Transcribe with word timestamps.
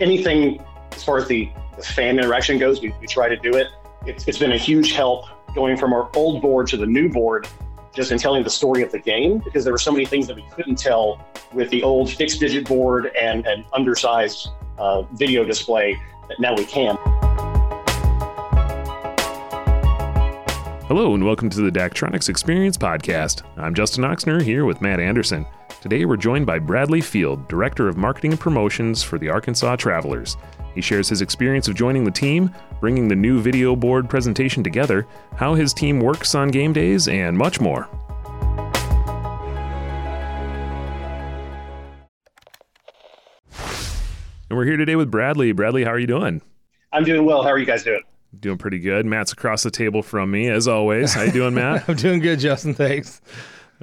anything 0.00 0.64
as 0.92 1.04
far 1.04 1.18
as 1.18 1.28
the, 1.28 1.50
the 1.76 1.82
fan 1.82 2.18
interaction 2.18 2.58
goes, 2.58 2.80
we, 2.80 2.92
we 3.00 3.06
try 3.06 3.28
to 3.28 3.36
do 3.36 3.54
it. 3.54 3.68
It's, 4.06 4.26
it's 4.26 4.38
been 4.38 4.52
a 4.52 4.58
huge 4.58 4.92
help 4.92 5.26
going 5.54 5.76
from 5.76 5.92
our 5.92 6.10
old 6.14 6.42
board 6.42 6.66
to 6.68 6.76
the 6.76 6.86
new 6.86 7.08
board 7.08 7.48
just 7.94 8.12
in 8.12 8.18
telling 8.18 8.44
the 8.44 8.50
story 8.50 8.82
of 8.82 8.92
the 8.92 8.98
game 8.98 9.38
because 9.38 9.64
there 9.64 9.72
were 9.72 9.78
so 9.78 9.90
many 9.90 10.06
things 10.06 10.26
that 10.28 10.36
we 10.36 10.44
couldn't 10.52 10.76
tell 10.76 11.24
with 11.52 11.68
the 11.70 11.82
old 11.82 12.10
fixed 12.10 12.38
digit 12.38 12.66
board 12.66 13.10
and 13.20 13.46
an 13.46 13.64
undersized 13.72 14.50
uh, 14.78 15.02
video 15.14 15.44
display 15.44 16.00
that 16.28 16.38
now 16.38 16.54
we 16.54 16.64
can. 16.64 16.96
Hello 20.88 21.12
and 21.12 21.22
welcome 21.22 21.50
to 21.50 21.60
the 21.60 21.70
Daktronics 21.70 22.30
Experience 22.30 22.78
Podcast. 22.78 23.42
I'm 23.58 23.74
Justin 23.74 24.04
Oxner 24.04 24.40
here 24.40 24.64
with 24.64 24.80
Matt 24.80 25.00
Anderson. 25.00 25.44
Today 25.82 26.06
we're 26.06 26.16
joined 26.16 26.46
by 26.46 26.58
Bradley 26.58 27.02
Field, 27.02 27.46
Director 27.46 27.88
of 27.88 27.98
Marketing 27.98 28.30
and 28.30 28.40
Promotions 28.40 29.02
for 29.02 29.18
the 29.18 29.28
Arkansas 29.28 29.76
Travelers. 29.76 30.38
He 30.74 30.80
shares 30.80 31.06
his 31.06 31.20
experience 31.20 31.68
of 31.68 31.74
joining 31.74 32.04
the 32.04 32.10
team, 32.10 32.50
bringing 32.80 33.06
the 33.06 33.14
new 33.14 33.38
video 33.38 33.76
board 33.76 34.08
presentation 34.08 34.62
together, 34.62 35.06
how 35.36 35.52
his 35.52 35.74
team 35.74 36.00
works 36.00 36.34
on 36.34 36.48
game 36.48 36.72
days, 36.72 37.06
and 37.06 37.36
much 37.36 37.60
more. 37.60 37.86
And 44.48 44.56
we're 44.56 44.64
here 44.64 44.78
today 44.78 44.96
with 44.96 45.10
Bradley. 45.10 45.52
Bradley, 45.52 45.84
how 45.84 45.90
are 45.90 45.98
you 45.98 46.06
doing? 46.06 46.40
I'm 46.94 47.04
doing 47.04 47.26
well. 47.26 47.42
How 47.42 47.50
are 47.50 47.58
you 47.58 47.66
guys 47.66 47.82
doing? 47.84 48.00
Doing 48.38 48.58
pretty 48.58 48.78
good. 48.78 49.06
Matt's 49.06 49.32
across 49.32 49.62
the 49.62 49.70
table 49.70 50.02
from 50.02 50.30
me, 50.30 50.48
as 50.48 50.68
always. 50.68 51.14
How 51.14 51.22
you 51.22 51.32
doing, 51.32 51.54
Matt? 51.54 51.84
I'm 51.88 51.96
doing 51.96 52.20
good, 52.20 52.40
Justin. 52.40 52.74
Thanks. 52.74 53.22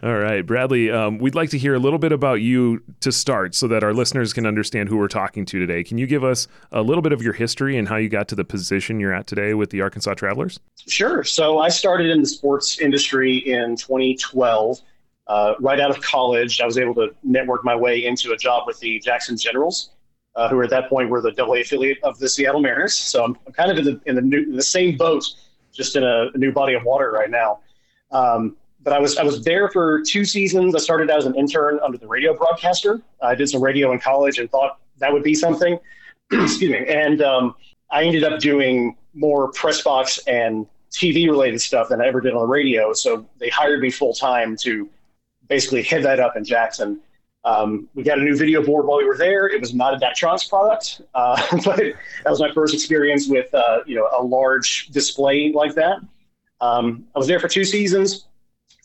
All 0.03 0.17
right, 0.17 0.45
Bradley. 0.45 0.91
Um, 0.91 1.19
we'd 1.19 1.35
like 1.35 1.49
to 1.51 1.57
hear 1.57 1.73
a 1.73 1.79
little 1.79 1.97
bit 1.97 2.11
about 2.11 2.41
you 2.41 2.83
to 2.99 3.11
start, 3.11 3.55
so 3.55 3.67
that 3.69 3.83
our 3.83 3.93
listeners 3.93 4.33
can 4.33 4.45
understand 4.45 4.89
who 4.89 4.97
we're 4.97 5.07
talking 5.07 5.45
to 5.45 5.59
today. 5.59 5.83
Can 5.83 5.97
you 5.97 6.05
give 6.05 6.23
us 6.23 6.47
a 6.71 6.81
little 6.81 7.01
bit 7.01 7.13
of 7.13 7.21
your 7.21 7.33
history 7.33 7.77
and 7.77 7.87
how 7.87 7.95
you 7.95 8.09
got 8.09 8.27
to 8.27 8.35
the 8.35 8.43
position 8.43 8.99
you're 8.99 9.13
at 9.13 9.25
today 9.25 9.53
with 9.53 9.69
the 9.69 9.81
Arkansas 9.81 10.13
Travelers? 10.15 10.59
Sure. 10.87 11.23
So 11.23 11.59
I 11.59 11.69
started 11.69 12.09
in 12.09 12.21
the 12.21 12.27
sports 12.27 12.79
industry 12.79 13.37
in 13.37 13.77
2012. 13.77 14.81
Uh, 15.27 15.53
right 15.59 15.79
out 15.79 15.89
of 15.89 16.01
college, 16.01 16.61
I 16.61 16.65
was 16.65 16.77
able 16.77 16.93
to 16.95 17.15
network 17.23 17.63
my 17.63 17.75
way 17.75 18.05
into 18.05 18.33
a 18.33 18.37
job 18.37 18.67
with 18.67 18.79
the 18.79 18.99
Jackson 18.99 19.37
Generals 19.37 19.91
uh, 20.35 20.49
who 20.49 20.61
at 20.61 20.69
that 20.69 20.89
point 20.89 21.09
were 21.09 21.21
the 21.21 21.31
AA 21.41 21.61
affiliate 21.61 21.97
of 22.03 22.17
the 22.19 22.27
Seattle 22.27 22.61
Mariners. 22.61 22.93
So 22.93 23.23
I'm, 23.23 23.37
I'm 23.47 23.53
kind 23.53 23.71
of 23.71 23.77
in 23.77 23.85
the 23.85 24.01
in 24.05 24.15
the, 24.15 24.21
new, 24.21 24.43
in 24.43 24.55
the 24.55 24.63
same 24.63 24.97
boat, 24.97 25.25
just 25.71 25.95
in 25.95 26.03
a, 26.03 26.27
a, 26.33 26.37
new 26.37 26.51
body 26.51 26.73
of 26.73 26.83
water 26.83 27.11
right 27.11 27.29
now. 27.29 27.59
Um, 28.11 28.57
but 28.81 28.93
I 28.93 28.99
was 28.99 29.17
I 29.17 29.23
was 29.23 29.43
there 29.43 29.69
for 29.69 30.01
two 30.01 30.25
seasons. 30.25 30.75
I 30.75 30.79
started 30.79 31.09
out 31.09 31.19
as 31.19 31.25
an 31.25 31.35
intern 31.35 31.79
under 31.83 31.97
the 31.97 32.07
radio 32.07 32.35
broadcaster. 32.35 33.01
I 33.21 33.35
did 33.35 33.49
some 33.49 33.61
radio 33.61 33.91
in 33.91 33.99
college 33.99 34.37
and 34.37 34.49
thought 34.49 34.79
that 34.99 35.11
would 35.11 35.23
be 35.23 35.33
something. 35.33 35.79
Excuse 36.31 36.71
me. 36.71 36.85
And 36.87 37.21
um, 37.21 37.55
I 37.91 38.03
ended 38.03 38.23
up 38.23 38.39
doing 38.39 38.95
more 39.13 39.51
press 39.51 39.81
box 39.81 40.19
and 40.27 40.67
TV 40.91 41.27
related 41.27 41.61
stuff 41.61 41.89
than 41.89 42.01
I 42.01 42.07
ever 42.07 42.21
did 42.21 42.33
on 42.33 42.39
the 42.39 42.47
radio. 42.47 42.93
So 42.93 43.25
they 43.39 43.49
hired 43.49 43.81
me 43.81 43.89
full 43.89 44.13
time 44.13 44.55
to 44.57 44.89
basically 45.47 45.83
head 45.83 46.03
that 46.03 46.19
up 46.19 46.35
in 46.35 46.43
Jackson. 46.43 47.01
Um, 47.45 47.87
we 47.93 48.01
got 48.01 48.17
a 48.17 48.23
new 48.23 48.35
video 48.35 48.63
board 48.63 48.87
while 48.87 48.97
we 48.97 49.05
were 49.05 49.17
there. 49.17 49.47
It 49.47 49.61
was 49.61 49.73
not 49.73 49.93
a 49.93 49.97
Daktronics 49.97 50.49
product, 50.49 51.01
uh, 51.13 51.39
but 51.63 51.77
that 51.77 52.29
was 52.29 52.39
my 52.39 52.51
first 52.51 52.73
experience 52.73 53.27
with 53.29 53.53
uh, 53.53 53.79
you 53.85 53.95
know 53.95 54.09
a 54.17 54.23
large 54.23 54.87
display 54.87 55.51
like 55.53 55.75
that. 55.75 55.99
Um, 56.59 57.05
I 57.15 57.19
was 57.19 57.27
there 57.27 57.39
for 57.39 57.47
two 57.47 57.63
seasons. 57.63 58.25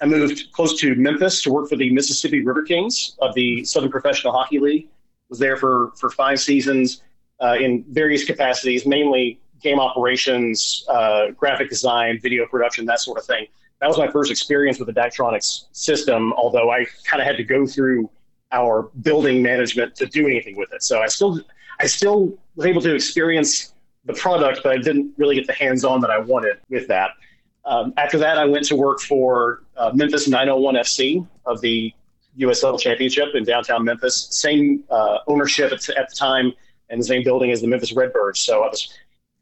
I 0.02 0.06
moved 0.06 0.52
close 0.52 0.78
to 0.80 0.94
Memphis 0.94 1.42
to 1.42 1.52
work 1.52 1.68
for 1.68 1.76
the 1.76 1.90
Mississippi 1.90 2.44
River 2.44 2.62
Kings 2.62 3.16
of 3.20 3.34
the 3.34 3.64
Southern 3.64 3.90
Professional 3.90 4.32
Hockey 4.32 4.58
League. 4.58 4.88
Was 5.30 5.38
there 5.38 5.56
for 5.56 5.92
for 5.96 6.10
five 6.10 6.38
seasons 6.38 7.02
uh, 7.40 7.56
in 7.58 7.84
various 7.88 8.24
capacities, 8.24 8.84
mainly 8.86 9.40
game 9.62 9.80
operations, 9.80 10.84
uh, 10.88 11.30
graphic 11.30 11.70
design, 11.70 12.18
video 12.20 12.46
production, 12.46 12.84
that 12.86 13.00
sort 13.00 13.18
of 13.18 13.24
thing. 13.24 13.46
That 13.80 13.88
was 13.88 13.96
my 13.96 14.08
first 14.08 14.30
experience 14.30 14.78
with 14.78 14.86
the 14.86 15.00
Daktronics 15.00 15.64
system. 15.72 16.34
Although 16.34 16.70
I 16.70 16.84
kind 17.04 17.22
of 17.22 17.26
had 17.26 17.38
to 17.38 17.44
go 17.44 17.66
through 17.66 18.10
our 18.52 18.82
building 19.02 19.42
management 19.42 19.94
to 19.96 20.06
do 20.06 20.26
anything 20.26 20.56
with 20.56 20.72
it. 20.72 20.82
So 20.82 21.00
I 21.00 21.06
still 21.06 21.40
I 21.80 21.86
still 21.86 22.38
was 22.56 22.66
able 22.66 22.82
to 22.82 22.94
experience 22.94 23.72
the 24.04 24.14
product, 24.14 24.60
but 24.62 24.72
I 24.72 24.78
didn't 24.78 25.12
really 25.16 25.34
get 25.34 25.46
the 25.46 25.52
hands-on 25.52 26.00
that 26.00 26.10
I 26.10 26.18
wanted 26.18 26.58
with 26.68 26.88
that. 26.88 27.10
Um, 27.64 27.92
after 27.96 28.18
that, 28.18 28.38
I 28.38 28.44
went 28.44 28.66
to 28.66 28.76
work 28.76 29.00
for 29.00 29.62
uh, 29.76 29.90
Memphis 29.94 30.28
901 30.28 30.74
FC 30.74 31.26
of 31.46 31.60
the 31.60 31.92
USL 32.38 32.78
Championship 32.78 33.28
in 33.34 33.44
downtown 33.44 33.84
Memphis. 33.84 34.28
Same 34.30 34.84
uh, 34.90 35.18
ownership 35.26 35.72
at, 35.72 35.88
at, 35.90 36.08
the 36.08 36.16
time 36.16 36.52
and 36.88 37.00
the 37.00 37.04
same 37.04 37.22
building 37.22 37.50
as 37.50 37.60
the 37.60 37.66
Memphis 37.66 37.92
Redbirds. 37.92 38.40
So 38.40 38.62
I 38.62 38.68
was 38.68 38.92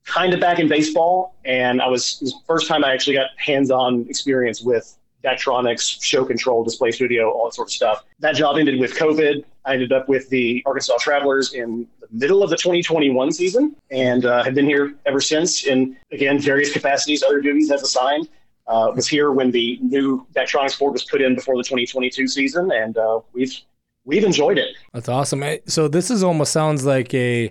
kind 0.04 0.32
of 0.34 0.40
back 0.40 0.58
in 0.58 0.68
baseball, 0.68 1.34
and 1.44 1.80
I 1.80 1.88
was, 1.88 2.18
was 2.20 2.32
the 2.32 2.40
first 2.46 2.66
time 2.66 2.84
I 2.84 2.92
actually 2.92 3.16
got 3.16 3.30
hands-on 3.36 4.06
experience 4.08 4.62
with 4.62 4.96
Daktronics, 5.24 6.02
show 6.02 6.24
control, 6.24 6.62
display 6.64 6.90
studio, 6.90 7.30
all 7.30 7.46
that 7.46 7.54
sort 7.54 7.68
of 7.68 7.72
stuff. 7.72 8.04
That 8.20 8.34
job 8.34 8.56
ended 8.56 8.78
with 8.78 8.94
COVID. 8.94 9.44
I 9.64 9.74
ended 9.74 9.92
up 9.92 10.08
with 10.08 10.28
the 10.28 10.62
Arkansas 10.64 10.94
Travelers 11.00 11.54
in 11.54 11.86
the 12.00 12.08
middle 12.10 12.42
of 12.42 12.50
the 12.50 12.56
2021 12.56 13.32
season 13.32 13.76
and 13.90 14.24
uh, 14.24 14.42
have 14.44 14.54
been 14.54 14.66
here 14.66 14.94
ever 15.06 15.20
since 15.20 15.64
in, 15.64 15.96
again, 16.12 16.38
various 16.38 16.72
capacities, 16.72 17.22
other 17.22 17.40
duties 17.40 17.70
as 17.70 17.82
assigned. 17.82 18.28
Uh, 18.66 18.92
was 18.94 19.08
here 19.08 19.32
when 19.32 19.50
the 19.50 19.78
new 19.80 20.26
Daktronics 20.34 20.78
board 20.78 20.92
was 20.92 21.02
put 21.04 21.22
in 21.22 21.34
before 21.34 21.56
the 21.56 21.62
2022 21.62 22.28
season, 22.28 22.70
and 22.70 22.98
uh, 22.98 23.18
we've 23.32 23.58
we've 24.04 24.24
enjoyed 24.24 24.58
it. 24.58 24.76
That's 24.92 25.08
awesome. 25.08 25.42
So 25.66 25.88
this 25.88 26.10
is 26.10 26.22
almost 26.22 26.52
sounds 26.52 26.84
like 26.84 27.14
a 27.14 27.50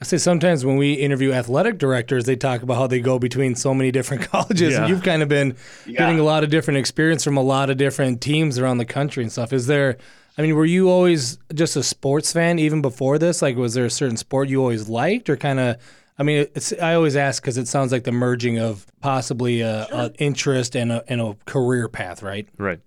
I 0.00 0.04
say 0.04 0.16
sometimes 0.16 0.64
when 0.64 0.76
we 0.76 0.92
interview 0.92 1.32
athletic 1.32 1.76
directors, 1.78 2.24
they 2.24 2.36
talk 2.36 2.62
about 2.62 2.74
how 2.74 2.86
they 2.86 3.00
go 3.00 3.18
between 3.18 3.56
so 3.56 3.74
many 3.74 3.90
different 3.90 4.22
colleges, 4.30 4.74
yeah. 4.74 4.80
and 4.80 4.88
you've 4.88 5.02
kind 5.02 5.22
of 5.22 5.28
been 5.28 5.56
yeah. 5.86 5.98
getting 5.98 6.20
a 6.20 6.22
lot 6.22 6.44
of 6.44 6.50
different 6.50 6.78
experience 6.78 7.24
from 7.24 7.36
a 7.36 7.42
lot 7.42 7.68
of 7.68 7.78
different 7.78 8.20
teams 8.20 8.58
around 8.58 8.78
the 8.78 8.84
country 8.84 9.24
and 9.24 9.32
stuff. 9.32 9.52
Is 9.52 9.66
there? 9.66 9.96
I 10.36 10.42
mean, 10.42 10.54
were 10.54 10.64
you 10.64 10.88
always 10.88 11.38
just 11.52 11.74
a 11.74 11.82
sports 11.82 12.32
fan 12.32 12.60
even 12.60 12.80
before 12.80 13.18
this? 13.18 13.42
Like, 13.42 13.56
was 13.56 13.74
there 13.74 13.86
a 13.86 13.90
certain 13.90 14.16
sport 14.16 14.48
you 14.48 14.60
always 14.60 14.88
liked, 14.88 15.28
or 15.28 15.36
kind 15.36 15.58
of? 15.58 15.76
I 16.16 16.22
mean, 16.22 16.46
it's 16.54 16.72
I 16.74 16.94
always 16.94 17.16
ask 17.16 17.42
because 17.42 17.58
it 17.58 17.66
sounds 17.66 17.90
like 17.90 18.04
the 18.04 18.12
merging 18.12 18.60
of 18.60 18.86
possibly 19.00 19.62
a, 19.62 19.86
sure. 19.88 19.98
a 19.98 20.12
interest 20.18 20.76
and 20.76 20.92
a, 20.92 21.04
and 21.08 21.20
a 21.20 21.36
career 21.44 21.88
path, 21.88 22.22
right? 22.22 22.48
Right. 22.56 22.80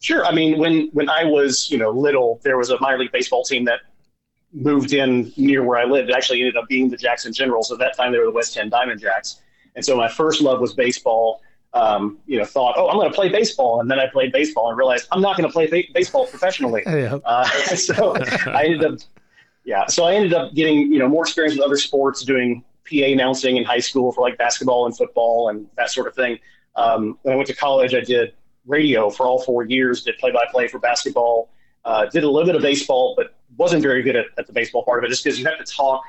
Sure. 0.00 0.24
I 0.24 0.32
mean, 0.32 0.58
when 0.58 0.88
when 0.92 1.08
I 1.08 1.24
was 1.24 1.70
you 1.70 1.78
know 1.78 1.90
little, 1.90 2.40
there 2.42 2.58
was 2.58 2.70
a 2.70 2.80
minor 2.80 2.98
league 2.98 3.12
baseball 3.12 3.44
team 3.44 3.64
that 3.66 3.80
moved 4.52 4.92
in 4.92 5.32
near 5.36 5.64
where 5.64 5.78
I 5.78 5.84
lived. 5.84 6.10
It 6.10 6.14
actually 6.14 6.40
ended 6.40 6.56
up 6.56 6.68
being 6.68 6.90
the 6.90 6.96
Jackson 6.96 7.32
Generals. 7.32 7.70
At 7.70 7.78
that 7.78 7.96
time, 7.96 8.12
they 8.12 8.18
were 8.18 8.26
the 8.26 8.32
West 8.32 8.54
Tenn 8.54 8.68
Diamond 8.68 9.00
Jaxx. 9.00 9.40
And 9.76 9.84
so 9.84 9.96
my 9.96 10.08
first 10.08 10.40
love 10.40 10.60
was 10.60 10.74
baseball. 10.74 11.42
Um, 11.72 12.18
you 12.26 12.36
know, 12.36 12.44
thought, 12.44 12.74
oh, 12.76 12.88
I'm 12.88 12.96
going 12.96 13.08
to 13.08 13.14
play 13.14 13.28
baseball, 13.28 13.80
and 13.80 13.88
then 13.88 14.00
I 14.00 14.08
played 14.08 14.32
baseball 14.32 14.70
and 14.70 14.76
realized 14.76 15.06
I'm 15.12 15.20
not 15.20 15.36
going 15.36 15.48
to 15.48 15.52
play 15.52 15.68
ba- 15.68 15.88
baseball 15.94 16.26
professionally. 16.26 16.82
yeah. 16.84 17.18
uh, 17.24 17.44
so 17.76 18.16
I 18.46 18.64
ended 18.64 18.84
up, 18.84 18.98
yeah. 19.64 19.86
So 19.86 20.02
I 20.02 20.14
ended 20.14 20.34
up 20.34 20.52
getting 20.52 20.92
you 20.92 20.98
know 20.98 21.08
more 21.08 21.22
experience 21.22 21.56
with 21.56 21.64
other 21.64 21.76
sports, 21.76 22.24
doing 22.24 22.64
PA 22.90 23.04
announcing 23.04 23.56
in 23.56 23.62
high 23.62 23.78
school 23.78 24.10
for 24.10 24.20
like 24.20 24.36
basketball 24.36 24.86
and 24.86 24.96
football 24.96 25.48
and 25.48 25.68
that 25.76 25.92
sort 25.92 26.08
of 26.08 26.14
thing. 26.16 26.40
Um, 26.74 27.18
when 27.22 27.34
I 27.34 27.36
went 27.36 27.46
to 27.46 27.54
college, 27.54 27.94
I 27.94 28.00
did 28.00 28.34
radio 28.66 29.08
for 29.08 29.26
all 29.26 29.40
four 29.40 29.62
years. 29.62 30.02
Did 30.02 30.18
play 30.18 30.32
by 30.32 30.46
play 30.50 30.66
for 30.66 30.80
basketball. 30.80 31.50
Uh, 31.84 32.06
did 32.06 32.24
a 32.24 32.30
little 32.30 32.46
bit 32.46 32.56
of 32.56 32.62
baseball, 32.62 33.14
but 33.16 33.34
wasn't 33.56 33.82
very 33.82 34.02
good 34.02 34.16
at, 34.16 34.26
at 34.38 34.46
the 34.46 34.52
baseball 34.52 34.84
part 34.84 34.98
of 34.98 35.04
it 35.04 35.08
just 35.08 35.24
because 35.24 35.38
you 35.38 35.46
have 35.46 35.58
to 35.58 35.64
talk. 35.64 36.02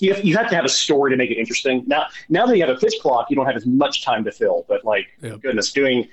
You 0.00 0.14
have, 0.14 0.24
you 0.24 0.36
have 0.36 0.48
to 0.50 0.54
have 0.54 0.64
a 0.64 0.68
story 0.68 1.10
to 1.10 1.16
make 1.16 1.30
it 1.30 1.36
interesting. 1.36 1.84
Now, 1.86 2.06
now 2.28 2.46
that 2.46 2.56
you 2.56 2.66
have 2.66 2.74
a 2.74 2.78
pitch 2.78 2.94
clock, 3.00 3.28
you 3.30 3.36
don't 3.36 3.46
have 3.46 3.56
as 3.56 3.66
much 3.66 4.04
time 4.04 4.24
to 4.24 4.32
fill. 4.32 4.66
But 4.68 4.84
like, 4.84 5.06
yep. 5.22 5.40
goodness, 5.40 5.72
doing 5.72 6.08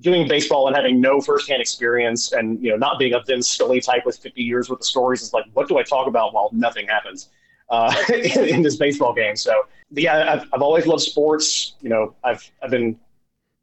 doing 0.00 0.26
baseball 0.26 0.66
and 0.66 0.76
having 0.76 1.00
no 1.00 1.20
firsthand 1.20 1.60
experience, 1.60 2.32
and 2.32 2.62
you 2.62 2.70
know, 2.70 2.76
not 2.76 2.98
being 2.98 3.14
a 3.14 3.20
Vin 3.20 3.42
Scully 3.42 3.80
type 3.80 4.06
with 4.06 4.16
50 4.18 4.42
years 4.42 4.70
worth 4.70 4.80
of 4.80 4.86
stories 4.86 5.22
is 5.22 5.32
like, 5.32 5.44
what 5.52 5.68
do 5.68 5.78
I 5.78 5.82
talk 5.82 6.06
about 6.06 6.32
while 6.32 6.50
nothing 6.52 6.86
happens 6.86 7.28
uh, 7.68 7.94
in, 8.08 8.48
in, 8.48 8.62
this 8.62 8.76
baseball 8.76 9.12
game? 9.12 9.36
So, 9.36 9.54
yeah, 9.90 10.32
I've, 10.32 10.48
I've 10.52 10.62
always 10.62 10.86
loved 10.86 11.02
sports. 11.02 11.74
You 11.80 11.90
know, 11.90 12.14
I've 12.24 12.48
I've 12.62 12.70
been 12.70 12.98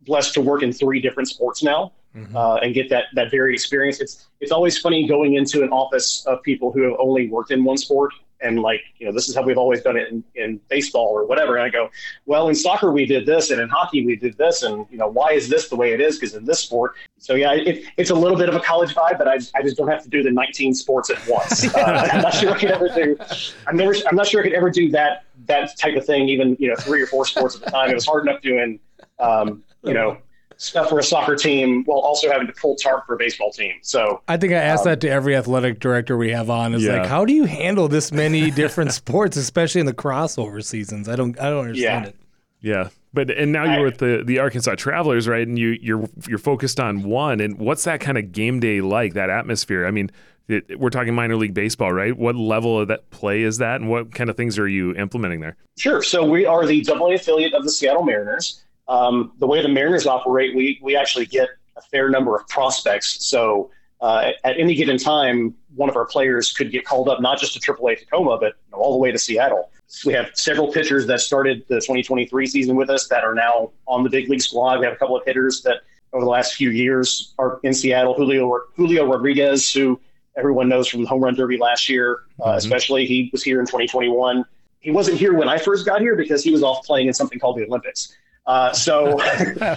blessed 0.02 0.34
to 0.36 0.42
work 0.42 0.62
in 0.62 0.72
three 0.72 1.02
different 1.02 1.30
sports 1.30 1.64
now 1.64 1.92
mm-hmm. 2.18 2.36
uh, 2.36 2.56
and 2.58 2.74
get 2.74 2.90
that 2.90 3.06
that 3.14 3.32
varied 3.32 3.54
experience. 3.54 4.00
It's 4.00 4.28
it's 4.40 4.52
always 4.52 4.78
funny 4.78 5.08
going 5.08 5.36
into 5.36 5.64
an 5.64 5.70
office 5.70 6.26
of 6.26 6.42
people 6.44 6.72
who 6.72 6.82
have 6.84 6.94
only 7.00 7.30
worked 7.30 7.52
in 7.52 7.64
one 7.64 7.78
sport 7.78 8.14
and 8.40 8.60
like 8.60 8.82
you 9.00 9.06
know 9.06 9.12
this 9.12 9.28
is 9.28 9.36
how 9.36 9.42
we've 9.42 9.58
always 9.58 9.82
done 9.82 9.98
it 9.98 10.10
in, 10.10 10.24
in 10.36 10.60
baseball 10.70 11.08
or 11.08 11.26
whatever. 11.26 11.56
And 11.56 11.66
i 11.66 11.70
go 11.70 11.90
well 12.26 12.50
in 12.50 12.56
soccer 12.56 12.92
we 12.92 13.06
did 13.06 13.26
this 13.26 13.50
and 13.50 13.60
in 13.60 13.68
hockey 13.70 14.06
we 14.06 14.16
did 14.16 14.38
this 14.38 14.64
and 14.64 14.86
you 14.92 14.98
know 14.98 15.08
why 15.08 15.32
is 15.32 15.50
this 15.50 15.70
the 15.70 15.76
way 15.76 15.94
it 15.94 16.02
is? 16.02 16.20
Because 16.20 16.36
in 16.36 16.46
this 16.46 16.60
sport. 16.60 16.96
So 17.18 17.34
yeah 17.36 17.54
it, 17.54 17.86
it's 17.98 18.12
a 18.12 18.16
little 18.16 18.38
bit 18.38 18.50
of 18.50 18.56
a 18.56 18.60
college 18.60 18.94
vibe 18.94 19.18
but 19.18 19.28
I, 19.28 19.40
I 19.56 19.62
just 19.64 19.78
don't 19.78 19.88
have 19.88 20.04
to 20.04 20.10
do 20.10 20.22
the 20.22 20.32
19 20.32 20.74
sports 20.76 21.10
at 21.10 21.18
once. 21.28 21.74
Uh, 21.74 22.10
i'm 22.14 22.22
not 22.22 22.34
sure 22.34 22.52
i 22.52 22.60
could 22.60 22.72
ever 22.72 22.90
do 22.90 23.18
i'm 23.66 23.76
never 23.76 23.96
i'm 24.10 24.16
not 24.16 24.28
sure 24.28 24.42
i 24.42 24.44
could 24.44 24.54
ever 24.54 24.70
do 24.70 24.90
that 24.92 25.26
that 25.46 25.78
type 25.78 25.96
of 25.96 26.06
thing 26.06 26.30
even 26.30 26.56
you 26.60 26.70
know 26.70 26.76
three 26.76 27.02
or 27.02 27.08
four 27.08 27.26
sports 27.26 27.56
at 27.56 27.68
a 27.68 27.72
time. 27.72 27.90
It 27.90 27.96
was 27.96 28.06
hard 28.06 28.28
enough 28.28 28.42
doing 28.42 28.80
um, 29.20 29.64
you 29.84 29.94
know 29.94 30.18
stuff 30.58 30.90
for 30.90 31.00
a 31.00 31.04
soccer 31.04 31.36
team 31.36 31.84
while 31.86 32.00
also 32.00 32.30
having 32.30 32.48
to 32.48 32.54
pull 32.54 32.76
tarp 32.76 33.06
for 33.06 33.16
a 33.16 33.18
baseball 33.18 33.52
team. 33.52 33.74
So 33.82 34.22
I 34.28 34.38
think 34.38 34.54
I 34.54 34.58
asked 34.58 34.86
um, 34.86 34.92
that 34.92 35.02
to 35.02 35.10
every 35.10 35.36
athletic 35.36 35.80
director 35.80 36.18
we 36.18 36.32
have 36.32 36.50
on. 36.50 36.74
Is 36.74 36.84
yeah. 36.84 36.98
like, 36.98 37.08
how 37.08 37.26
do 37.26 37.34
you 37.34 37.46
handle 37.46 37.88
this 37.88 38.12
many 38.12 38.52
different 38.64 38.92
sports, 38.94 39.38
especially 39.38 39.80
in 39.80 39.86
the 39.86 39.94
crossover 39.94 40.64
seasons? 40.64 41.08
I 41.08 41.16
don't, 41.16 41.40
I 41.40 41.50
don't 41.50 41.68
understand 41.68 42.06
yeah. 42.06 42.10
it. 42.10 42.16
Yeah, 42.60 42.90
but 43.14 43.30
and 43.30 43.52
now 43.52 43.72
you're 43.72 43.86
with 43.86 44.00
the 44.00 44.24
the 44.26 44.40
Arkansas 44.40 44.76
Travelers, 44.76 45.28
right? 45.28 45.48
And 45.48 45.60
you 45.60 45.78
you're 45.80 46.10
you're 46.28 46.40
focused 46.40 46.80
on 46.80 47.04
one. 47.04 47.40
And 47.40 47.60
what's 47.60 47.84
that 47.84 48.02
kind 48.02 48.18
of 48.18 48.32
game 48.32 48.60
day 48.60 48.82
like? 48.82 49.14
That 49.14 49.30
atmosphere? 49.30 49.86
I 49.86 49.92
mean, 49.92 50.10
it, 50.48 50.80
we're 50.80 50.90
talking 50.90 51.14
minor 51.14 51.36
league 51.36 51.54
baseball, 51.54 51.94
right? 51.94 52.18
What 52.18 52.36
level 52.36 52.80
of 52.80 52.88
that 52.88 53.10
play 53.12 53.44
is 53.44 53.60
that, 53.60 53.82
and 53.82 53.90
what 53.90 54.14
kind 54.14 54.30
of 54.30 54.38
things 54.38 54.58
are 54.58 54.68
you 54.68 54.96
implementing 54.96 55.40
there? 55.40 55.56
Sure. 55.78 56.02
So 56.02 56.26
we 56.26 56.46
are 56.46 56.66
the 56.66 56.82
double 56.82 57.14
affiliate 57.14 57.54
of 57.54 57.64
the 57.64 57.72
Seattle 57.72 58.04
Mariners. 58.04 58.64
Um, 58.88 59.34
the 59.40 59.48
way 59.48 59.62
the 59.62 59.70
Mariners 59.70 60.08
operate, 60.08 60.56
we 60.56 60.80
we 60.82 60.96
actually 60.96 61.26
get 61.26 61.50
a 61.76 61.82
fair 61.82 62.10
number 62.10 62.36
of 62.36 62.48
prospects. 62.48 63.26
So 63.26 63.72
uh, 64.02 64.32
at, 64.44 64.58
any 64.58 64.76
given 64.76 64.98
time, 64.98 65.56
one 65.76 65.90
of 65.90 65.96
our 65.96 66.06
players 66.06 66.54
could 66.54 66.72
get 66.72 66.86
called 66.86 67.10
up 67.10 67.22
not 67.22 67.40
just 67.40 67.54
to 67.54 67.60
AAA 67.60 68.00
Tacoma, 68.00 68.38
but 68.38 68.54
you 68.66 68.72
know, 68.72 68.78
all 68.78 68.92
the 68.92 69.00
way 69.00 69.12
to 69.12 69.18
Seattle. 69.18 69.72
We 70.06 70.14
have 70.14 70.32
several 70.34 70.72
pitchers 70.72 71.08
that 71.08 71.22
started 71.22 71.64
the 71.70 71.76
2023 71.76 72.46
season 72.48 72.76
with 72.76 72.90
us 72.90 73.08
that 73.08 73.24
are 73.24 73.34
now 73.34 73.72
on 73.88 74.04
the 74.04 74.10
big 74.10 74.30
league 74.30 74.42
squad. 74.42 74.80
We 74.80 74.86
have 74.86 74.94
a 74.94 74.98
couple 74.98 75.16
of 75.16 75.24
hitters 75.26 75.62
that 75.62 75.78
over 76.14 76.24
the 76.24 76.30
last 76.30 76.56
few 76.56 76.72
years 76.72 77.34
are 77.40 77.60
in 77.64 77.74
Seattle. 77.74 78.14
Julio 78.14 78.62
Julio 78.76 79.06
Rodriguez, 79.06 79.74
who 79.74 80.00
everyone 80.36 80.70
knows 80.70 80.88
from 80.88 81.04
the 81.04 81.08
home 81.08 81.24
run 81.24 81.36
derby 81.36 81.58
last 81.58 81.90
year, 81.90 82.24
uh, 82.42 82.48
mm-hmm. 82.48 82.58
especially 82.58 83.06
he 83.06 83.30
was 83.32 83.44
here 83.44 83.60
in 83.60 83.66
2021. 83.66 84.46
He 84.80 84.92
wasn't 84.92 85.18
here 85.18 85.34
when 85.34 85.50
I 85.50 85.58
first 85.58 85.86
got 85.86 86.02
here 86.02 86.16
because 86.16 86.44
he 86.44 86.52
was 86.52 86.64
off 86.64 86.86
playing 86.86 87.08
in 87.08 87.14
something 87.14 87.40
called 87.40 87.58
the 87.58 87.66
Olympics. 87.66 88.16
Uh, 88.48 88.72
so, 88.72 89.20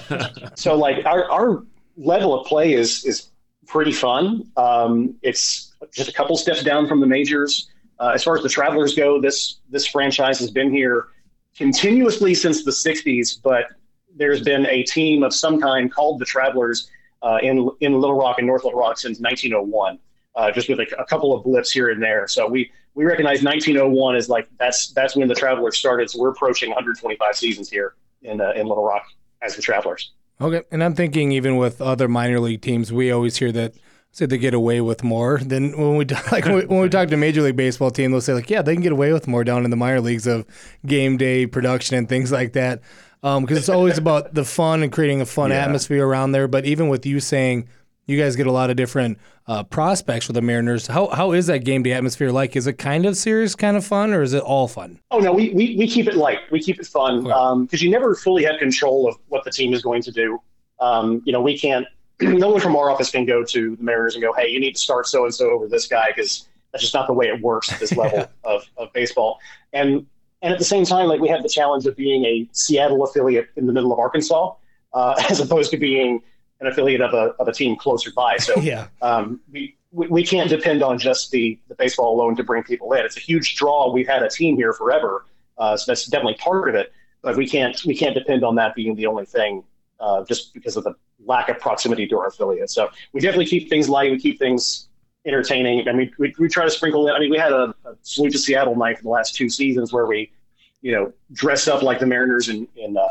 so 0.55 0.77
like 0.77 1.05
our, 1.05 1.31
our 1.31 1.65
level 1.97 2.41
of 2.41 2.47
play 2.47 2.73
is 2.73 3.05
is 3.05 3.31
pretty 3.67 3.93
fun. 3.93 4.51
Um, 4.57 5.17
it's 5.23 5.75
just 5.93 6.09
a 6.09 6.13
couple 6.13 6.37
steps 6.37 6.63
down 6.63 6.87
from 6.87 7.01
the 7.01 7.07
majors. 7.07 7.69
Uh, 7.99 8.13
as 8.15 8.25
far 8.25 8.37
as 8.37 8.43
the 8.43 8.49
Travelers 8.49 8.95
go, 8.95 9.21
this 9.21 9.57
this 9.69 9.87
franchise 9.87 10.39
has 10.39 10.51
been 10.51 10.73
here 10.73 11.09
continuously 11.57 12.33
since 12.33 12.65
the 12.65 12.71
'60s, 12.71 13.41
but 13.43 13.67
there's 14.15 14.43
been 14.43 14.67
a 14.67 14.85
team 14.85 15.23
of 15.23 15.35
some 15.35 15.61
kind 15.61 15.93
called 15.93 16.21
the 16.21 16.25
Travelers 16.25 16.89
uh, 17.23 17.39
in 17.43 17.69
in 17.81 18.01
Little 18.01 18.17
Rock 18.17 18.39
and 18.39 18.47
North 18.47 18.65
Little 18.65 18.79
Rock 18.79 18.99
since 18.99 19.19
1901 19.21 19.99
uh, 20.37 20.51
just 20.51 20.69
with 20.69 20.81
a, 20.81 20.87
a, 21.01 21.05
couple 21.05 21.35
of 21.35 21.45
blips 21.45 21.71
here 21.71 21.91
and 21.91 22.03
there. 22.03 22.27
So 22.29 22.47
we 22.47 22.71
we 22.95 23.05
recognize 23.05 23.43
1901 23.43 24.17
as 24.17 24.29
like 24.29 24.49
that's 24.59 24.93
that's 24.93 25.17
when 25.17 25.29
the 25.29 25.35
Travelers 25.35 25.77
started. 25.77 26.11
So 26.11 26.21
we're 26.21 26.31
approaching 26.31 26.71
125 26.71 27.35
seasons 27.35 27.69
here 27.69 27.95
in 28.23 28.41
uh, 28.41 28.53
in 28.53 28.67
Little 28.67 28.85
Rock 28.85 29.05
as 29.43 29.57
the 29.57 29.63
Travelers. 29.63 30.13
Okay, 30.41 30.63
and 30.71 30.83
I'm 30.83 30.95
thinking 30.95 31.33
even 31.33 31.57
with 31.57 31.81
other 31.81 32.09
minor 32.09 32.41
league 32.41 32.63
teams, 32.63 32.93
we 32.93 33.11
always 33.11 33.37
hear 33.37 33.53
that 33.53 33.75
say 34.13 34.27
they 34.27 34.39
get 34.39 34.55
away 34.55 34.81
with 34.81 35.05
more 35.05 35.39
than 35.39 35.77
when 35.77 35.97
we 35.97 36.05
like 36.33 36.45
when 36.45 36.55
we, 36.55 36.67
when 36.67 36.81
we 36.81 36.89
talk 36.89 37.09
to 37.09 37.17
major 37.17 37.43
league 37.43 37.57
baseball 37.57 37.91
team, 37.91 38.11
they'll 38.11 38.21
say 38.21 38.33
like, 38.33 38.51
yeah, 38.51 38.63
they 38.63 38.75
can 38.75 38.83
get 38.83 38.93
away 38.93 39.13
with 39.13 39.29
more 39.29 39.45
down 39.45 39.65
in 39.65 39.71
the 39.71 39.77
minor 39.77 40.01
leagues 40.01 40.27
of 40.27 40.47
game 40.87 41.17
day 41.17 41.47
production 41.47 41.97
and 41.97 42.09
things 42.09 42.33
like 42.33 42.53
that. 42.55 42.81
Because 43.21 43.37
um, 43.37 43.47
it's 43.51 43.69
always 43.69 43.99
about 43.99 44.33
the 44.33 44.47
fun 44.47 44.83
and 44.83 44.91
creating 44.91 45.21
a 45.21 45.27
fun 45.27 45.51
yeah. 45.51 45.65
atmosphere 45.65 46.07
around 46.07 46.33
there. 46.33 46.49
But 46.49 46.65
even 46.65 46.89
with 46.89 47.05
you 47.05 47.21
saying 47.21 47.69
you 48.11 48.19
guys 48.19 48.37
get 48.37 48.47
a 48.47 48.53
lot 48.53 48.69
of 48.71 48.77
different 48.77 49.19
uh, 49.47 49.63
prospects 49.63 50.27
for 50.27 50.33
the 50.33 50.43
Mariners. 50.43 50.87
How 50.87 51.09
how 51.09 51.33
is 51.33 51.47
that 51.47 51.61
game 51.65 51.83
day 51.83 51.93
atmosphere 51.93 52.33
like? 52.33 52.57
Is 52.57 52.67
it 52.67 52.75
kind 52.75 53.07
of 53.07 53.17
serious, 53.17 53.55
kind 53.55 53.77
of 53.77 53.85
fun, 53.85 54.13
or 54.13 54.23
is 54.23 54.35
it 54.35 54.43
all 54.43 54.69
fun? 54.69 54.99
Oh 55.11 55.21
no, 55.21 55.33
we 55.33 55.51
we, 55.51 55.77
we 55.77 55.89
keep 55.89 56.07
it 56.07 56.17
light. 56.17 56.41
We 56.51 56.61
keep 56.61 56.81
it 56.81 56.87
fun 56.87 57.23
because 57.23 57.53
um, 57.53 57.69
you 57.71 57.91
never 57.91 58.15
fully 58.15 58.45
have 58.45 58.59
control 58.59 59.09
of 59.09 59.17
what 59.29 59.45
the 59.45 59.51
team 59.51 59.73
is 59.73 59.83
going 59.83 60.03
to 60.03 60.11
do. 60.11 60.39
Um, 60.81 61.23
you 61.25 61.33
know, 61.33 61.41
we 61.41 61.59
can't. 61.59 61.87
no 62.21 62.51
one 62.51 62.61
from 62.61 62.77
our 62.77 62.91
office 62.91 63.11
can 63.11 63.25
go 63.25 63.45
to 63.45 63.77
the 63.77 63.83
Mariners 63.83 64.15
and 64.15 64.23
go, 64.23 64.33
"Hey, 64.33 64.49
you 64.49 64.61
need 64.61 64.75
to 64.75 64.81
start 64.81 65.07
so 65.07 65.25
and 65.25 65.35
so 65.35 65.51
over 65.51 65.69
this 65.69 65.87
guy," 65.87 66.09
because 66.09 66.49
that's 66.73 66.83
just 66.83 66.95
not 66.95 67.07
the 67.07 67.13
way 67.13 67.27
it 67.27 67.41
works 67.41 67.73
at 67.73 67.79
this 67.81 67.93
level 67.97 68.19
yeah. 68.19 68.27
of, 68.45 68.65
of 68.77 68.93
baseball. 68.93 69.39
And 69.73 70.07
and 70.43 70.53
at 70.53 70.59
the 70.59 70.65
same 70.65 70.85
time, 70.85 71.07
like 71.07 71.21
we 71.21 71.29
have 71.29 71.43
the 71.43 71.49
challenge 71.49 71.87
of 71.87 71.97
being 71.97 72.25
a 72.25 72.49
Seattle 72.53 73.05
affiliate 73.05 73.49
in 73.57 73.67
the 73.67 73.73
middle 73.73 73.93
of 73.93 73.99
Arkansas, 73.99 74.55
uh, 74.93 75.15
as 75.31 75.41
opposed 75.41 75.71
to 75.73 75.77
being 75.77 76.23
an 76.61 76.67
affiliate 76.67 77.01
of 77.01 77.15
a, 77.15 77.35
of 77.39 77.49
a 77.49 77.53
team 77.53 77.77
closer 77.77 78.11
by. 78.13 78.37
So 78.37 78.57
yeah. 78.61 78.89
um, 79.03 79.41
we, 79.51 79.77
we 79.93 80.25
can't 80.25 80.49
depend 80.49 80.83
on 80.83 80.99
just 80.99 81.31
the, 81.31 81.59
the 81.69 81.75
baseball 81.75 82.15
alone 82.15 82.37
to 82.37 82.45
bring 82.45 82.63
people 82.63 82.93
in. 82.93 83.05
It's 83.05 83.17
a 83.17 83.21
huge 83.21 83.57
draw. 83.57 83.91
We've 83.93 84.07
had 84.07 84.23
a 84.23 84.29
team 84.29 84.57
here 84.57 84.73
forever, 84.73 85.27
uh, 85.59 85.77
so 85.77 85.91
that's 85.91 86.07
definitely 86.07 86.35
part 86.35 86.69
of 86.69 86.75
it. 86.75 86.93
But 87.23 87.37
we 87.37 87.47
can't 87.47 87.85
we 87.85 87.95
can't 87.95 88.15
depend 88.15 88.45
on 88.45 88.55
that 88.55 88.75
being 88.75 88.95
the 88.95 89.07
only 89.07 89.27
thing, 89.27 89.63
uh, 89.99 90.25
just 90.25 90.55
because 90.55 90.77
of 90.77 90.85
the 90.85 90.95
lack 91.27 91.51
of 91.51 91.59
proximity 91.59 92.07
to 92.07 92.19
our 92.19 92.29
affiliate. 92.29 92.71
So 92.71 92.89
we 93.13 93.21
definitely 93.21 93.47
keep 93.47 93.69
things 93.69 93.89
light. 93.91 94.11
We 94.11 94.19
keep 94.19 94.39
things 94.39 94.89
entertaining. 95.27 95.87
I 95.87 95.93
mean, 95.93 96.11
we, 96.19 96.35
we 96.39 96.49
try 96.49 96.65
to 96.65 96.71
sprinkle 96.71 97.07
in. 97.09 97.15
I 97.15 97.19
mean, 97.19 97.31
we 97.31 97.37
had 97.37 97.53
a, 97.53 97.75
a 97.85 97.95
salute 98.03 98.31
to 98.33 98.39
Seattle 98.39 98.75
night 98.75 98.97
for 98.97 99.03
the 99.03 99.11
last 99.11 99.35
two 99.35 99.51
seasons 99.51 99.93
where 99.93 100.07
we, 100.07 100.33
you 100.81 100.93
know, 100.93 101.13
dressed 101.33 101.69
up 101.69 101.83
like 101.83 101.99
the 101.99 102.07
Mariners 102.07 102.49
in 102.49 102.67
in 102.77 102.97
uh, 102.97 103.07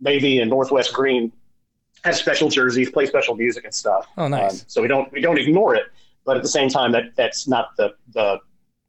navy 0.00 0.40
and 0.40 0.50
Northwest 0.50 0.92
green 0.92 1.32
have 2.04 2.16
special 2.16 2.48
jerseys, 2.48 2.90
play 2.90 3.06
special 3.06 3.34
music 3.34 3.64
and 3.64 3.74
stuff. 3.74 4.06
Oh, 4.16 4.28
nice. 4.28 4.52
Um, 4.52 4.66
so 4.66 4.82
we 4.82 4.88
don't 4.88 5.10
we 5.12 5.20
don't 5.20 5.38
ignore 5.38 5.74
it, 5.74 5.84
but 6.24 6.36
at 6.36 6.42
the 6.42 6.48
same 6.48 6.68
time, 6.68 6.92
that 6.92 7.16
that's 7.16 7.48
not 7.48 7.76
the 7.76 7.94
the 8.12 8.38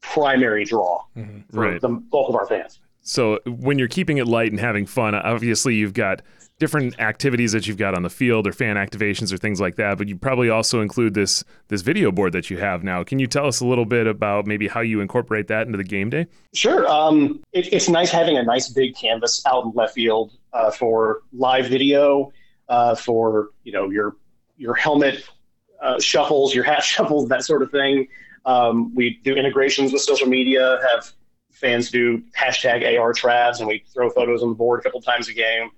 primary 0.02 0.66
draw 0.66 1.02
mm-hmm. 1.18 1.40
for 1.52 1.62
right. 1.62 1.82
the 1.82 1.90
bulk 1.90 2.30
of 2.30 2.36
our 2.36 2.46
fans. 2.46 2.80
So 3.02 3.40
when 3.46 3.80
you're 3.80 3.88
keeping 3.88 4.18
it 4.18 4.28
light 4.28 4.52
and 4.52 4.60
having 4.60 4.86
fun, 4.86 5.16
obviously 5.16 5.76
you've 5.76 5.94
got 5.94 6.22
different 6.58 7.00
activities 7.00 7.52
that 7.52 7.68
you've 7.68 7.78
got 7.78 7.94
on 7.94 8.04
the 8.04 8.10
field 8.10 8.48
or 8.48 8.52
fan 8.54 8.78
activations 8.78 9.34
or 9.34 9.38
things 9.38 9.60
like 9.60 9.76
that 9.76 9.98
but 9.98 10.08
you 10.08 10.16
probably 10.16 10.50
also 10.50 10.80
include 10.80 11.14
this 11.14 11.44
this 11.68 11.82
video 11.82 12.14
board 12.14 12.32
that 12.32 12.50
you 12.50 12.58
have 12.58 12.82
now 12.82 13.04
can 13.04 13.20
you 13.20 13.28
tell 13.28 13.46
us 13.46 13.60
a 13.60 13.66
little 13.66 13.84
bit 13.84 14.08
about 14.08 14.48
maybe 14.48 14.66
how 14.66 14.80
you 14.80 15.02
incorporate 15.02 15.48
that 15.48 15.66
into 15.68 15.78
the 15.78 15.84
game 15.84 16.10
day 16.10 16.26
sure 16.54 16.88
um, 16.88 17.44
it, 17.52 17.72
it's 17.74 17.90
nice 17.90 18.10
having 18.10 18.38
a 18.38 18.44
nice 18.44 18.70
big 18.70 18.96
canvas 18.96 19.46
out 19.46 19.66
in 19.66 19.72
left 19.76 19.94
field 19.94 20.32
uh, 20.54 20.72
for 20.72 21.24
live 21.34 21.68
video 21.68 22.32
uh, 22.70 22.96
for 22.96 23.50
you 23.64 23.72
know 23.72 23.90
your 23.90 24.16
your 24.58 24.74
helmet 24.74 25.24
uh, 25.82 26.00
shuffles, 26.00 26.54
your 26.54 26.64
hat 26.64 26.84
shuffles, 26.84 27.30
that 27.30 27.44
sort 27.44 27.62
of 27.62 27.72
thing. 27.72 28.08
Um, 28.46 28.94
we 28.94 29.20
do 29.24 29.36
integrations 29.36 29.92
with 29.92 30.02
social 30.02 30.28
media. 30.28 30.80
Have 30.94 31.12
fans 31.52 31.90
do 31.90 32.22
hashtag 32.38 33.00
AR 33.00 33.14
Travs, 33.14 33.60
and 33.60 33.68
we 33.68 33.84
throw 33.94 34.10
photos 34.10 34.44
on 34.44 34.50
the 34.50 34.56
board 34.56 34.80
a 34.80 34.84
couple 34.84 35.02
times 35.02 35.30
a 35.30 35.34
game. 35.34 35.72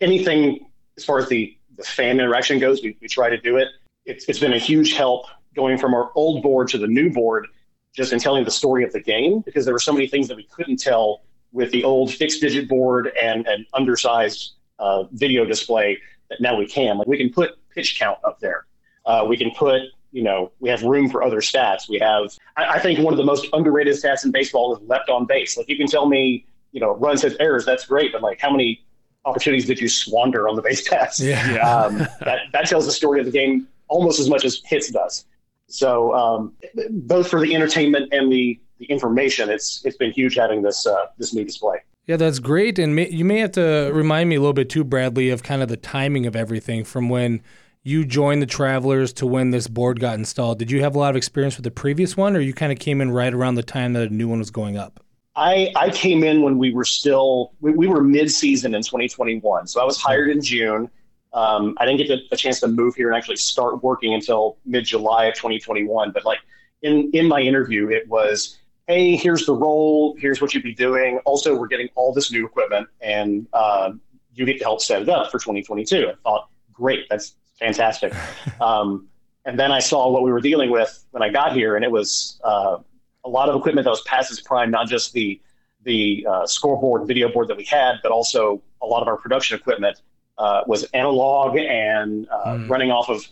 Anything 0.00 0.66
as 0.96 1.04
far 1.04 1.18
as 1.18 1.28
the, 1.28 1.56
the 1.76 1.82
fan 1.82 2.20
interaction 2.20 2.58
goes, 2.58 2.82
we, 2.82 2.96
we 3.00 3.08
try 3.08 3.30
to 3.30 3.38
do 3.38 3.56
it. 3.56 3.68
It's, 4.04 4.24
it's 4.28 4.38
been 4.38 4.52
a 4.52 4.58
huge 4.58 4.94
help 4.94 5.26
going 5.54 5.78
from 5.78 5.94
our 5.94 6.10
old 6.14 6.42
board 6.42 6.68
to 6.68 6.78
the 6.78 6.86
new 6.86 7.10
board, 7.10 7.46
just 7.94 8.12
in 8.12 8.18
telling 8.18 8.44
the 8.44 8.50
story 8.50 8.84
of 8.84 8.92
the 8.92 9.00
game, 9.00 9.40
because 9.40 9.64
there 9.64 9.74
were 9.74 9.80
so 9.80 9.92
many 9.92 10.06
things 10.06 10.28
that 10.28 10.36
we 10.36 10.44
couldn't 10.44 10.78
tell 10.78 11.22
with 11.52 11.70
the 11.70 11.84
old 11.84 12.12
fixed 12.12 12.40
digit 12.40 12.68
board 12.68 13.12
and 13.20 13.46
an 13.46 13.66
undersized 13.74 14.52
uh, 14.78 15.04
video 15.12 15.44
display 15.44 15.98
now 16.40 16.56
we 16.56 16.66
can. 16.66 16.98
Like 16.98 17.06
we 17.06 17.16
can 17.16 17.30
put 17.30 17.56
pitch 17.70 17.98
count 17.98 18.18
up 18.24 18.40
there. 18.40 18.66
Uh, 19.04 19.24
we 19.28 19.36
can 19.36 19.50
put, 19.52 19.82
you 20.12 20.22
know, 20.22 20.52
we 20.60 20.68
have 20.68 20.82
room 20.82 21.08
for 21.08 21.22
other 21.22 21.40
stats. 21.40 21.88
We 21.88 21.98
have, 21.98 22.36
I, 22.56 22.74
I, 22.74 22.78
think 22.78 23.00
one 23.00 23.12
of 23.12 23.18
the 23.18 23.24
most 23.24 23.46
underrated 23.52 23.94
stats 23.94 24.24
in 24.24 24.30
baseball 24.30 24.76
is 24.76 24.82
left 24.88 25.08
on 25.08 25.26
base. 25.26 25.56
Like 25.56 25.68
you 25.68 25.76
can 25.76 25.88
tell 25.88 26.06
me, 26.06 26.46
you 26.70 26.80
know, 26.80 26.94
runs, 26.96 27.22
hits, 27.22 27.36
errors, 27.40 27.64
that's 27.64 27.86
great, 27.86 28.12
but 28.12 28.22
like 28.22 28.40
how 28.40 28.50
many 28.50 28.84
opportunities 29.24 29.66
did 29.66 29.80
you 29.80 29.88
squander 29.88 30.48
on 30.48 30.56
the 30.56 30.62
base 30.62 30.86
pass? 30.88 31.18
Yeah. 31.20 31.42
Um, 31.62 31.98
that, 32.20 32.42
that 32.52 32.66
tells 32.66 32.86
the 32.86 32.92
story 32.92 33.18
of 33.20 33.26
the 33.26 33.32
game 33.32 33.66
almost 33.88 34.20
as 34.20 34.28
much 34.28 34.44
as 34.44 34.62
hits 34.64 34.90
does. 34.90 35.24
So 35.68 36.14
um, 36.14 36.52
both 36.90 37.28
for 37.28 37.40
the 37.40 37.54
entertainment 37.54 38.12
and 38.12 38.30
the, 38.30 38.60
the 38.78 38.84
information, 38.86 39.48
it's 39.48 39.84
it's 39.84 39.96
been 39.96 40.12
huge 40.12 40.34
having 40.34 40.60
this 40.60 40.86
uh, 40.86 41.06
this 41.18 41.32
new 41.32 41.44
display. 41.44 41.78
Yeah, 42.06 42.16
that's 42.16 42.40
great. 42.40 42.78
And 42.78 42.96
may, 42.96 43.08
you 43.08 43.24
may 43.24 43.38
have 43.38 43.52
to 43.52 43.90
remind 43.92 44.28
me 44.28 44.36
a 44.36 44.40
little 44.40 44.52
bit 44.52 44.68
too, 44.68 44.84
Bradley, 44.84 45.30
of 45.30 45.42
kind 45.42 45.62
of 45.62 45.68
the 45.68 45.76
timing 45.76 46.26
of 46.26 46.34
everything 46.34 46.84
from 46.84 47.08
when 47.08 47.42
you 47.84 48.04
joined 48.04 48.42
the 48.42 48.46
Travelers 48.46 49.12
to 49.14 49.26
when 49.26 49.50
this 49.50 49.68
board 49.68 50.00
got 50.00 50.14
installed. 50.14 50.58
Did 50.58 50.70
you 50.70 50.82
have 50.82 50.94
a 50.94 50.98
lot 50.98 51.10
of 51.10 51.16
experience 51.16 51.56
with 51.56 51.64
the 51.64 51.70
previous 51.70 52.16
one, 52.16 52.36
or 52.36 52.40
you 52.40 52.54
kind 52.54 52.72
of 52.72 52.78
came 52.78 53.00
in 53.00 53.10
right 53.10 53.32
around 53.32 53.56
the 53.56 53.62
time 53.62 53.92
that 53.94 54.08
a 54.08 54.14
new 54.14 54.28
one 54.28 54.38
was 54.38 54.50
going 54.50 54.76
up? 54.76 55.04
I, 55.34 55.72
I 55.76 55.90
came 55.90 56.22
in 56.22 56.42
when 56.42 56.58
we 56.58 56.72
were 56.72 56.84
still, 56.84 57.52
we, 57.60 57.72
we 57.72 57.86
were 57.86 58.02
mid 58.02 58.30
season 58.30 58.74
in 58.74 58.82
2021. 58.82 59.66
So 59.66 59.80
I 59.80 59.84
was 59.84 60.00
hired 60.00 60.28
in 60.30 60.42
June. 60.42 60.90
Um, 61.32 61.76
I 61.80 61.86
didn't 61.86 62.06
get 62.06 62.20
a 62.30 62.36
chance 62.36 62.60
to 62.60 62.68
move 62.68 62.94
here 62.94 63.08
and 63.08 63.16
actually 63.16 63.36
start 63.36 63.82
working 63.82 64.12
until 64.12 64.58
mid 64.66 64.84
July 64.84 65.26
of 65.26 65.34
2021. 65.34 66.10
But 66.12 66.24
like 66.24 66.40
in, 66.82 67.10
in 67.14 67.26
my 67.26 67.40
interview, 67.40 67.88
it 67.88 68.06
was, 68.08 68.58
hey, 68.86 69.16
here's 69.16 69.46
the 69.46 69.54
role, 69.54 70.16
here's 70.18 70.40
what 70.40 70.54
you'd 70.54 70.62
be 70.62 70.74
doing. 70.74 71.18
Also, 71.24 71.56
we're 71.56 71.66
getting 71.66 71.88
all 71.94 72.12
this 72.12 72.32
new 72.32 72.44
equipment, 72.46 72.88
and 73.00 73.46
uh, 73.52 73.92
you 74.34 74.44
get 74.44 74.58
to 74.58 74.64
help 74.64 74.80
set 74.80 75.02
it 75.02 75.08
up 75.08 75.30
for 75.30 75.38
2022. 75.38 76.08
I 76.08 76.14
thought, 76.22 76.48
great, 76.72 77.06
that's 77.08 77.36
fantastic. 77.58 78.12
um, 78.60 79.08
and 79.44 79.58
then 79.58 79.72
I 79.72 79.80
saw 79.80 80.08
what 80.10 80.22
we 80.22 80.30
were 80.30 80.40
dealing 80.40 80.70
with 80.70 81.04
when 81.10 81.22
I 81.22 81.28
got 81.28 81.52
here, 81.52 81.76
and 81.76 81.84
it 81.84 81.90
was 81.90 82.40
uh, 82.44 82.78
a 83.24 83.28
lot 83.28 83.48
of 83.48 83.56
equipment 83.56 83.84
that 83.84 83.90
was 83.90 84.02
past 84.02 84.30
its 84.30 84.40
prime, 84.40 84.70
not 84.70 84.88
just 84.88 85.12
the 85.12 85.40
the 85.84 86.24
uh, 86.30 86.46
scoreboard, 86.46 87.08
video 87.08 87.28
board 87.28 87.48
that 87.48 87.56
we 87.56 87.64
had, 87.64 87.96
but 88.04 88.12
also 88.12 88.62
a 88.82 88.86
lot 88.86 89.02
of 89.02 89.08
our 89.08 89.16
production 89.16 89.58
equipment 89.58 90.00
uh, 90.38 90.62
was 90.66 90.84
analog 90.94 91.56
and 91.56 92.28
uh, 92.30 92.54
mm. 92.54 92.68
running 92.70 92.92
off 92.92 93.08
of 93.08 93.26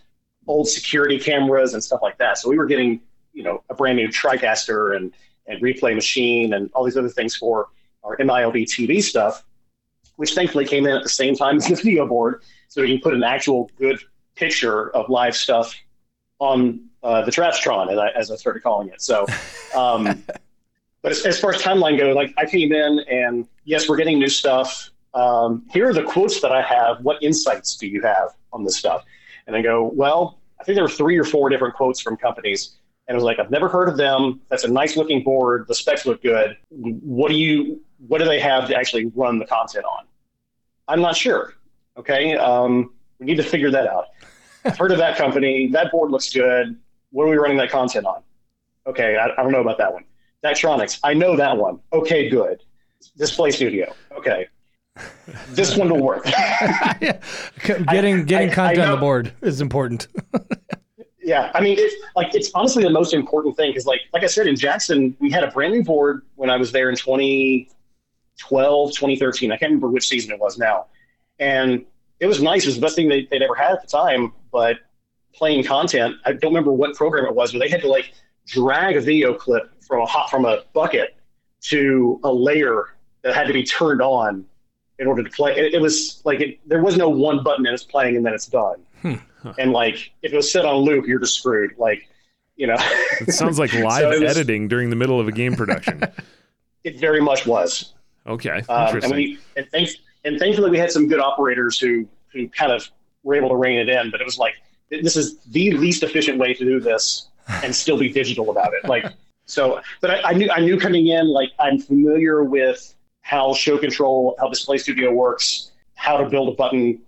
old 0.48 0.68
security 0.68 1.18
cameras 1.18 1.74
and 1.74 1.84
stuff 1.84 2.00
like 2.02 2.18
that. 2.18 2.38
So 2.38 2.48
we 2.48 2.58
were 2.58 2.66
getting, 2.66 3.00
you 3.32 3.44
know, 3.44 3.62
a 3.70 3.74
brand 3.74 3.96
new 3.96 4.08
TriCaster 4.08 4.96
and 4.96 5.12
and 5.50 5.60
replay 5.62 5.94
machine 5.94 6.54
and 6.54 6.70
all 6.72 6.84
these 6.84 6.96
other 6.96 7.08
things 7.08 7.36
for 7.36 7.68
our 8.04 8.16
MILB 8.16 8.64
TV 8.64 9.02
stuff, 9.02 9.44
which 10.16 10.34
thankfully 10.34 10.64
came 10.64 10.86
in 10.86 10.96
at 10.96 11.02
the 11.02 11.08
same 11.08 11.34
time 11.34 11.56
as 11.56 11.66
the 11.66 11.74
video 11.74 12.06
board, 12.06 12.42
so 12.68 12.80
we 12.80 12.88
can 12.88 13.00
put 13.00 13.14
an 13.14 13.22
actual 13.22 13.70
good 13.78 14.00
picture 14.36 14.90
of 14.90 15.08
live 15.08 15.36
stuff 15.36 15.74
on 16.38 16.80
uh, 17.02 17.24
the 17.24 17.30
Trapstron, 17.30 17.90
as 17.92 17.98
I, 17.98 18.08
as 18.10 18.30
I 18.30 18.36
started 18.36 18.62
calling 18.62 18.88
it. 18.88 19.02
So, 19.02 19.26
um, 19.76 20.22
but 21.02 21.12
as, 21.12 21.26
as, 21.26 21.40
far 21.40 21.54
as 21.54 21.62
timeline 21.62 21.98
goes, 21.98 22.14
like 22.14 22.32
I 22.38 22.46
came 22.46 22.72
in 22.72 23.00
and 23.10 23.46
yes, 23.64 23.88
we're 23.88 23.96
getting 23.96 24.18
new 24.18 24.28
stuff. 24.28 24.90
Um, 25.12 25.66
here 25.70 25.88
are 25.88 25.92
the 25.92 26.04
quotes 26.04 26.40
that 26.40 26.52
I 26.52 26.62
have. 26.62 27.02
What 27.02 27.22
insights 27.22 27.76
do 27.76 27.86
you 27.86 28.00
have 28.02 28.30
on 28.52 28.64
this 28.64 28.76
stuff? 28.76 29.04
And 29.46 29.56
I 29.56 29.62
go, 29.62 29.90
well, 29.94 30.38
I 30.60 30.64
think 30.64 30.76
there 30.76 30.84
were 30.84 30.90
three 30.90 31.18
or 31.18 31.24
four 31.24 31.48
different 31.48 31.74
quotes 31.74 32.00
from 32.00 32.16
companies. 32.16 32.76
And 33.10 33.16
it 33.16 33.18
was 33.18 33.24
like, 33.24 33.40
I've 33.40 33.50
never 33.50 33.68
heard 33.68 33.88
of 33.88 33.96
them. 33.96 34.40
That's 34.50 34.62
a 34.62 34.68
nice 34.68 34.96
looking 34.96 35.24
board. 35.24 35.66
The 35.66 35.74
specs 35.74 36.06
look 36.06 36.22
good. 36.22 36.56
What 36.68 37.28
do 37.28 37.34
you, 37.34 37.80
what 38.06 38.18
do 38.18 38.24
they 38.24 38.38
have 38.38 38.68
to 38.68 38.76
actually 38.76 39.06
run 39.16 39.40
the 39.40 39.46
content 39.46 39.84
on? 39.84 40.06
I'm 40.86 41.00
not 41.00 41.16
sure. 41.16 41.54
Okay. 41.96 42.36
Um, 42.36 42.94
we 43.18 43.26
need 43.26 43.34
to 43.38 43.42
figure 43.42 43.68
that 43.72 43.88
out. 43.88 44.04
I've 44.64 44.78
heard 44.78 44.92
of 44.92 44.98
that 44.98 45.18
company. 45.18 45.66
That 45.72 45.90
board 45.90 46.12
looks 46.12 46.32
good. 46.32 46.78
What 47.10 47.24
are 47.24 47.30
we 47.30 47.36
running 47.36 47.56
that 47.56 47.72
content 47.72 48.06
on? 48.06 48.22
Okay. 48.86 49.16
I, 49.16 49.24
I 49.24 49.42
don't 49.42 49.50
know 49.50 49.60
about 49.60 49.78
that 49.78 49.92
one. 49.92 50.04
Daktronics. 50.44 51.00
I 51.02 51.12
know 51.12 51.36
that 51.36 51.56
one. 51.56 51.80
Okay. 51.92 52.28
Good. 52.28 52.62
Display 53.16 53.50
Studio. 53.50 53.92
Okay 54.12 54.46
this 55.48 55.76
one 55.76 55.90
will 55.90 56.02
work. 56.02 56.24
getting 57.60 58.24
getting 58.24 58.50
I, 58.50 58.54
content 58.54 58.78
I 58.80 58.84
on 58.84 58.90
the 58.92 58.96
board 58.96 59.32
is 59.42 59.60
important. 59.60 60.08
yeah, 61.30 61.52
I 61.54 61.60
mean, 61.60 61.76
it's 61.78 61.94
like 62.16 62.34
it's 62.34 62.50
honestly 62.56 62.82
the 62.82 62.90
most 62.90 63.14
important 63.14 63.56
thing 63.56 63.70
because, 63.70 63.86
like, 63.86 64.00
like 64.12 64.24
I 64.24 64.26
said 64.26 64.48
in 64.48 64.56
Jackson, 64.56 65.16
we 65.20 65.30
had 65.30 65.44
a 65.44 65.46
brand 65.46 65.72
new 65.72 65.84
board 65.84 66.22
when 66.34 66.50
I 66.50 66.56
was 66.56 66.72
there 66.72 66.90
in 66.90 66.96
2012, 66.96 68.90
2013. 68.90 69.52
I 69.52 69.56
can't 69.56 69.70
remember 69.70 69.86
which 69.86 70.08
season 70.08 70.32
it 70.32 70.40
was 70.40 70.58
now, 70.58 70.86
and 71.38 71.86
it 72.18 72.26
was 72.26 72.42
nice. 72.42 72.64
It 72.64 72.66
was 72.70 72.74
the 72.74 72.80
best 72.80 72.96
thing 72.96 73.08
they, 73.08 73.28
would 73.30 73.42
ever 73.42 73.54
had 73.54 73.70
at 73.70 73.80
the 73.80 73.86
time. 73.86 74.32
But 74.50 74.78
playing 75.32 75.62
content, 75.62 76.16
I 76.24 76.32
don't 76.32 76.50
remember 76.50 76.72
what 76.72 76.96
program 76.96 77.26
it 77.26 77.34
was, 77.36 77.52
but 77.52 77.60
they 77.60 77.68
had 77.68 77.80
to 77.82 77.88
like 77.88 78.12
drag 78.48 78.96
a 78.96 79.00
video 79.00 79.32
clip 79.32 79.70
from 79.86 80.00
a 80.00 80.06
hot 80.06 80.30
from 80.30 80.44
a 80.44 80.64
bucket 80.72 81.14
to 81.60 82.18
a 82.24 82.32
layer 82.32 82.96
that 83.22 83.36
had 83.36 83.46
to 83.46 83.52
be 83.52 83.62
turned 83.62 84.02
on 84.02 84.44
in 84.98 85.06
order 85.06 85.22
to 85.22 85.30
play. 85.30 85.56
It, 85.56 85.74
it 85.74 85.80
was 85.80 86.22
like 86.24 86.40
it, 86.40 86.58
there 86.66 86.82
was 86.82 86.96
no 86.96 87.08
one 87.08 87.44
button 87.44 87.66
and 87.66 87.72
it's 87.72 87.84
playing 87.84 88.16
and 88.16 88.26
then 88.26 88.34
it's 88.34 88.46
done. 88.46 88.80
Hmm. 89.00 89.14
Huh. 89.42 89.54
And 89.58 89.72
like 89.72 90.12
if 90.22 90.32
it 90.32 90.36
was 90.36 90.50
set 90.50 90.64
on 90.64 90.76
loop, 90.76 91.06
you're 91.06 91.18
just 91.18 91.34
screwed. 91.34 91.76
Like 91.78 92.08
you 92.56 92.66
know, 92.66 92.76
it 93.20 93.32
sounds 93.32 93.58
like 93.58 93.72
live 93.74 94.14
so 94.14 94.20
was, 94.20 94.36
editing 94.36 94.68
during 94.68 94.90
the 94.90 94.96
middle 94.96 95.20
of 95.20 95.28
a 95.28 95.32
game 95.32 95.54
production. 95.54 96.02
it 96.84 96.98
very 96.98 97.20
much 97.20 97.46
was. 97.46 97.94
Okay, 98.26 98.62
um, 98.68 99.00
and 99.02 99.12
we 99.12 99.38
and, 99.56 99.66
thanks, 99.70 99.94
and 100.24 100.38
thankfully 100.38 100.70
we 100.70 100.78
had 100.78 100.90
some 100.90 101.08
good 101.08 101.20
operators 101.20 101.78
who 101.78 102.06
who 102.32 102.48
kind 102.48 102.72
of 102.72 102.88
were 103.22 103.34
able 103.34 103.48
to 103.48 103.56
rein 103.56 103.78
it 103.78 103.88
in. 103.88 104.10
But 104.10 104.20
it 104.20 104.24
was 104.24 104.38
like 104.38 104.54
this 104.90 105.16
is 105.16 105.38
the 105.46 105.72
least 105.72 106.02
efficient 106.02 106.38
way 106.38 106.54
to 106.54 106.64
do 106.64 106.80
this 106.80 107.28
and 107.64 107.74
still 107.74 107.98
be 107.98 108.10
digital 108.10 108.50
about 108.50 108.72
it. 108.74 108.88
Like 108.88 109.06
so, 109.46 109.80
but 110.00 110.10
I, 110.10 110.30
I 110.30 110.32
knew 110.34 110.50
I 110.50 110.60
knew 110.60 110.78
coming 110.78 111.08
in 111.08 111.28
like 111.28 111.50
I'm 111.58 111.78
familiar 111.78 112.44
with 112.44 112.94
how 113.22 113.54
show 113.54 113.78
control, 113.78 114.36
how 114.38 114.48
Display 114.48 114.78
Studio 114.78 115.12
works, 115.12 115.72
how 115.94 116.16
to 116.16 116.28
build 116.28 116.48
a 116.48 116.52
button. 116.52 117.00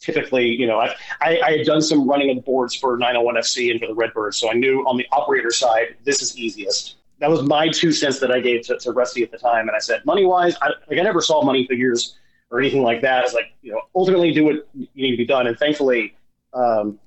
Typically, 0.00 0.46
you 0.46 0.66
know, 0.66 0.78
I, 0.78 0.94
I, 1.20 1.40
I 1.44 1.56
had 1.58 1.66
done 1.66 1.82
some 1.82 2.08
running 2.08 2.36
of 2.36 2.44
boards 2.44 2.74
for 2.74 2.96
901FC 2.96 3.72
and 3.72 3.80
for 3.80 3.88
the 3.88 3.94
Redbirds, 3.94 4.36
so 4.38 4.50
I 4.50 4.54
knew 4.54 4.82
on 4.86 4.96
the 4.96 5.06
operator 5.10 5.50
side, 5.50 5.96
this 6.04 6.22
is 6.22 6.38
easiest. 6.38 6.96
That 7.18 7.28
was 7.28 7.42
my 7.42 7.68
two 7.68 7.90
cents 7.90 8.20
that 8.20 8.30
I 8.30 8.38
gave 8.38 8.62
to, 8.66 8.78
to 8.78 8.92
Rusty 8.92 9.24
at 9.24 9.32
the 9.32 9.38
time, 9.38 9.66
and 9.66 9.76
I 9.76 9.80
said, 9.80 10.04
money 10.06 10.24
wise, 10.24 10.54
I, 10.62 10.68
like 10.88 11.00
I 11.00 11.02
never 11.02 11.20
saw 11.20 11.42
money 11.42 11.66
figures 11.66 12.16
or 12.50 12.60
anything 12.60 12.82
like 12.82 13.00
that. 13.02 13.24
It's 13.24 13.34
like, 13.34 13.52
you 13.62 13.72
know, 13.72 13.80
ultimately 13.94 14.32
do 14.32 14.44
what 14.44 14.68
you 14.74 14.88
need 14.94 15.10
to 15.10 15.16
be 15.16 15.26
done. 15.26 15.46
And 15.46 15.58
thankfully, 15.58 16.16
um, 16.54 16.98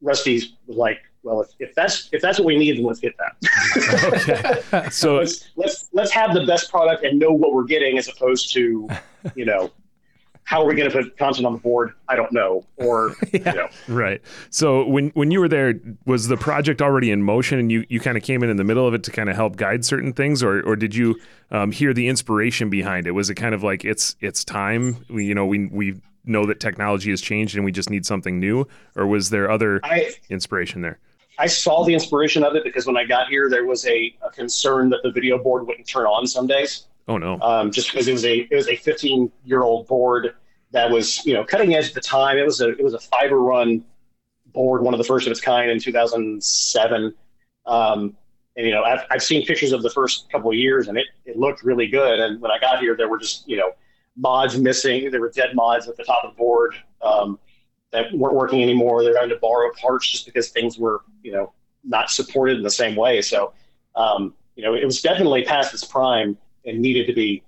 Rusty 0.00 0.42
was 0.66 0.76
like, 0.76 0.98
well, 1.22 1.40
if, 1.42 1.50
if 1.60 1.74
that's 1.74 2.08
if 2.12 2.20
that's 2.20 2.38
what 2.38 2.46
we 2.46 2.58
need, 2.58 2.76
then 2.76 2.84
let's 2.84 3.00
get 3.00 3.14
that. 3.18 4.62
okay. 4.72 4.88
So 4.90 5.16
let's, 5.16 5.48
let's 5.56 5.88
let's 5.92 6.10
have 6.10 6.34
the 6.34 6.44
best 6.44 6.70
product 6.70 7.04
and 7.04 7.18
know 7.18 7.30
what 7.30 7.54
we're 7.54 7.64
getting, 7.64 7.96
as 7.96 8.08
opposed 8.08 8.52
to, 8.54 8.88
you 9.36 9.44
know, 9.44 9.70
how 10.52 10.60
are 10.60 10.66
we 10.66 10.74
going 10.74 10.90
to 10.90 10.94
put 10.94 11.16
content 11.16 11.46
on 11.46 11.54
the 11.54 11.58
board? 11.58 11.94
I 12.10 12.14
don't 12.14 12.30
know. 12.30 12.62
Or 12.76 13.16
yeah. 13.32 13.52
you 13.52 13.56
know. 13.56 13.68
right. 13.88 14.20
So 14.50 14.86
when 14.86 15.08
when 15.10 15.30
you 15.30 15.40
were 15.40 15.48
there, 15.48 15.74
was 16.04 16.28
the 16.28 16.36
project 16.36 16.82
already 16.82 17.10
in 17.10 17.22
motion, 17.22 17.58
and 17.58 17.72
you 17.72 17.86
you 17.88 18.00
kind 18.00 18.18
of 18.18 18.22
came 18.22 18.42
in 18.42 18.50
in 18.50 18.58
the 18.58 18.64
middle 18.64 18.86
of 18.86 18.92
it 18.92 19.02
to 19.04 19.10
kind 19.10 19.30
of 19.30 19.36
help 19.36 19.56
guide 19.56 19.82
certain 19.82 20.12
things, 20.12 20.42
or 20.42 20.60
or 20.60 20.76
did 20.76 20.94
you 20.94 21.18
um, 21.52 21.72
hear 21.72 21.94
the 21.94 22.06
inspiration 22.06 22.68
behind 22.68 23.06
it? 23.06 23.12
Was 23.12 23.30
it 23.30 23.36
kind 23.36 23.54
of 23.54 23.62
like 23.62 23.86
it's 23.86 24.14
it's 24.20 24.44
time? 24.44 25.02
We 25.08 25.24
you 25.24 25.34
know 25.34 25.46
we 25.46 25.68
we 25.68 26.00
know 26.26 26.44
that 26.44 26.60
technology 26.60 27.08
has 27.08 27.22
changed 27.22 27.56
and 27.56 27.64
we 27.64 27.72
just 27.72 27.88
need 27.88 28.04
something 28.04 28.38
new, 28.38 28.68
or 28.94 29.06
was 29.06 29.30
there 29.30 29.50
other 29.50 29.80
I, 29.82 30.12
inspiration 30.28 30.82
there? 30.82 30.98
I 31.38 31.46
saw 31.46 31.82
the 31.82 31.94
inspiration 31.94 32.44
of 32.44 32.56
it 32.56 32.62
because 32.62 32.86
when 32.86 32.98
I 32.98 33.04
got 33.04 33.28
here, 33.28 33.48
there 33.48 33.64
was 33.64 33.86
a, 33.86 34.14
a 34.20 34.30
concern 34.30 34.90
that 34.90 35.00
the 35.02 35.10
video 35.10 35.38
board 35.38 35.66
wouldn't 35.66 35.88
turn 35.88 36.04
on 36.04 36.26
some 36.26 36.46
days. 36.46 36.88
Oh 37.08 37.18
no! 37.18 37.40
Um, 37.40 37.70
just 37.72 37.90
because 37.90 38.06
it 38.06 38.12
was 38.12 38.24
a 38.24 38.46
it 38.50 38.54
was 38.54 38.68
a 38.68 38.76
15 38.76 39.32
year 39.44 39.62
old 39.62 39.86
board 39.86 40.34
that 40.72 40.90
was 40.90 41.24
you 41.24 41.34
know 41.34 41.44
cutting 41.44 41.74
edge 41.74 41.88
at 41.88 41.94
the 41.94 42.00
time. 42.00 42.38
It 42.38 42.44
was 42.44 42.60
a 42.60 42.70
it 42.70 42.82
was 42.82 42.94
a 42.94 42.98
fiber 42.98 43.40
run 43.40 43.84
board, 44.46 44.82
one 44.82 44.94
of 44.94 44.98
the 44.98 45.04
first 45.04 45.26
of 45.26 45.30
its 45.30 45.40
kind 45.40 45.70
in 45.70 45.80
2007. 45.80 47.14
Um, 47.64 48.16
and 48.56 48.66
you 48.66 48.72
know 48.72 48.82
I've, 48.82 49.00
I've 49.10 49.22
seen 49.22 49.46
pictures 49.46 49.72
of 49.72 49.82
the 49.82 49.90
first 49.90 50.30
couple 50.30 50.50
of 50.50 50.56
years, 50.56 50.88
and 50.88 50.98
it 50.98 51.06
it 51.24 51.36
looked 51.38 51.62
really 51.62 51.86
good. 51.86 52.20
And 52.20 52.40
when 52.40 52.50
I 52.50 52.58
got 52.58 52.80
here, 52.80 52.96
there 52.96 53.08
were 53.08 53.18
just 53.18 53.48
you 53.48 53.56
know 53.56 53.72
mods 54.16 54.58
missing. 54.58 55.10
There 55.10 55.20
were 55.20 55.30
dead 55.30 55.54
mods 55.54 55.88
at 55.88 55.96
the 55.96 56.04
top 56.04 56.24
of 56.24 56.32
the 56.32 56.36
board. 56.36 56.74
Um, 57.00 57.38
that 57.92 58.12
weren't 58.12 58.34
working 58.34 58.62
anymore. 58.62 59.04
They're 59.04 59.14
having 59.14 59.30
to 59.30 59.38
borrow 59.38 59.70
parts 59.80 60.10
just 60.10 60.26
because 60.26 60.48
things 60.48 60.78
were, 60.78 61.02
you 61.22 61.30
know, 61.30 61.52
not 61.84 62.10
supported 62.10 62.56
in 62.56 62.62
the 62.62 62.70
same 62.70 62.96
way. 62.96 63.20
So, 63.20 63.52
um, 63.94 64.34
you 64.56 64.64
know, 64.64 64.74
it 64.74 64.84
was 64.84 65.02
definitely 65.02 65.44
past 65.44 65.74
its 65.74 65.84
prime 65.84 66.36
and 66.64 66.80
needed 66.80 67.06
to 67.06 67.12
be 67.12 67.42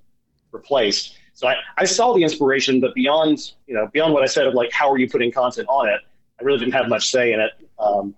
replaced. 0.52 1.16
So 1.34 1.48
I, 1.48 1.56
I 1.76 1.84
saw 1.84 2.14
the 2.14 2.22
inspiration, 2.22 2.80
but 2.80 2.94
beyond, 2.94 3.52
you 3.66 3.74
know, 3.74 3.88
beyond 3.92 4.14
what 4.14 4.22
I 4.22 4.26
said 4.26 4.46
of 4.46 4.54
like, 4.54 4.72
how 4.72 4.90
are 4.90 4.98
you 4.98 5.10
putting 5.10 5.32
content 5.32 5.66
on 5.68 5.88
it? 5.88 6.00
I 6.40 6.44
really 6.44 6.58
didn't 6.58 6.74
have 6.74 6.88
much 6.88 7.10
say 7.10 7.32
in 7.32 7.40
it. 7.40 7.52
Um, 7.78 8.14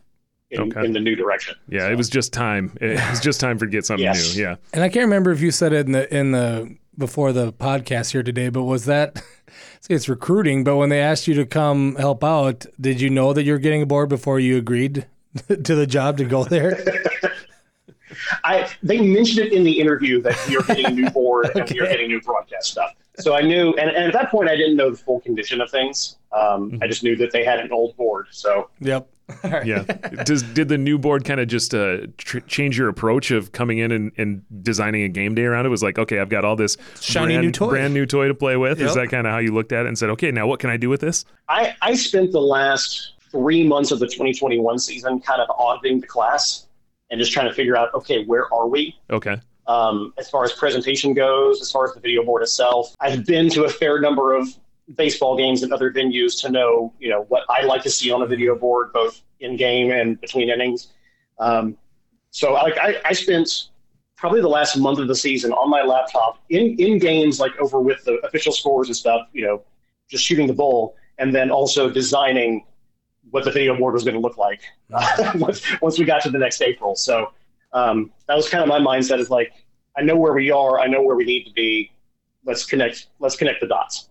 in, 0.50 0.60
okay. 0.60 0.84
in, 0.84 0.92
the 0.92 1.00
new 1.00 1.16
direction. 1.16 1.56
Yeah, 1.68 1.80
so. 1.80 1.90
it 1.90 1.96
was 1.96 2.08
just 2.08 2.32
time. 2.32 2.76
It 2.80 3.00
was 3.10 3.18
just 3.18 3.40
time 3.40 3.58
for 3.58 3.66
get 3.66 3.84
something 3.84 4.04
yes. 4.04 4.36
new. 4.36 4.42
Yeah. 4.42 4.56
And 4.72 4.84
I 4.84 4.88
can't 4.88 5.04
remember 5.04 5.32
if 5.32 5.40
you 5.40 5.50
said 5.50 5.72
it 5.72 5.86
in 5.86 5.92
the 5.92 6.14
in 6.16 6.30
the 6.30 6.76
before 6.96 7.32
the 7.32 7.52
podcast 7.52 8.12
here 8.12 8.22
today, 8.22 8.48
but 8.48 8.62
was 8.62 8.84
that 8.84 9.20
it's 9.90 10.08
recruiting, 10.08 10.62
but 10.62 10.76
when 10.76 10.88
they 10.88 11.00
asked 11.00 11.26
you 11.26 11.34
to 11.34 11.46
come 11.46 11.96
help 11.96 12.22
out, 12.22 12.64
did 12.80 13.00
you 13.00 13.10
know 13.10 13.32
that 13.32 13.42
you're 13.42 13.58
getting 13.58 13.82
aboard 13.82 14.08
before 14.08 14.38
you 14.38 14.56
agreed 14.56 15.06
to 15.48 15.74
the 15.74 15.86
job 15.86 16.18
to 16.18 16.24
go 16.24 16.44
there? 16.44 16.78
I 18.44 18.70
they 18.82 19.00
mentioned 19.00 19.46
it 19.46 19.52
in 19.52 19.64
the 19.64 19.80
interview 19.80 20.22
that 20.22 20.38
you're 20.48 20.62
getting 20.62 20.86
a 20.86 20.90
new 20.90 21.10
board 21.10 21.46
okay. 21.46 21.60
and 21.60 21.70
you're 21.70 21.88
getting 21.88 22.08
new 22.08 22.20
broadcast 22.20 22.70
stuff. 22.70 22.92
So 23.18 23.34
I 23.34 23.40
knew, 23.40 23.74
and, 23.74 23.90
and, 23.90 24.04
at 24.06 24.12
that 24.12 24.30
point, 24.30 24.48
I 24.50 24.56
didn't 24.56 24.76
know 24.76 24.90
the 24.90 24.96
full 24.96 25.20
condition 25.20 25.60
of 25.60 25.70
things. 25.70 26.16
Um, 26.32 26.70
mm-hmm. 26.70 26.82
I 26.82 26.86
just 26.86 27.02
knew 27.02 27.16
that 27.16 27.32
they 27.32 27.44
had 27.44 27.60
an 27.60 27.72
old 27.72 27.96
board. 27.96 28.26
So 28.30 28.70
yep. 28.80 29.08
yeah. 29.64 29.82
Does 30.24 30.42
did 30.42 30.68
the 30.68 30.78
new 30.78 30.98
board 30.98 31.24
kind 31.24 31.40
of 31.40 31.48
just 31.48 31.74
uh, 31.74 32.06
tr- 32.16 32.40
change 32.40 32.78
your 32.78 32.88
approach 32.88 33.30
of 33.30 33.52
coming 33.52 33.78
in 33.78 33.90
and, 33.90 34.12
and, 34.16 34.42
designing 34.62 35.02
a 35.02 35.08
game 35.08 35.34
day 35.34 35.44
around 35.44 35.66
it? 35.66 35.68
Was 35.68 35.82
like, 35.82 35.98
okay, 35.98 36.20
I've 36.20 36.28
got 36.28 36.44
all 36.44 36.54
this 36.54 36.76
shiny 37.00 37.34
brand, 37.34 37.46
new 37.46 37.52
toy, 37.52 37.68
brand 37.68 37.94
new 37.94 38.06
toy 38.06 38.28
to 38.28 38.34
play 38.34 38.56
with. 38.56 38.78
Yep. 38.78 38.88
Is 38.88 38.94
that 38.94 39.08
kind 39.08 39.26
of 39.26 39.32
how 39.32 39.38
you 39.38 39.52
looked 39.52 39.72
at 39.72 39.84
it 39.84 39.88
and 39.88 39.98
said, 39.98 40.10
okay, 40.10 40.30
now 40.30 40.46
what 40.46 40.60
can 40.60 40.70
I 40.70 40.76
do 40.76 40.88
with 40.88 41.00
this? 41.00 41.24
I 41.48 41.74
I 41.82 41.94
spent 41.94 42.32
the 42.32 42.40
last 42.40 43.14
three 43.32 43.66
months 43.66 43.90
of 43.90 43.98
the 43.98 44.06
2021 44.06 44.78
season 44.78 45.20
kind 45.20 45.40
of 45.40 45.50
auditing 45.50 46.00
the 46.00 46.06
class 46.06 46.66
and 47.10 47.18
just 47.18 47.32
trying 47.32 47.48
to 47.48 47.54
figure 47.54 47.76
out, 47.76 47.92
okay, 47.94 48.24
where 48.24 48.52
are 48.52 48.68
we? 48.68 48.96
Okay. 49.10 49.40
Um, 49.68 50.14
as 50.16 50.30
far 50.30 50.44
as 50.44 50.52
presentation 50.52 51.12
goes, 51.12 51.60
as 51.60 51.70
far 51.72 51.86
as 51.86 51.94
the 51.94 52.00
video 52.00 52.24
board 52.24 52.42
itself, 52.42 52.94
I've 53.00 53.26
been 53.26 53.48
to 53.50 53.64
a 53.64 53.68
fair 53.68 54.00
number 54.00 54.34
of 54.34 54.48
baseball 54.94 55.36
games 55.36 55.62
and 55.62 55.72
other 55.72 55.90
venues 55.90 56.40
to 56.42 56.50
know, 56.50 56.92
you 57.00 57.10
know, 57.10 57.22
what 57.28 57.42
I 57.50 57.64
like 57.64 57.82
to 57.82 57.90
see 57.90 58.12
on 58.12 58.22
a 58.22 58.26
video 58.26 58.54
board, 58.54 58.92
both 58.92 59.20
in 59.40 59.56
game 59.56 59.90
and 59.90 60.20
between 60.20 60.48
innings. 60.48 60.92
Um, 61.38 61.76
so 62.30 62.52
like 62.52 62.78
I, 62.78 62.96
I 63.04 63.12
spent 63.12 63.68
probably 64.16 64.40
the 64.40 64.48
last 64.48 64.76
month 64.76 64.98
of 64.98 65.08
the 65.08 65.14
season 65.14 65.52
on 65.52 65.68
my 65.68 65.82
laptop 65.82 66.38
in, 66.48 66.76
in 66.78 66.98
games, 66.98 67.40
like 67.40 67.56
over 67.58 67.80
with 67.80 68.04
the 68.04 68.14
official 68.24 68.52
scores 68.52 68.88
and 68.88 68.96
stuff, 68.96 69.26
you 69.32 69.44
know, 69.44 69.62
just 70.08 70.24
shooting 70.24 70.46
the 70.46 70.52
bull 70.52 70.94
and 71.18 71.34
then 71.34 71.50
also 71.50 71.90
designing 71.90 72.64
what 73.30 73.44
the 73.44 73.50
video 73.50 73.76
board 73.76 73.94
was 73.94 74.04
going 74.04 74.14
to 74.14 74.20
look 74.20 74.36
like 74.36 74.60
once, 75.34 75.62
once 75.82 75.98
we 75.98 76.04
got 76.04 76.22
to 76.22 76.30
the 76.30 76.38
next 76.38 76.62
April. 76.62 76.94
So 76.94 77.32
um, 77.72 78.10
that 78.28 78.36
was 78.36 78.48
kind 78.48 78.62
of 78.62 78.68
my 78.68 78.78
mindset 78.78 79.18
is 79.18 79.30
like, 79.30 79.52
I 79.96 80.02
know 80.02 80.16
where 80.16 80.32
we 80.32 80.50
are. 80.50 80.78
I 80.78 80.86
know 80.86 81.02
where 81.02 81.16
we 81.16 81.24
need 81.24 81.44
to 81.44 81.52
be. 81.52 81.92
Let's 82.44 82.64
connect, 82.64 83.06
let's 83.18 83.36
connect 83.36 83.60
the 83.60 83.66
dots. 83.66 84.08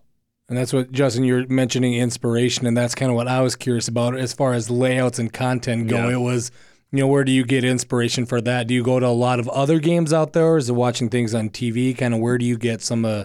And 0.48 0.56
that's 0.56 0.72
what 0.72 0.92
Justin 0.92 1.24
you're 1.24 1.46
mentioning 1.48 1.94
inspiration, 1.94 2.66
and 2.66 2.76
that's 2.76 2.94
kind 2.94 3.10
of 3.10 3.16
what 3.16 3.26
I 3.26 3.40
was 3.40 3.56
curious 3.56 3.88
about 3.88 4.16
as 4.16 4.32
far 4.32 4.52
as 4.52 4.70
layouts 4.70 5.18
and 5.18 5.32
content 5.32 5.88
go. 5.88 6.08
Yeah. 6.08 6.14
It 6.14 6.20
was, 6.20 6.52
you 6.92 7.00
know, 7.00 7.08
where 7.08 7.24
do 7.24 7.32
you 7.32 7.44
get 7.44 7.64
inspiration 7.64 8.26
for 8.26 8.40
that? 8.40 8.68
Do 8.68 8.74
you 8.74 8.84
go 8.84 9.00
to 9.00 9.06
a 9.06 9.08
lot 9.08 9.40
of 9.40 9.48
other 9.48 9.80
games 9.80 10.12
out 10.12 10.34
there, 10.34 10.46
or 10.46 10.56
is 10.56 10.68
it 10.68 10.74
watching 10.74 11.08
things 11.08 11.34
on 11.34 11.50
TV? 11.50 11.98
Kind 11.98 12.14
of 12.14 12.20
where 12.20 12.38
do 12.38 12.44
you 12.44 12.56
get 12.56 12.80
some 12.80 13.04
of 13.04 13.22
uh, 13.22 13.24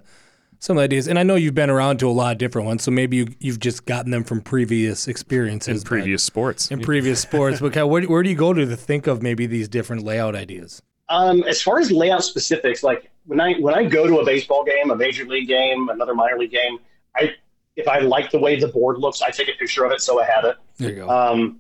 some 0.62 0.78
ideas? 0.78 1.08
And 1.08 1.20
I 1.20 1.24
know 1.24 1.36
you've 1.36 1.56
been 1.56 1.70
around 1.70 1.98
to 2.00 2.08
a 2.08 2.12
lot 2.12 2.32
of 2.32 2.38
different 2.38 2.68
ones, 2.68 2.84
so 2.84 2.92
maybe 2.92 3.18
you, 3.18 3.28
you've 3.40 3.60
just 3.60 3.86
gotten 3.86 4.12
them 4.12 4.24
from 4.24 4.40
previous 4.40 5.10
experiences, 5.10 5.82
in 5.82 5.86
previous 5.86 6.24
sports, 6.24 6.72
in 6.72 6.80
previous 6.80 7.20
sports. 7.20 7.60
But 7.60 7.74
kind 7.74 7.84
of 7.84 7.90
where 7.90 8.04
where 8.04 8.24
do 8.24 8.30
you 8.30 8.36
go 8.36 8.54
to 8.54 8.66
to 8.66 8.78
think 8.78 9.08
of 9.08 9.22
maybe 9.22 9.48
these 9.48 9.68
different 9.68 10.04
layout 10.04 10.36
ideas? 10.36 10.82
Um, 11.10 11.44
as 11.44 11.62
far 11.62 11.80
as 11.80 11.92
layout 11.92 12.24
specifics, 12.24 12.84
like 12.84 13.12
when 13.26 13.42
I 13.42 13.56
when 13.56 13.74
I 13.74 13.84
go 13.84 14.08
to 14.08 14.20
a 14.20 14.26
baseball 14.26 14.64
game, 14.64 14.92
a 14.92 14.96
major 14.96 15.26
league 15.26 15.48
game, 15.48 15.90
another 15.90 16.14
minor 16.14 16.38
league 16.38 16.52
game, 16.52 16.78
I 17.18 17.34
if 17.76 17.88
I 17.88 18.00
like 18.00 18.32
the 18.32 18.40
way 18.40 18.60
the 18.60 18.68
board 18.68 19.00
looks, 19.00 19.22
I 19.22 19.32
take 19.32 19.50
a 19.50 19.54
picture 19.54 19.84
of 19.84 19.92
it 19.92 20.02
so 20.02 20.22
I 20.22 20.26
have 20.26 20.46
it. 20.46 20.56
There 20.78 20.90
you 20.90 20.96
go. 20.98 21.10
Um, 21.10 21.60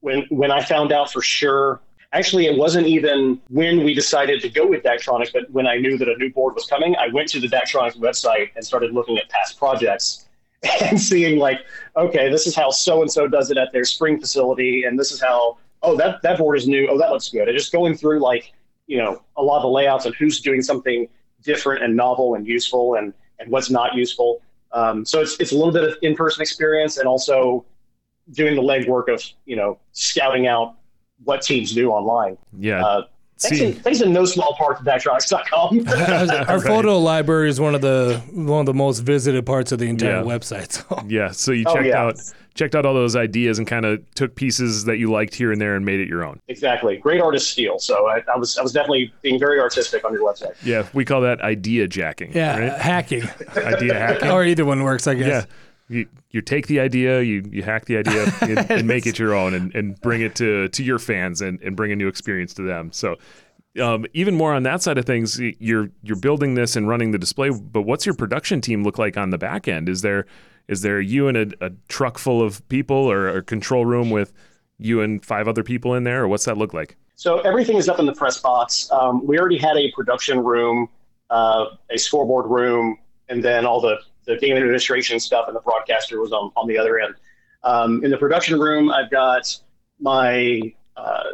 when 0.00 0.22
when 0.30 0.50
I 0.50 0.62
found 0.62 0.92
out 0.92 1.12
for 1.12 1.20
sure, 1.20 1.80
actually 2.12 2.46
it 2.46 2.56
wasn't 2.56 2.86
even 2.86 3.40
when 3.48 3.84
we 3.84 3.94
decided 3.94 4.40
to 4.42 4.48
go 4.48 4.66
with 4.66 4.82
Daktronics, 4.82 5.32
but 5.32 5.50
when 5.50 5.66
I 5.66 5.76
knew 5.76 5.98
that 5.98 6.08
a 6.08 6.16
new 6.16 6.32
board 6.32 6.54
was 6.54 6.66
coming, 6.66 6.96
I 6.96 7.08
went 7.08 7.28
to 7.30 7.40
the 7.40 7.48
Daktronics 7.48 7.96
website 7.98 8.50
and 8.56 8.64
started 8.64 8.92
looking 8.92 9.18
at 9.18 9.28
past 9.28 9.58
projects 9.58 10.26
and 10.82 11.00
seeing 11.00 11.38
like, 11.38 11.60
okay, 11.96 12.30
this 12.30 12.46
is 12.46 12.54
how 12.54 12.70
so 12.70 13.02
and 13.02 13.10
so 13.10 13.28
does 13.28 13.50
it 13.50 13.58
at 13.58 13.72
their 13.72 13.84
spring 13.84 14.20
facility, 14.20 14.84
and 14.84 14.98
this 14.98 15.12
is 15.12 15.20
how 15.20 15.58
oh 15.82 15.96
that 15.96 16.22
that 16.22 16.38
board 16.38 16.56
is 16.56 16.66
new. 16.66 16.88
Oh, 16.88 16.98
that 16.98 17.10
looks 17.10 17.28
good. 17.28 17.48
And 17.48 17.56
just 17.56 17.72
going 17.72 17.96
through 17.96 18.20
like 18.20 18.52
you 18.86 18.98
know 18.98 19.22
a 19.36 19.42
lot 19.42 19.56
of 19.56 19.62
the 19.62 19.68
layouts 19.68 20.06
and 20.06 20.14
who's 20.14 20.40
doing 20.40 20.62
something 20.62 21.08
different 21.42 21.82
and 21.82 21.96
novel 21.96 22.34
and 22.34 22.46
useful 22.46 22.94
and 22.94 23.12
and 23.38 23.50
what's 23.50 23.70
not 23.70 23.94
useful. 23.94 24.42
Um, 24.72 25.04
so 25.04 25.20
it's 25.20 25.38
it's 25.40 25.52
a 25.52 25.56
little 25.56 25.72
bit 25.72 25.84
of 25.84 25.96
in 26.02 26.14
person 26.14 26.42
experience 26.42 26.96
and 26.96 27.06
also 27.06 27.64
doing 28.32 28.56
the 28.56 28.62
legwork 28.62 29.12
of 29.12 29.22
you 29.44 29.56
know 29.56 29.78
scouting 29.92 30.46
out 30.46 30.74
what 31.24 31.42
teams 31.42 31.72
do 31.72 31.90
online. 31.90 32.38
Yeah. 32.58 32.84
Uh, 32.84 33.06
Thanks 33.38 33.60
in, 33.60 33.74
thanks 33.74 34.00
in 34.00 34.14
no 34.14 34.24
small 34.24 34.54
part 34.56 34.78
to 34.78 34.84
Daktronics.com. 34.84 35.86
Our 36.48 36.58
photo 36.58 36.98
library 36.98 37.50
is 37.50 37.60
one 37.60 37.74
of 37.74 37.82
the 37.82 38.22
one 38.32 38.60
of 38.60 38.66
the 38.66 38.72
most 38.72 39.00
visited 39.00 39.44
parts 39.44 39.72
of 39.72 39.78
the 39.78 39.84
entire 39.84 40.10
yeah. 40.10 40.22
website. 40.22 40.72
So. 40.72 41.04
Yeah, 41.06 41.32
so 41.32 41.52
you 41.52 41.64
oh, 41.66 41.74
checked 41.74 41.84
oh, 41.84 41.88
yeah. 41.88 42.02
out 42.02 42.18
checked 42.54 42.74
out 42.74 42.86
all 42.86 42.94
those 42.94 43.14
ideas 43.14 43.58
and 43.58 43.66
kind 43.66 43.84
of 43.84 44.02
took 44.14 44.34
pieces 44.34 44.86
that 44.86 44.96
you 44.96 45.10
liked 45.10 45.34
here 45.34 45.52
and 45.52 45.60
there 45.60 45.76
and 45.76 45.84
made 45.84 46.00
it 46.00 46.08
your 46.08 46.24
own. 46.24 46.40
Exactly. 46.48 46.96
Great 46.96 47.20
artist 47.20 47.50
steal. 47.50 47.78
So 47.78 48.08
I, 48.08 48.22
I 48.32 48.38
was 48.38 48.56
I 48.56 48.62
was 48.62 48.72
definitely 48.72 49.12
being 49.20 49.38
very 49.38 49.60
artistic 49.60 50.04
on 50.04 50.14
your 50.14 50.22
website. 50.22 50.54
Yeah, 50.64 50.86
we 50.94 51.04
call 51.04 51.20
that 51.20 51.42
idea 51.42 51.86
jacking. 51.86 52.32
Yeah, 52.32 52.58
right? 52.58 52.80
hacking. 52.80 53.24
idea 53.56 53.94
hacking. 53.98 54.30
or 54.30 54.44
either 54.44 54.64
one 54.64 54.82
works, 54.82 55.06
I 55.06 55.14
guess. 55.14 55.26
Yeah. 55.26 55.44
You, 55.88 56.08
you 56.30 56.40
take 56.40 56.66
the 56.66 56.80
idea, 56.80 57.22
you, 57.22 57.48
you 57.50 57.62
hack 57.62 57.84
the 57.84 57.98
idea 57.98 58.32
and, 58.40 58.70
and 58.70 58.88
make 58.88 59.06
it 59.06 59.18
your 59.18 59.34
own 59.34 59.54
and, 59.54 59.74
and 59.74 60.00
bring 60.00 60.20
it 60.20 60.34
to, 60.36 60.68
to 60.68 60.82
your 60.82 60.98
fans 60.98 61.40
and, 61.40 61.60
and 61.62 61.76
bring 61.76 61.92
a 61.92 61.96
new 61.96 62.08
experience 62.08 62.54
to 62.54 62.62
them. 62.62 62.90
So 62.92 63.16
um, 63.80 64.06
even 64.14 64.34
more 64.34 64.54
on 64.54 64.62
that 64.64 64.82
side 64.82 64.98
of 64.98 65.04
things, 65.04 65.38
you're 65.38 65.90
you're 66.02 66.16
building 66.16 66.54
this 66.54 66.76
and 66.76 66.88
running 66.88 67.10
the 67.10 67.18
display, 67.18 67.50
but 67.50 67.82
what's 67.82 68.06
your 68.06 68.14
production 68.14 68.60
team 68.60 68.82
look 68.82 68.98
like 68.98 69.16
on 69.16 69.30
the 69.30 69.38
back 69.38 69.68
end? 69.68 69.88
Is 69.88 70.02
there 70.02 70.26
is 70.68 70.82
there 70.82 71.00
you 71.00 71.28
and 71.28 71.36
a, 71.36 71.66
a 71.66 71.70
truck 71.88 72.18
full 72.18 72.42
of 72.42 72.66
people 72.68 72.96
or 72.96 73.28
a 73.28 73.42
control 73.42 73.84
room 73.84 74.10
with 74.10 74.32
you 74.78 75.00
and 75.00 75.24
five 75.24 75.48
other 75.48 75.62
people 75.62 75.94
in 75.94 76.04
there, 76.04 76.22
or 76.22 76.28
what's 76.28 76.44
that 76.46 76.56
look 76.56 76.74
like? 76.74 76.96
So 77.14 77.40
everything 77.40 77.76
is 77.76 77.88
up 77.88 77.98
in 77.98 78.06
the 78.06 78.14
press 78.14 78.38
box. 78.40 78.90
Um, 78.92 79.26
we 79.26 79.38
already 79.38 79.58
had 79.58 79.76
a 79.76 79.90
production 79.92 80.44
room, 80.44 80.88
uh, 81.30 81.66
a 81.90 81.98
scoreboard 81.98 82.46
room, 82.46 82.98
and 83.28 83.42
then 83.42 83.64
all 83.64 83.80
the, 83.80 83.98
the 84.26 84.36
game 84.36 84.56
administration 84.56 85.18
stuff, 85.20 85.46
and 85.46 85.56
the 85.56 85.60
broadcaster 85.60 86.20
was 86.20 86.32
on, 86.32 86.50
on 86.56 86.66
the 86.66 86.78
other 86.78 86.98
end. 86.98 87.14
Um, 87.62 88.04
in 88.04 88.10
the 88.10 88.16
production 88.16 88.58
room, 88.58 88.90
I've 88.90 89.10
got 89.10 89.58
my 90.00 90.72
uh, 90.96 91.24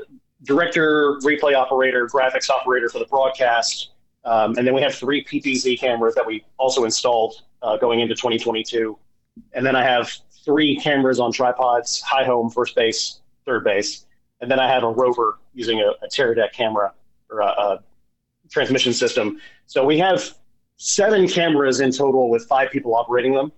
director, 0.44 1.18
replay 1.22 1.54
operator, 1.54 2.06
graphics 2.06 2.50
operator 2.50 2.88
for 2.88 2.98
the 2.98 3.06
broadcast, 3.06 3.90
um, 4.24 4.56
and 4.56 4.66
then 4.66 4.74
we 4.74 4.82
have 4.82 4.94
three 4.94 5.24
PTZ 5.24 5.78
cameras 5.78 6.14
that 6.14 6.26
we 6.26 6.44
also 6.58 6.84
installed 6.84 7.42
uh, 7.62 7.76
going 7.76 8.00
into 8.00 8.14
2022. 8.14 8.96
And 9.52 9.64
then 9.64 9.74
I 9.74 9.82
have 9.82 10.12
three 10.44 10.76
cameras 10.76 11.18
on 11.18 11.32
tripods, 11.32 12.00
high 12.00 12.24
home, 12.24 12.50
first 12.50 12.74
base, 12.76 13.20
third 13.44 13.64
base. 13.64 14.06
And 14.40 14.50
then 14.50 14.60
I 14.60 14.68
have 14.68 14.82
a 14.82 14.90
rover 14.90 15.38
using 15.54 15.80
a, 15.80 16.04
a 16.04 16.08
Teradek 16.08 16.52
camera 16.52 16.92
or 17.30 17.40
a, 17.40 17.46
a 17.46 17.82
transmission 18.50 18.92
system. 18.92 19.40
So 19.66 19.84
we 19.84 19.98
have 19.98 20.34
seven 20.82 21.28
cameras 21.28 21.78
in 21.78 21.92
total 21.92 22.28
with 22.28 22.44
five 22.46 22.68
people 22.72 22.96
operating 22.96 23.32
them. 23.32 23.52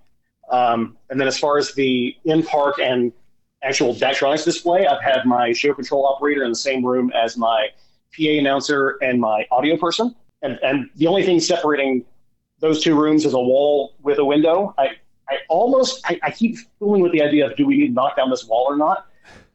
Um, 0.51 0.99
and 1.09 1.19
then 1.19 1.27
as 1.27 1.39
far 1.39 1.57
as 1.57 1.73
the 1.73 2.15
in-park 2.27 2.79
and 2.79 3.13
actual 3.63 3.95
Daktronics 3.95 4.45
display, 4.45 4.87
I've 4.87 5.03
had 5.03 5.25
my 5.25 5.53
show 5.55 5.73
control 5.73 6.07
operator 6.07 6.45
in 6.45 6.51
the 6.51 6.57
same 6.57 6.85
room 6.85 7.11
as 7.15 7.39
my 7.39 7.69
PA 8.15 8.29
announcer 8.29 8.99
and 9.01 9.19
my 9.19 9.47
audio 9.51 9.79
person. 9.79 10.15
And, 10.43 10.59
and 10.63 10.91
the 10.97 11.07
only 11.07 11.23
thing 11.23 11.41
separating 11.41 12.05
those 12.61 12.83
two 12.83 12.95
rooms 12.95 13.25
is 13.25 13.33
a 13.33 13.41
wall 13.41 13.95
with 14.03 14.19
a 14.19 14.25
window. 14.25 14.75
I, 14.77 14.89
I 15.31 15.39
almost 15.49 16.03
I, 16.05 16.21
I, 16.23 16.31
keep 16.31 16.59
fooling 16.79 17.01
with 17.01 17.13
the 17.13 17.23
idea 17.23 17.47
of 17.47 17.57
do 17.57 17.67
we 17.67 17.79
need 17.79 17.87
to 17.89 17.93
knock 17.95 18.19
down 18.19 18.29
this 18.29 18.45
wall 18.45 18.67
or 18.69 18.77
not, 18.77 19.07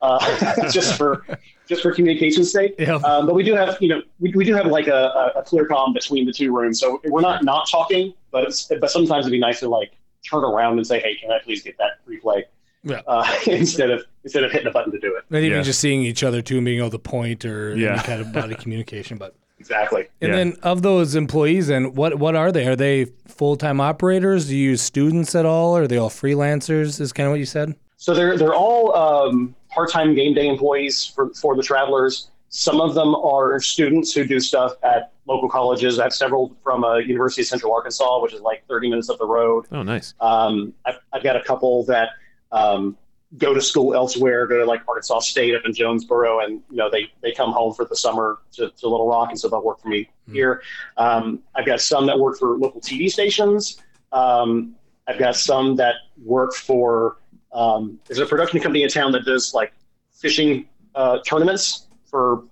uh, 0.01 0.69
just 0.71 0.97
for 0.97 1.23
just 1.69 1.84
for 1.84 1.93
communication's 1.93 2.51
sake. 2.51 2.75
Yeah. 2.79 2.95
Um, 2.95 3.27
but 3.27 3.36
we 3.36 3.43
do 3.43 3.53
have 3.55 3.77
you 3.79 3.88
know 3.88 4.01
we, 4.19 4.34
we 4.36 4.43
do 4.43 4.55
have 4.55 4.65
like 4.65 4.88
a, 4.88 5.32
a 5.36 5.43
Clear-Com 5.43 5.93
between 5.93 6.25
the 6.25 6.34
two 6.34 6.53
rooms, 6.53 6.79
so 6.79 6.99
we're 7.05 7.21
not 7.21 7.43
not 7.43 7.69
talking, 7.69 8.13
but 8.32 8.43
it's, 8.45 8.69
but 8.82 8.89
sometimes 8.89 9.25
it'd 9.25 9.32
be 9.32 9.39
nice 9.39 9.60
to 9.62 9.69
like 9.69 9.91
turn 10.27 10.43
around 10.43 10.77
and 10.77 10.86
say, 10.86 10.99
hey, 10.99 11.15
can 11.15 11.32
I 11.32 11.39
please 11.43 11.62
get 11.62 11.77
that 11.77 12.05
replay? 12.10 12.43
Yeah. 12.84 13.01
Uh, 13.08 13.25
instead 13.47 13.91
of 13.91 14.03
instead 14.23 14.43
of 14.43 14.51
hitting 14.51 14.67
a 14.67 14.71
button 14.71 14.91
to 14.91 14.99
do 14.99 15.15
it. 15.15 15.23
And 15.29 15.45
even 15.45 15.60
yeah. 15.60 15.63
just 15.63 15.79
seeing 15.79 16.01
each 16.01 16.23
other 16.23 16.41
too, 16.41 16.58
and 16.58 16.65
being 16.65 16.79
able 16.79 16.89
to 16.89 16.99
point 16.99 17.45
or 17.45 17.75
yeah. 17.77 17.93
any 17.93 18.03
kind 18.03 18.21
of 18.21 18.34
body 18.34 18.55
communication, 18.60 19.17
but. 19.17 19.36
Exactly. 19.60 20.08
And 20.21 20.29
yeah. 20.29 20.36
then 20.38 20.55
of 20.63 20.84
those 20.84 21.15
employees, 21.15 21.67
and 21.67 21.93
what 21.97 22.17
what 22.17 22.34
are 22.34 22.49
they? 22.49 22.65
Are 22.65 22.77
they 22.77 23.08
full 23.27 23.58
time 23.58 23.82
operators? 23.82 24.47
Do 24.47 24.55
you 24.55 24.69
use 24.69 24.82
students 24.82 25.36
at 25.36 25.45
all? 25.45 25.75
Are 25.75 25.86
they 25.86 25.97
all 25.97 26.10
freelancers? 26.10 27.01
Is 27.01 27.12
kind 27.12 27.27
of 27.27 27.32
what 27.32 27.41
you 27.41 27.45
said. 27.45 27.75
So 27.97 28.13
they're 28.13 28.38
they're 28.38 28.55
all 28.55 28.95
um, 28.95 29.53
part 29.69 29.91
time 29.91 30.15
game 30.15 30.34
day 30.34 30.47
employees 30.47 31.05
for 31.05 31.34
for 31.34 31.55
the 31.55 31.63
travelers. 31.63 32.29
Some 32.49 32.82
of 32.82 32.95
them 32.95 33.13
are 33.13 33.60
students 33.60 34.12
who 34.12 34.25
do 34.25 34.39
stuff 34.39 34.73
at 34.84 35.12
local 35.27 35.47
colleges. 35.47 35.99
I 35.99 36.03
have 36.03 36.13
several 36.13 36.55
from 36.63 36.84
uh, 36.84 36.97
University 36.97 37.43
of 37.43 37.47
Central 37.47 37.73
Arkansas, 37.73 38.21
which 38.21 38.34
is 38.34 38.41
like 38.41 38.65
30 38.67 38.89
minutes 38.89 39.10
up 39.10 39.19
the 39.19 39.27
road. 39.27 39.67
Oh, 39.71 39.84
nice. 39.84 40.15
Um, 40.19 40.73
I've, 40.84 40.97
I've 41.13 41.21
got 41.21 41.36
a 41.36 41.43
couple 41.43 41.84
that 41.86 42.10
um, 42.51 42.97
go 43.38 43.53
to 43.53 43.62
school 43.62 43.93
elsewhere, 43.93 44.47
go 44.47 44.58
to 44.58 44.65
like 44.65 44.82
Arkansas 44.88 45.19
State 45.19 45.53
up 45.53 45.62
in 45.65 45.73
Jonesboro, 45.73 46.39
and 46.39 46.62
you 46.69 46.77
know 46.77 46.89
they 46.89 47.12
they 47.21 47.32
come 47.32 47.51
home 47.51 47.73
for 47.73 47.86
the 47.86 47.95
summer 47.95 48.39
to, 48.53 48.69
to 48.69 48.88
Little 48.88 49.08
Rock, 49.08 49.29
and 49.29 49.39
so 49.39 49.47
they'll 49.47 49.63
work 49.63 49.79
for 49.79 49.89
me 49.89 50.01
mm-hmm. 50.01 50.34
here. 50.34 50.63
Um, 50.97 51.43
I've 51.55 51.65
got 51.65 51.82
some 51.82 52.08
that 52.08 52.19
work 52.19 52.38
for 52.39 52.58
local 52.58 52.82
TV 52.82 53.12
stations. 53.12 53.82
Um, 54.12 54.75
I've 55.08 55.19
got 55.19 55.36
some 55.36 55.75
that 55.75 55.95
work 56.23 56.53
for 56.53 57.17
um, 57.51 57.99
there's 58.05 58.19
a 58.19 58.25
production 58.25 58.59
company 58.59 58.83
in 58.83 58.89
town 58.89 59.12
that 59.13 59.25
does 59.25 59.53
like 59.53 59.73
fishing 60.12 60.67
uh, 60.95 61.19
tournaments 61.25 61.88
for 62.05 62.43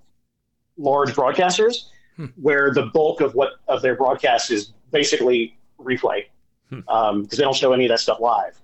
large 0.77 1.13
broadcasters, 1.13 1.89
hmm. 2.15 2.25
where 2.35 2.71
the 2.73 2.87
bulk 2.87 3.21
of 3.21 3.33
what 3.35 3.53
of 3.67 3.81
their 3.81 3.95
broadcast 3.95 4.51
is 4.51 4.73
basically 4.91 5.57
replay 5.79 6.25
because 6.69 6.83
hmm. 6.83 6.89
um, 6.89 7.25
they 7.25 7.37
don't 7.37 7.55
show 7.55 7.73
any 7.73 7.85
of 7.85 7.89
that 7.89 7.99
stuff 7.99 8.19
live 8.19 8.59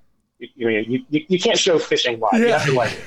you, 0.55 0.69
you, 0.69 1.05
you, 1.09 1.25
you 1.27 1.39
can't 1.39 1.57
show 1.57 1.79
fishing 1.79 2.19
live. 2.19 2.33
Yeah. 2.33 2.39
You 2.39 2.51
have 2.51 2.65
to 2.65 2.73
like 2.73 2.99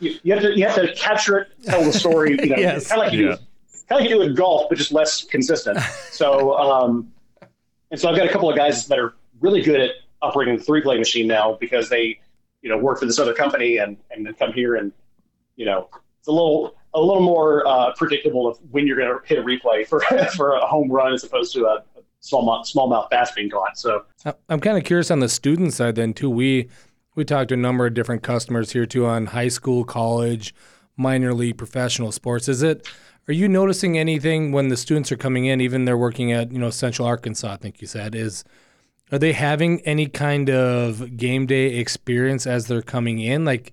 you, 0.00 0.18
you, 0.22 0.32
have 0.32 0.42
to 0.42 0.56
you 0.56 0.66
have 0.66 0.74
to 0.76 0.92
capture 0.94 1.38
it, 1.38 1.48
tell 1.64 1.84
the 1.84 1.92
story. 1.92 2.30
You 2.30 2.46
know, 2.46 2.56
yes. 2.56 2.88
kind 2.88 3.00
of 3.00 3.06
like 3.06 3.14
you 3.14 3.30
yeah. 3.30 3.36
do, 3.36 3.42
kind 3.88 4.00
of 4.00 4.00
like 4.00 4.10
you 4.10 4.16
do 4.16 4.22
in 4.22 4.34
golf, 4.34 4.66
but 4.68 4.78
just 4.78 4.92
less 4.92 5.24
consistent. 5.24 5.78
So, 6.10 6.56
um, 6.56 7.12
and 7.90 8.00
so 8.00 8.08
I've 8.08 8.16
got 8.16 8.26
a 8.26 8.32
couple 8.32 8.50
of 8.50 8.56
guys 8.56 8.86
that 8.88 8.98
are 8.98 9.14
really 9.40 9.62
good 9.62 9.80
at 9.80 9.90
operating 10.22 10.56
the 10.56 10.64
replay 10.64 10.98
machine 10.98 11.26
now 11.26 11.56
because 11.60 11.88
they, 11.88 12.18
you 12.62 12.68
know, 12.68 12.76
work 12.76 12.98
for 12.98 13.06
this 13.06 13.18
other 13.18 13.34
company 13.34 13.78
and 13.78 13.96
and 14.10 14.26
then 14.26 14.34
come 14.34 14.52
here 14.52 14.76
and, 14.76 14.92
you 15.56 15.64
know, 15.64 15.88
it's 16.18 16.28
a 16.28 16.32
little 16.32 16.74
a 16.94 17.00
little 17.00 17.22
more 17.22 17.66
uh, 17.66 17.92
predictable 17.94 18.46
of 18.46 18.58
when 18.70 18.86
you're 18.86 18.96
going 18.96 19.08
to 19.08 19.26
hit 19.26 19.38
a 19.38 19.42
replay 19.42 19.86
for 19.86 20.00
for 20.36 20.54
a 20.54 20.66
home 20.66 20.90
run 20.90 21.12
as 21.12 21.24
opposed 21.24 21.52
to 21.54 21.66
a, 21.66 21.82
smallmouth 22.20 22.68
smallmouth 22.68 23.08
bass 23.10 23.30
being 23.30 23.48
caught. 23.48 23.78
So 23.78 24.04
I'm 24.48 24.58
kind 24.58 24.76
of 24.76 24.82
curious 24.82 25.08
on 25.10 25.20
the 25.20 25.28
student 25.28 25.72
side 25.72 25.94
then 25.94 26.12
too. 26.14 26.28
We 26.28 26.68
we 27.14 27.24
talked 27.24 27.48
to 27.48 27.54
a 27.54 27.58
number 27.58 27.86
of 27.86 27.94
different 27.94 28.22
customers 28.22 28.72
here 28.72 28.86
too 28.86 29.06
on 29.06 29.26
high 29.26 29.48
school, 29.48 29.84
college, 29.84 30.52
minor 30.96 31.32
league, 31.32 31.58
professional 31.58 32.10
sports. 32.10 32.48
Is 32.48 32.62
it 32.62 32.88
are 33.28 33.34
you 33.34 33.46
noticing 33.46 33.98
anything 33.98 34.52
when 34.52 34.68
the 34.68 34.76
students 34.76 35.12
are 35.12 35.16
coming 35.16 35.44
in, 35.44 35.60
even 35.60 35.84
they're 35.84 35.98
working 35.98 36.32
at, 36.32 36.50
you 36.50 36.58
know, 36.58 36.70
Central 36.70 37.06
Arkansas, 37.06 37.52
I 37.52 37.56
think 37.56 37.82
you 37.82 37.86
said, 37.86 38.14
is 38.14 38.42
are 39.10 39.18
they 39.18 39.32
having 39.32 39.80
any 39.82 40.06
kind 40.06 40.50
of 40.50 41.16
game 41.16 41.46
day 41.46 41.76
experience 41.76 42.46
as 42.46 42.66
they're 42.66 42.82
coming 42.82 43.18
in? 43.18 43.44
Like 43.44 43.72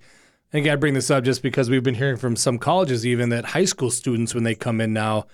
I 0.50 0.52
think 0.52 0.68
I 0.68 0.76
bring 0.76 0.94
this 0.94 1.10
up 1.10 1.24
just 1.24 1.42
because 1.42 1.68
we've 1.68 1.82
been 1.82 1.94
hearing 1.94 2.16
from 2.16 2.36
some 2.36 2.58
colleges 2.58 3.06
even 3.06 3.28
that 3.30 3.44
high 3.44 3.64
school 3.64 3.90
students 3.90 4.34
when 4.34 4.44
they 4.44 4.54
come 4.54 4.80
in 4.80 4.92
now 4.92 5.26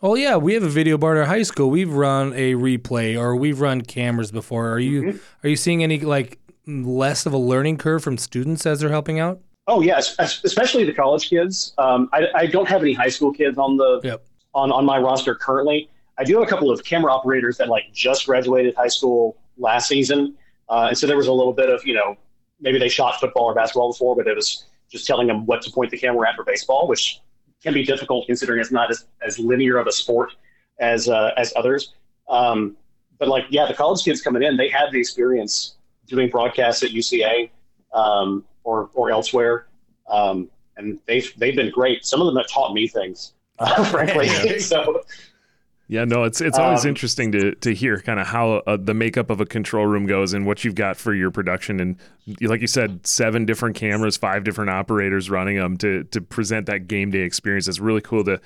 Oh 0.00 0.14
yeah, 0.14 0.36
we 0.36 0.54
have 0.54 0.62
a 0.62 0.68
video 0.68 0.96
board 0.96 1.18
at 1.18 1.26
high 1.26 1.42
school. 1.42 1.70
We've 1.70 1.92
run 1.92 2.32
a 2.34 2.54
replay 2.54 3.18
or 3.18 3.34
we've 3.34 3.60
run 3.60 3.82
cameras 3.82 4.30
before. 4.30 4.70
Are 4.70 4.78
you 4.78 5.02
mm-hmm. 5.02 5.18
are 5.44 5.50
you 5.50 5.56
seeing 5.56 5.82
any 5.82 5.98
like 6.00 6.38
less 6.66 7.26
of 7.26 7.32
a 7.32 7.38
learning 7.38 7.78
curve 7.78 8.04
from 8.04 8.16
students 8.16 8.64
as 8.64 8.80
they're 8.80 8.90
helping 8.90 9.18
out? 9.18 9.40
Oh 9.66 9.80
yes, 9.80 10.14
especially 10.44 10.84
the 10.84 10.94
college 10.94 11.28
kids. 11.28 11.74
Um, 11.78 12.08
I, 12.12 12.26
I, 12.34 12.46
don't 12.46 12.68
have 12.68 12.80
any 12.80 12.94
high 12.94 13.08
school 13.08 13.32
kids 13.32 13.58
on 13.58 13.76
the 13.76 14.00
yep. 14.04 14.24
on 14.54 14.70
on 14.70 14.84
my 14.84 14.98
roster 14.98 15.34
currently. 15.34 15.90
I 16.16 16.24
do 16.24 16.34
have 16.34 16.44
a 16.44 16.46
couple 16.46 16.70
of 16.70 16.84
camera 16.84 17.12
operators 17.12 17.58
that 17.58 17.68
like 17.68 17.92
just 17.92 18.26
graduated 18.26 18.76
high 18.76 18.88
school 18.88 19.36
last 19.58 19.88
season, 19.88 20.34
uh, 20.68 20.86
and 20.88 20.98
so 20.98 21.06
there 21.06 21.16
was 21.16 21.28
a 21.28 21.32
little 21.32 21.52
bit 21.52 21.68
of 21.68 21.84
you 21.86 21.94
know 21.94 22.16
maybe 22.60 22.78
they 22.78 22.88
shot 22.88 23.20
football 23.20 23.44
or 23.44 23.54
basketball 23.54 23.92
before, 23.92 24.16
but 24.16 24.26
it 24.26 24.34
was 24.34 24.64
just 24.90 25.06
telling 25.06 25.26
them 25.26 25.46
what 25.46 25.62
to 25.62 25.70
point 25.70 25.90
the 25.90 25.98
camera 25.98 26.28
at 26.28 26.36
for 26.36 26.44
baseball, 26.44 26.88
which 26.88 27.20
can 27.62 27.74
be 27.74 27.84
difficult 27.84 28.26
considering 28.26 28.60
it's 28.60 28.70
not 28.70 28.90
as, 28.90 29.06
as 29.26 29.38
linear 29.38 29.78
of 29.78 29.86
a 29.86 29.92
sport 29.92 30.32
as 30.78 31.08
uh, 31.08 31.32
as 31.36 31.52
others. 31.56 31.94
Um, 32.28 32.76
but 33.18 33.28
like, 33.28 33.44
yeah, 33.50 33.66
the 33.66 33.74
college 33.74 34.04
kids 34.04 34.22
coming 34.22 34.42
in, 34.42 34.56
they 34.56 34.68
have 34.68 34.92
the 34.92 34.98
experience 34.98 35.76
doing 36.06 36.30
broadcasts 36.30 36.82
at 36.82 36.90
UCA 36.90 37.50
um, 37.92 38.44
or 38.64 38.90
or 38.94 39.10
elsewhere, 39.10 39.66
um, 40.08 40.48
and 40.76 40.98
they've 41.06 41.32
they've 41.36 41.56
been 41.56 41.70
great. 41.70 42.04
Some 42.04 42.20
of 42.20 42.26
them 42.26 42.36
have 42.36 42.48
taught 42.48 42.72
me 42.74 42.86
things, 42.86 43.34
uh, 43.58 43.84
frankly. 43.90 44.28
so 44.60 45.02
yeah, 45.88 46.04
no, 46.04 46.24
it's 46.24 46.42
it's 46.42 46.58
always 46.58 46.84
um, 46.84 46.90
interesting 46.90 47.32
to 47.32 47.54
to 47.56 47.74
hear 47.74 47.98
kind 48.00 48.20
of 48.20 48.26
how 48.26 48.62
uh, 48.66 48.76
the 48.78 48.92
makeup 48.92 49.30
of 49.30 49.40
a 49.40 49.46
control 49.46 49.86
room 49.86 50.04
goes 50.04 50.34
and 50.34 50.44
what 50.46 50.62
you've 50.62 50.74
got 50.74 50.98
for 50.98 51.14
your 51.14 51.30
production 51.30 51.80
and 51.80 51.96
like 52.42 52.60
you 52.60 52.66
said, 52.66 53.06
seven 53.06 53.46
different 53.46 53.74
cameras, 53.74 54.18
five 54.18 54.44
different 54.44 54.68
operators 54.68 55.30
running 55.30 55.56
them 55.56 55.78
to 55.78 56.04
to 56.04 56.20
present 56.20 56.66
that 56.66 56.88
game 56.88 57.10
day 57.10 57.20
experience. 57.20 57.68
It's 57.68 57.80
really 57.80 58.02
cool 58.02 58.22
to 58.24 58.38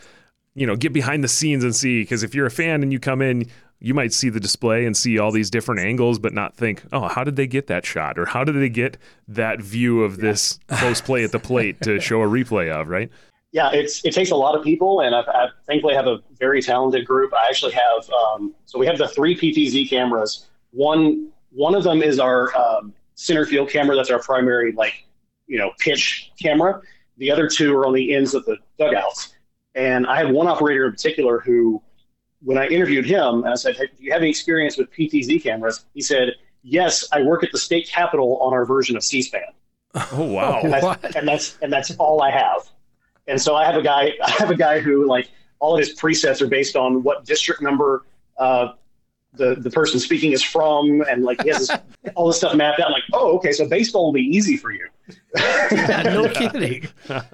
you 0.55 0.68
know 0.68 0.76
get 0.76 0.92
behind 0.92 1.24
the 1.24 1.28
scenes 1.28 1.64
and 1.64 1.74
see 1.74 2.02
because 2.02 2.22
if 2.22 2.33
you're 2.33 2.46
a 2.46 2.50
fan 2.50 2.81
and 2.81 2.92
you 2.92 3.00
come 3.00 3.20
in, 3.20 3.50
you 3.81 3.92
might 3.92 4.12
see 4.12 4.28
the 4.28 4.38
display 4.38 4.87
and 4.87 4.96
see 4.96 5.18
all 5.18 5.33
these 5.33 5.50
different 5.50 5.81
angles, 5.81 6.20
but 6.20 6.33
not 6.33 6.55
think, 6.55 6.85
oh, 6.92 7.09
how 7.09 7.24
did 7.24 7.35
they 7.35 7.48
get 7.48 7.66
that 7.66 7.85
shot 7.85 8.20
or 8.20 8.26
how 8.26 8.44
did 8.44 8.55
they 8.55 8.68
get 8.68 8.96
that 9.26 9.61
view 9.61 10.05
of 10.05 10.18
this 10.18 10.61
close 10.68 11.00
play 11.00 11.24
at 11.24 11.33
the 11.33 11.40
plate 11.40 11.81
to 11.81 11.98
show 12.00 12.22
a 12.22 12.26
replay 12.26 12.70
of, 12.70 12.87
right? 12.87 13.11
Yeah, 13.53 13.71
it's 13.73 14.03
it 14.05 14.12
takes 14.15 14.31
a 14.31 14.37
lot 14.37 14.57
of 14.57 14.65
people, 14.65 15.01
and 15.01 15.15
I've, 15.15 15.29
I 15.29 15.49
thankfully 15.67 15.95
have 15.95 16.07
a 16.07 16.21
very 16.38 16.62
talented 16.62 17.07
group. 17.07 17.33
I 17.35 17.49
actually 17.49 17.73
have 17.73 18.11
um, 18.11 18.55
so 18.65 18.79
we 18.79 18.87
have 18.87 18.97
the 18.97 19.09
three 19.09 19.37
PTZ 19.37 19.88
cameras. 19.88 20.49
One 20.71 21.29
one 21.51 21.75
of 21.75 21.85
them 21.85 22.03
is 22.03 22.19
our 22.19 22.55
um, 22.57 22.95
center 23.15 23.45
field 23.45 23.69
camera. 23.69 23.95
That's 23.95 24.11
our 24.11 24.21
primary 24.21 24.73
like 24.73 25.07
you 25.47 25.59
know 25.59 25.71
pitch 25.79 26.33
camera. 26.41 26.81
The 27.19 27.31
other 27.31 27.47
two 27.47 27.77
are 27.77 27.87
on 27.87 27.93
the 27.93 28.15
ends 28.15 28.35
of 28.35 28.45
the 28.47 28.57
dugouts. 28.79 29.35
And 29.75 30.07
I 30.07 30.19
have 30.19 30.31
one 30.31 30.49
operator 30.49 30.87
in 30.87 30.93
particular 30.93 31.41
who, 31.41 31.83
when 32.43 32.59
I 32.59 32.67
interviewed 32.69 33.07
him, 33.07 33.45
and 33.45 33.49
I 33.49 33.55
said, 33.55 33.77
hey, 33.77 33.87
"Do 33.87 34.03
you 34.03 34.12
have 34.12 34.23
any 34.23 34.31
experience 34.31 34.79
with 34.79 34.91
PTZ 34.91 35.43
cameras?" 35.43 35.85
He 35.93 36.01
said, 36.01 36.33
"Yes, 36.62 37.07
I 37.12 37.21
work 37.21 37.45
at 37.45 37.53
the 37.53 37.59
state 37.59 37.87
capitol 37.87 38.38
on 38.41 38.55
our 38.55 38.65
version 38.65 38.97
of 38.97 39.05
C-SPAN." 39.05 39.43
Oh 39.95 40.23
wow! 40.23 40.61
and, 40.62 40.73
that's, 40.73 41.17
and 41.17 41.29
that's 41.29 41.59
and 41.61 41.71
that's 41.71 41.91
all 41.97 42.23
I 42.23 42.31
have. 42.31 42.62
And 43.33 43.40
so 43.40 43.57
I 43.57 43.64
have 43.64 43.77
a 43.77 43.83
guy, 43.83 44.12
I 44.25 44.31
have 44.33 44.51
a 44.51 44.57
guy 44.57 44.79
who 44.79 45.09
like 45.09 45.31
all 45.59 45.75
of 45.75 45.81
his 45.81 45.99
presets 45.99 46.42
are 46.42 46.47
based 46.47 46.77
on 46.77 47.03
what 47.03 47.25
district 47.25 47.62
number 47.62 48.05
uh, 48.38 48.75
the 49.35 49.55
the 49.55 49.71
person 49.71 49.99
speaking 49.99 50.33
is 50.33 50.42
from, 50.42 51.01
and 51.09 51.25
like 51.25 51.42
he 51.42 51.49
has 51.49 51.68
this, 51.68 51.79
all 52.14 52.27
this 52.27 52.37
stuff 52.37 52.55
mapped 52.55 52.79
out. 52.81 52.88
I'm 52.88 52.92
like, 52.92 53.05
oh, 53.14 53.37
okay, 53.37 53.53
so 53.53 53.66
baseball 53.66 54.05
will 54.05 54.12
be 54.12 54.21
easy 54.21 54.59
for 54.59 54.71
you. 54.71 54.87
yeah, 55.73 56.03
no 56.03 56.29
kidding. 56.35 56.87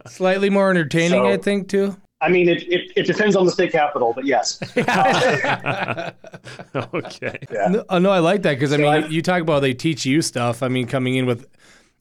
Slightly 0.06 0.48
more 0.50 0.70
entertaining, 0.70 1.24
so, 1.24 1.28
I 1.28 1.36
think, 1.36 1.68
too. 1.68 1.96
I 2.20 2.28
mean, 2.28 2.48
it, 2.48 2.62
it, 2.64 2.92
it, 2.96 3.06
depends 3.06 3.34
on 3.34 3.46
the 3.46 3.52
state 3.52 3.72
capital, 3.72 4.12
but 4.12 4.24
yes. 4.26 4.60
okay. 6.94 7.38
Yeah. 7.50 7.82
No, 7.90 7.98
no, 7.98 8.10
I 8.10 8.18
like 8.20 8.42
that 8.42 8.54
because 8.54 8.72
I 8.72 8.76
mean, 8.76 8.86
I, 8.86 9.06
you 9.06 9.22
talk 9.22 9.40
about 9.40 9.60
they 9.60 9.74
teach 9.74 10.04
you 10.06 10.22
stuff. 10.22 10.62
I 10.62 10.68
mean, 10.68 10.86
coming 10.86 11.16
in 11.16 11.26
with 11.26 11.46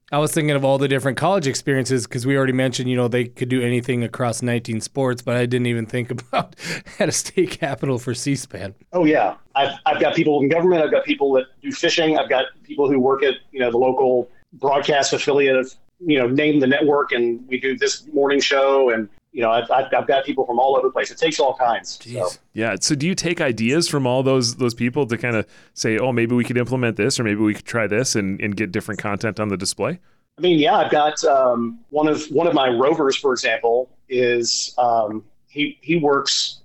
I 0.09 0.19
was 0.19 0.31
thinking 0.31 0.55
of 0.55 0.63
all 0.63 0.77
the 0.77 0.87
different 0.87 1.17
college 1.17 1.47
experiences 1.47 2.07
because 2.07 2.25
we 2.25 2.37
already 2.37 2.53
mentioned, 2.53 2.89
you 2.89 2.95
know, 2.95 3.09
they 3.09 3.25
could 3.25 3.49
do 3.49 3.61
anything 3.61 4.05
across 4.05 4.41
19 4.41 4.79
sports, 4.79 5.21
but 5.21 5.35
I 5.35 5.45
didn't 5.45 5.67
even 5.67 5.85
think 5.85 6.11
about 6.11 6.55
at 6.99 7.09
a 7.09 7.11
state 7.11 7.51
capital 7.51 7.99
for 7.99 8.13
C-SPAN. 8.13 8.73
Oh 8.93 9.03
yeah, 9.03 9.35
I've 9.55 9.73
I've 9.85 9.99
got 9.99 10.15
people 10.15 10.41
in 10.41 10.47
government. 10.47 10.81
I've 10.81 10.91
got 10.91 11.03
people 11.03 11.33
that 11.33 11.47
do 11.61 11.71
fishing. 11.71 12.17
I've 12.17 12.29
got 12.29 12.45
people 12.63 12.89
who 12.89 12.99
work 12.99 13.21
at 13.23 13.35
you 13.51 13.59
know 13.59 13.69
the 13.69 13.77
local 13.77 14.29
broadcast 14.53 15.11
affiliate 15.11 15.57
of 15.57 15.73
you 15.99 16.17
know 16.17 16.27
name 16.27 16.61
the 16.61 16.67
network, 16.67 17.11
and 17.11 17.45
we 17.47 17.59
do 17.59 17.77
this 17.77 18.07
morning 18.13 18.39
show 18.39 18.91
and 18.91 19.09
you 19.38 19.43
know, 19.43 19.52
I've, 19.52 19.69
I've, 19.69 20.08
got 20.08 20.26
people 20.26 20.47
from 20.47 20.58
all 20.58 20.76
over 20.76 20.88
the 20.88 20.91
place. 20.91 21.12
It 21.12 21.19
takes 21.19 21.39
all 21.39 21.54
kinds. 21.54 22.00
So. 22.04 22.30
Yeah. 22.54 22.76
So 22.82 22.95
do 22.95 23.06
you 23.06 23.13
take 23.13 23.39
ideas 23.39 23.88
from 23.88 24.08
all 24.08 24.23
those 24.23 24.56
those 24.56 24.73
people 24.73 25.06
to 25.06 25.15
kind 25.15 25.36
of 25.36 25.45
say, 25.76 26.00
oh, 26.00 26.12
maybe 26.12 26.34
we 26.34 26.43
could 26.43 26.58
implement 26.58 26.97
this, 26.97 27.19
or 27.19 27.23
maybe 27.23 27.41
we 27.41 27.54
could 27.54 27.65
try 27.65 27.86
this, 27.86 28.15
and, 28.15 28.41
and 28.41 28.58
get 28.58 28.71
different 28.71 29.00
content 29.00 29.39
on 29.39 29.50
the 29.50 29.56
display? 29.56 30.00
I 30.39 30.41
mean, 30.41 30.58
yeah, 30.58 30.78
I've 30.78 30.89
got 30.89 31.23
um, 31.23 31.80
one 31.91 32.08
of 32.08 32.26
one 32.32 32.47
of 32.47 32.56
my 32.56 32.67
rovers, 32.67 33.15
for 33.15 33.32
example, 33.32 33.91
is 34.10 34.73
um, 34.80 35.23
he 35.47 35.78
he 35.82 35.97
works 35.97 36.62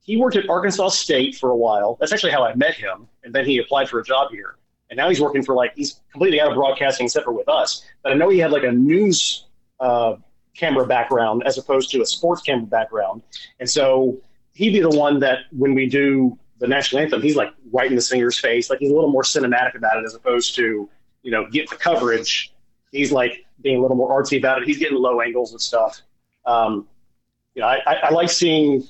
he 0.00 0.16
worked 0.16 0.36
at 0.36 0.48
Arkansas 0.48 0.88
State 0.88 1.34
for 1.34 1.50
a 1.50 1.56
while. 1.56 1.98
That's 2.00 2.14
actually 2.14 2.32
how 2.32 2.42
I 2.42 2.54
met 2.54 2.72
him, 2.72 3.06
and 3.22 3.34
then 3.34 3.44
he 3.44 3.58
applied 3.58 3.90
for 3.90 4.00
a 4.00 4.04
job 4.04 4.30
here. 4.30 4.56
And 4.88 4.96
now 4.96 5.10
he's 5.10 5.20
working 5.20 5.44
for 5.44 5.54
like 5.54 5.74
he's 5.76 6.00
completely 6.10 6.40
out 6.40 6.48
of 6.48 6.54
broadcasting 6.54 7.04
except 7.04 7.26
for 7.26 7.32
with 7.32 7.50
us. 7.50 7.84
But 8.02 8.12
I 8.12 8.14
know 8.14 8.30
he 8.30 8.38
had 8.38 8.50
like 8.50 8.64
a 8.64 8.72
news 8.72 9.44
uh, 9.78 10.14
camera 10.54 10.86
background 10.86 11.42
as 11.46 11.58
opposed 11.58 11.90
to 11.90 12.00
a 12.00 12.06
sports 12.06 12.42
camera 12.42 12.66
background. 12.66 13.22
And 13.60 13.68
so 13.68 14.18
he'd 14.52 14.70
be 14.70 14.80
the 14.80 14.90
one 14.90 15.18
that 15.20 15.40
when 15.50 15.74
we 15.74 15.88
do 15.88 16.38
the 16.58 16.68
national 16.68 17.02
anthem, 17.02 17.20
he's 17.20 17.36
like 17.36 17.52
right 17.72 17.88
in 17.88 17.96
the 17.96 18.02
singer's 18.02 18.38
face. 18.38 18.70
Like 18.70 18.78
he's 18.78 18.90
a 18.90 18.94
little 18.94 19.10
more 19.10 19.22
cinematic 19.22 19.74
about 19.74 19.98
it 19.98 20.04
as 20.04 20.14
opposed 20.14 20.54
to, 20.56 20.88
you 21.22 21.30
know, 21.30 21.48
get 21.50 21.68
the 21.68 21.76
coverage. 21.76 22.52
He's 22.92 23.10
like 23.10 23.44
being 23.60 23.78
a 23.78 23.82
little 23.82 23.96
more 23.96 24.10
artsy 24.10 24.38
about 24.38 24.62
it. 24.62 24.68
He's 24.68 24.78
getting 24.78 24.98
low 24.98 25.20
angles 25.20 25.52
and 25.52 25.60
stuff. 25.60 26.00
Um, 26.46 26.86
you 27.54 27.62
know, 27.62 27.68
I, 27.68 27.80
I, 27.86 28.10
like 28.10 28.30
seeing 28.30 28.84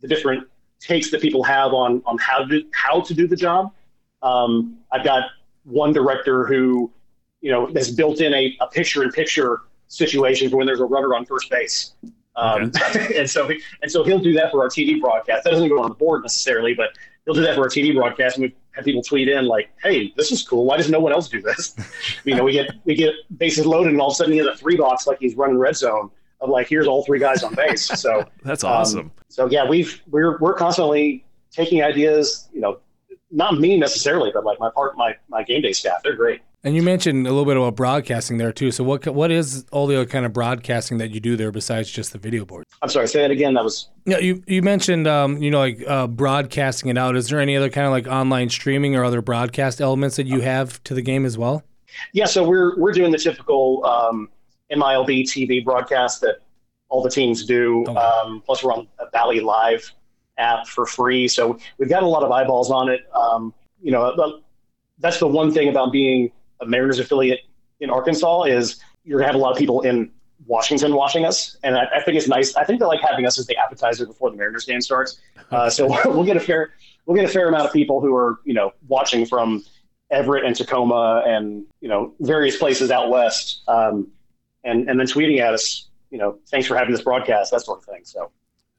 the 0.00 0.08
different 0.08 0.46
takes 0.78 1.10
that 1.10 1.20
people 1.20 1.42
have 1.42 1.72
on 1.72 2.02
on 2.06 2.16
how 2.18 2.44
to 2.44 2.64
how 2.72 3.00
to 3.00 3.14
do 3.14 3.26
the 3.26 3.36
job. 3.36 3.72
Um, 4.22 4.78
I've 4.92 5.04
got 5.04 5.24
one 5.64 5.92
director 5.92 6.46
who, 6.46 6.90
you 7.40 7.50
know, 7.50 7.66
has 7.74 7.90
built 7.90 8.20
in 8.20 8.32
a, 8.32 8.56
a 8.60 8.66
picture 8.66 9.02
in 9.02 9.10
picture 9.10 9.62
situations 9.90 10.54
when 10.54 10.66
there's 10.66 10.80
a 10.80 10.84
runner 10.84 11.14
on 11.14 11.26
first 11.26 11.50
base. 11.50 11.94
Um, 12.36 12.72
okay. 12.76 13.18
and 13.18 13.28
so 13.28 13.50
and 13.82 13.90
so 13.90 14.02
he'll 14.04 14.20
do 14.20 14.32
that 14.34 14.50
for 14.50 14.62
our 14.62 14.68
TV 14.68 14.98
broadcast. 15.00 15.44
That 15.44 15.50
doesn't 15.50 15.68
go 15.68 15.82
on 15.82 15.88
the 15.90 15.94
board 15.94 16.22
necessarily, 16.22 16.72
but 16.72 16.90
he'll 17.24 17.34
do 17.34 17.42
that 17.42 17.56
for 17.56 17.62
our 17.62 17.68
TV 17.68 17.94
broadcast. 17.94 18.36
And 18.36 18.44
we 18.44 18.48
have 18.48 18.56
had 18.72 18.84
people 18.84 19.02
tweet 19.02 19.28
in 19.28 19.46
like, 19.46 19.70
"Hey, 19.82 20.14
this 20.16 20.32
is 20.32 20.46
cool. 20.46 20.64
Why 20.64 20.76
does 20.76 20.88
no 20.88 21.00
one 21.00 21.12
else 21.12 21.28
do 21.28 21.42
this?" 21.42 21.74
you 22.24 22.34
know, 22.34 22.44
we 22.44 22.52
get 22.52 22.70
we 22.84 22.94
get 22.94 23.14
bases 23.36 23.66
loaded, 23.66 23.92
and 23.92 24.00
all 24.00 24.08
of 24.08 24.12
a 24.12 24.14
sudden 24.14 24.32
he 24.32 24.38
has 24.38 24.46
a 24.46 24.56
three 24.56 24.76
box 24.76 25.06
like 25.06 25.18
he's 25.18 25.34
running 25.36 25.58
red 25.58 25.76
zone 25.76 26.10
of 26.40 26.48
like, 26.48 26.68
"Here's 26.68 26.86
all 26.86 27.04
three 27.04 27.18
guys 27.18 27.42
on 27.42 27.54
base." 27.54 27.90
So 27.96 28.24
that's 28.44 28.64
awesome. 28.64 29.00
Um, 29.00 29.10
so 29.28 29.46
yeah, 29.50 29.68
we've 29.68 30.00
we're 30.08 30.38
we're 30.38 30.54
constantly 30.54 31.24
taking 31.50 31.82
ideas. 31.82 32.48
You 32.54 32.60
know, 32.60 32.78
not 33.32 33.58
me 33.58 33.76
necessarily, 33.76 34.30
but 34.32 34.44
like 34.44 34.60
my 34.60 34.70
part, 34.70 34.96
my 34.96 35.16
my 35.28 35.42
game 35.42 35.62
day 35.62 35.72
staff. 35.72 36.02
They're 36.04 36.16
great. 36.16 36.40
And 36.62 36.76
you 36.76 36.82
mentioned 36.82 37.26
a 37.26 37.30
little 37.30 37.46
bit 37.46 37.56
about 37.56 37.74
broadcasting 37.74 38.36
there 38.36 38.52
too. 38.52 38.70
So 38.70 38.84
what 38.84 39.06
what 39.08 39.30
is 39.30 39.64
all 39.72 39.86
the 39.86 39.96
other 39.96 40.06
kind 40.06 40.26
of 40.26 40.34
broadcasting 40.34 40.98
that 40.98 41.10
you 41.10 41.18
do 41.18 41.34
there 41.34 41.50
besides 41.50 41.90
just 41.90 42.12
the 42.12 42.18
video 42.18 42.44
board? 42.44 42.66
I'm 42.82 42.90
sorry, 42.90 43.08
say 43.08 43.22
that 43.22 43.30
again. 43.30 43.54
That 43.54 43.64
was 43.64 43.88
yeah. 44.04 44.18
You 44.18 44.42
you 44.46 44.60
mentioned 44.60 45.06
um, 45.06 45.42
you 45.42 45.50
know 45.50 45.58
like 45.58 45.82
uh, 45.86 46.06
broadcasting 46.06 46.90
it 46.90 46.98
out. 46.98 47.16
Is 47.16 47.28
there 47.28 47.40
any 47.40 47.56
other 47.56 47.70
kind 47.70 47.86
of 47.86 47.92
like 47.92 48.06
online 48.06 48.50
streaming 48.50 48.94
or 48.94 49.04
other 49.04 49.22
broadcast 49.22 49.80
elements 49.80 50.16
that 50.16 50.26
you 50.26 50.40
have 50.40 50.82
to 50.84 50.92
the 50.92 51.00
game 51.00 51.24
as 51.24 51.38
well? 51.38 51.62
Yeah, 52.12 52.26
so 52.26 52.46
we're 52.46 52.78
we're 52.78 52.92
doing 52.92 53.10
the 53.10 53.18
typical 53.18 53.84
um, 53.86 54.28
MILB 54.70 55.22
TV 55.24 55.64
broadcast 55.64 56.20
that 56.20 56.40
all 56.90 57.02
the 57.02 57.10
teams 57.10 57.46
do. 57.46 57.84
Okay. 57.88 57.98
Um, 57.98 58.42
plus, 58.44 58.62
we're 58.62 58.74
on 58.74 58.86
a 58.98 59.06
Bally 59.06 59.40
Live 59.40 59.90
app 60.36 60.66
for 60.66 60.84
free, 60.84 61.26
so 61.26 61.58
we've 61.78 61.88
got 61.88 62.02
a 62.02 62.06
lot 62.06 62.22
of 62.22 62.30
eyeballs 62.30 62.70
on 62.70 62.90
it. 62.90 63.00
Um, 63.14 63.54
you 63.80 63.92
know, 63.92 64.42
that's 64.98 65.18
the 65.18 65.26
one 65.26 65.52
thing 65.52 65.70
about 65.70 65.90
being 65.90 66.30
a 66.60 66.66
Mariners 66.66 66.98
affiliate 66.98 67.40
in 67.80 67.90
Arkansas 67.90 68.42
is 68.44 68.80
you're 69.04 69.18
gonna 69.18 69.32
have 69.32 69.34
a 69.34 69.42
lot 69.42 69.52
of 69.52 69.58
people 69.58 69.80
in 69.82 70.10
Washington 70.46 70.94
watching 70.94 71.24
us, 71.24 71.56
and 71.62 71.76
I, 71.76 71.84
I 71.96 72.02
think 72.02 72.16
it's 72.16 72.28
nice. 72.28 72.54
I 72.56 72.64
think 72.64 72.80
they 72.80 72.86
like 72.86 73.00
having 73.00 73.26
us 73.26 73.38
as 73.38 73.46
the 73.46 73.56
appetizer 73.56 74.06
before 74.06 74.30
the 74.30 74.36
Mariners 74.36 74.64
game 74.64 74.80
starts. 74.80 75.20
Uh, 75.50 75.70
so 75.70 75.86
we'll 76.06 76.24
get 76.24 76.36
a 76.36 76.40
fair 76.40 76.72
we'll 77.06 77.16
get 77.16 77.24
a 77.24 77.32
fair 77.32 77.48
amount 77.48 77.66
of 77.66 77.72
people 77.72 78.00
who 78.00 78.14
are 78.14 78.40
you 78.44 78.54
know 78.54 78.72
watching 78.88 79.26
from 79.26 79.64
Everett 80.10 80.44
and 80.44 80.54
Tacoma 80.56 81.22
and 81.26 81.66
you 81.80 81.88
know 81.88 82.14
various 82.20 82.56
places 82.56 82.90
out 82.90 83.10
west, 83.10 83.62
um, 83.68 84.08
and 84.64 84.88
and 84.88 84.98
then 84.98 85.06
tweeting 85.06 85.40
at 85.40 85.54
us, 85.54 85.88
you 86.10 86.18
know, 86.18 86.38
thanks 86.50 86.66
for 86.66 86.76
having 86.76 86.92
this 86.92 87.02
broadcast, 87.02 87.52
that 87.52 87.62
sort 87.62 87.78
of 87.78 87.84
thing. 87.84 88.02
So 88.04 88.30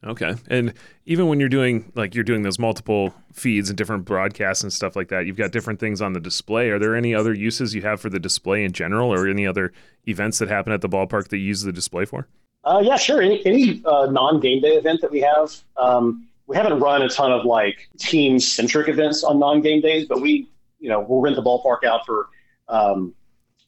Okay. 0.04 0.34
And 0.48 0.74
even 1.06 1.28
when 1.28 1.40
you're 1.40 1.50
doing 1.50 1.92
like 1.96 2.16
you're 2.16 2.24
doing 2.24 2.42
those 2.42 2.58
multiple 2.58 3.14
feeds 3.34 3.70
and 3.70 3.78
different 3.78 4.06
broadcasts 4.06 4.64
and 4.64 4.74
stuff 4.74 4.96
like 4.96 5.10
that, 5.10 5.28
you've 5.28 5.38
got 5.38 5.52
different 5.52 5.80
things 5.80 6.02
on 6.02 6.14
the 6.14 6.20
display. 6.20 6.70
Are 6.70 6.80
there 6.80 6.96
any 6.96 7.14
other 7.14 7.34
uses 7.34 7.76
you 7.76 7.84
have 7.84 8.02
for 8.02 8.10
the 8.10 8.20
display 8.20 8.64
in 8.64 8.72
general 8.72 9.14
or 9.14 9.28
any 9.28 9.46
other 9.46 9.72
events 10.08 10.40
that 10.40 10.50
happen 10.50 10.74
at 10.74 10.82
the 10.82 10.90
ballpark 10.90 11.28
that 11.28 11.38
you 11.38 11.46
use 11.46 11.62
the 11.62 11.72
display 11.72 12.06
for? 12.06 12.28
Uh, 12.64 12.82
yeah, 12.84 12.96
sure. 12.96 13.22
Any, 13.22 13.46
any 13.46 13.82
uh, 13.86 14.08
non 14.08 14.40
game 14.40 14.62
day 14.62 14.74
event 14.76 15.02
that 15.02 15.12
we 15.12 15.22
have, 15.22 15.56
um, 15.78 16.28
we 16.48 16.56
haven't 16.56 16.80
run 16.80 17.02
a 17.02 17.10
ton 17.10 17.32
of 17.32 17.46
like 17.46 17.90
team 18.00 18.40
centric 18.40 18.88
events 18.88 19.24
on 19.24 19.40
non 19.40 19.62
game 19.62 19.82
days, 19.82 20.08
but 20.08 20.22
we 20.22 20.48
you 20.80 20.90
know 20.90 21.00
we'll 21.00 21.22
rent 21.22 21.36
the 21.36 21.44
ballpark 21.44 21.84
out 21.84 22.06
for 22.06 22.30
um, 22.70 23.14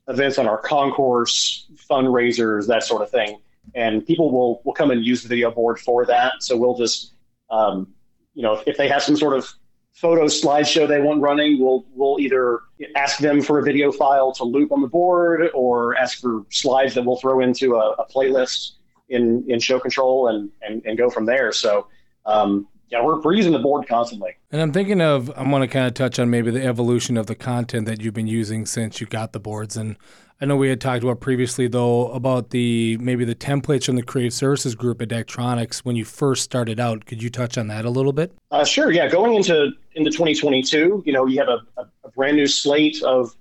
events 0.08 0.38
on 0.38 0.48
our 0.48 0.58
concourse, 0.58 1.68
fundraisers, 1.90 2.68
that 2.68 2.84
sort 2.84 3.02
of 3.02 3.10
thing, 3.10 3.40
and 3.76 4.06
people 4.06 4.32
will 4.32 4.62
will 4.64 4.74
come 4.74 4.92
and 4.92 5.06
use 5.06 5.24
the 5.24 5.30
video 5.30 5.52
board 5.52 5.80
for 5.80 6.06
that. 6.06 6.34
So 6.40 6.58
we'll 6.58 6.78
just 6.78 7.14
um, 7.50 7.94
you 8.34 8.44
know 8.44 8.54
if, 8.54 8.68
if 8.68 8.78
they 8.78 8.88
have 8.88 9.04
some 9.04 9.16
sort 9.16 9.38
of 9.38 9.52
photo 9.94 10.26
slideshow 10.26 10.88
they 10.88 11.02
want 11.02 11.22
running, 11.22 11.60
we'll 11.60 11.86
we'll 11.94 12.20
either 12.20 12.62
ask 12.96 13.20
them 13.20 13.42
for 13.42 13.60
a 13.60 13.64
video 13.64 13.92
file 13.92 14.32
to 14.34 14.44
loop 14.44 14.72
on 14.72 14.82
the 14.82 14.88
board 14.88 15.50
or 15.54 15.96
ask 15.96 16.20
for 16.20 16.46
slides 16.50 16.94
that 16.96 17.04
we'll 17.04 17.18
throw 17.18 17.40
into 17.42 17.76
a, 17.76 17.92
a 17.94 18.06
playlist 18.08 18.72
in 19.10 19.44
in 19.48 19.60
show 19.60 19.80
control 19.80 20.28
and 20.28 20.50
and, 20.62 20.82
and 20.86 20.98
go 20.98 21.10
from 21.10 21.26
there. 21.26 21.52
So 21.52 21.88
um, 22.26 22.68
yeah, 22.94 23.04
we're, 23.04 23.20
we're 23.22 23.34
using 23.34 23.54
the 23.54 23.60
board 23.60 23.88
constantly. 23.88 24.36
And 24.52 24.62
I'm 24.62 24.72
thinking 24.72 25.02
of, 25.02 25.32
I 25.36 25.42
want 25.42 25.64
to 25.64 25.68
kind 25.68 25.88
of 25.88 25.96
touch 25.96 26.20
on 26.20 26.30
maybe 26.30 26.52
the 26.52 26.64
evolution 26.64 27.18
of 27.18 27.26
the 27.26 27.34
content 27.34 27.88
that 27.88 28.02
you've 28.02 28.14
been 28.14 28.28
using 28.28 28.68
since 28.68 29.02
you 29.02 29.08
got 29.08 29.34
the 29.34 29.40
boards. 29.40 29.76
And 29.76 29.98
I 30.40 30.46
know 30.46 30.56
we 30.56 30.70
had 30.70 30.80
talked 30.80 31.02
about 31.02 31.20
previously, 31.20 31.68
though, 31.68 32.12
about 32.12 32.52
the 32.52 33.00
maybe 33.00 33.26
the 33.26 33.34
templates 33.34 33.88
from 33.88 33.96
the 33.96 34.04
creative 34.04 34.32
services 34.32 34.76
group 34.76 35.02
at 35.02 35.10
Daktronics 35.10 35.80
when 35.80 35.96
you 35.96 36.06
first 36.06 36.44
started 36.44 36.80
out. 36.80 37.08
Could 37.08 37.24
you 37.24 37.32
touch 37.32 37.58
on 37.58 37.66
that 37.70 37.84
a 37.84 37.90
little 37.90 38.14
bit? 38.14 38.32
Uh, 38.52 38.64
sure. 38.64 38.92
Yeah. 38.92 39.10
Going 39.10 39.34
into 39.34 39.72
into 39.96 40.12
2022, 40.12 41.02
you 41.04 41.14
know, 41.14 41.26
you 41.26 41.40
have 41.40 41.50
a, 41.50 41.62
a, 41.82 41.88
a 42.04 42.12
brand 42.12 42.38
new 42.38 42.48
slate 42.48 43.02
of 43.02 43.36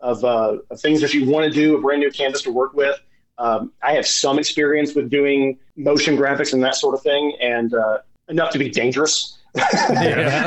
of, 0.00 0.22
uh, 0.22 0.58
of 0.70 0.80
things 0.80 1.00
that 1.00 1.12
you 1.12 1.28
want 1.28 1.44
to 1.44 1.50
do, 1.50 1.76
a 1.76 1.80
brand 1.80 2.00
new 2.00 2.10
canvas 2.10 2.42
to 2.42 2.52
work 2.52 2.72
with. 2.74 3.00
Um, 3.38 3.72
I 3.82 3.94
have 3.94 4.06
some 4.06 4.38
experience 4.38 4.94
with 4.94 5.10
doing 5.10 5.58
motion 5.76 6.16
graphics 6.16 6.52
and 6.52 6.62
that 6.62 6.76
sort 6.76 6.94
of 6.94 7.02
thing, 7.02 7.36
and 7.40 7.72
uh, 7.72 7.98
enough 8.28 8.50
to 8.52 8.58
be 8.58 8.68
dangerous. 8.68 9.38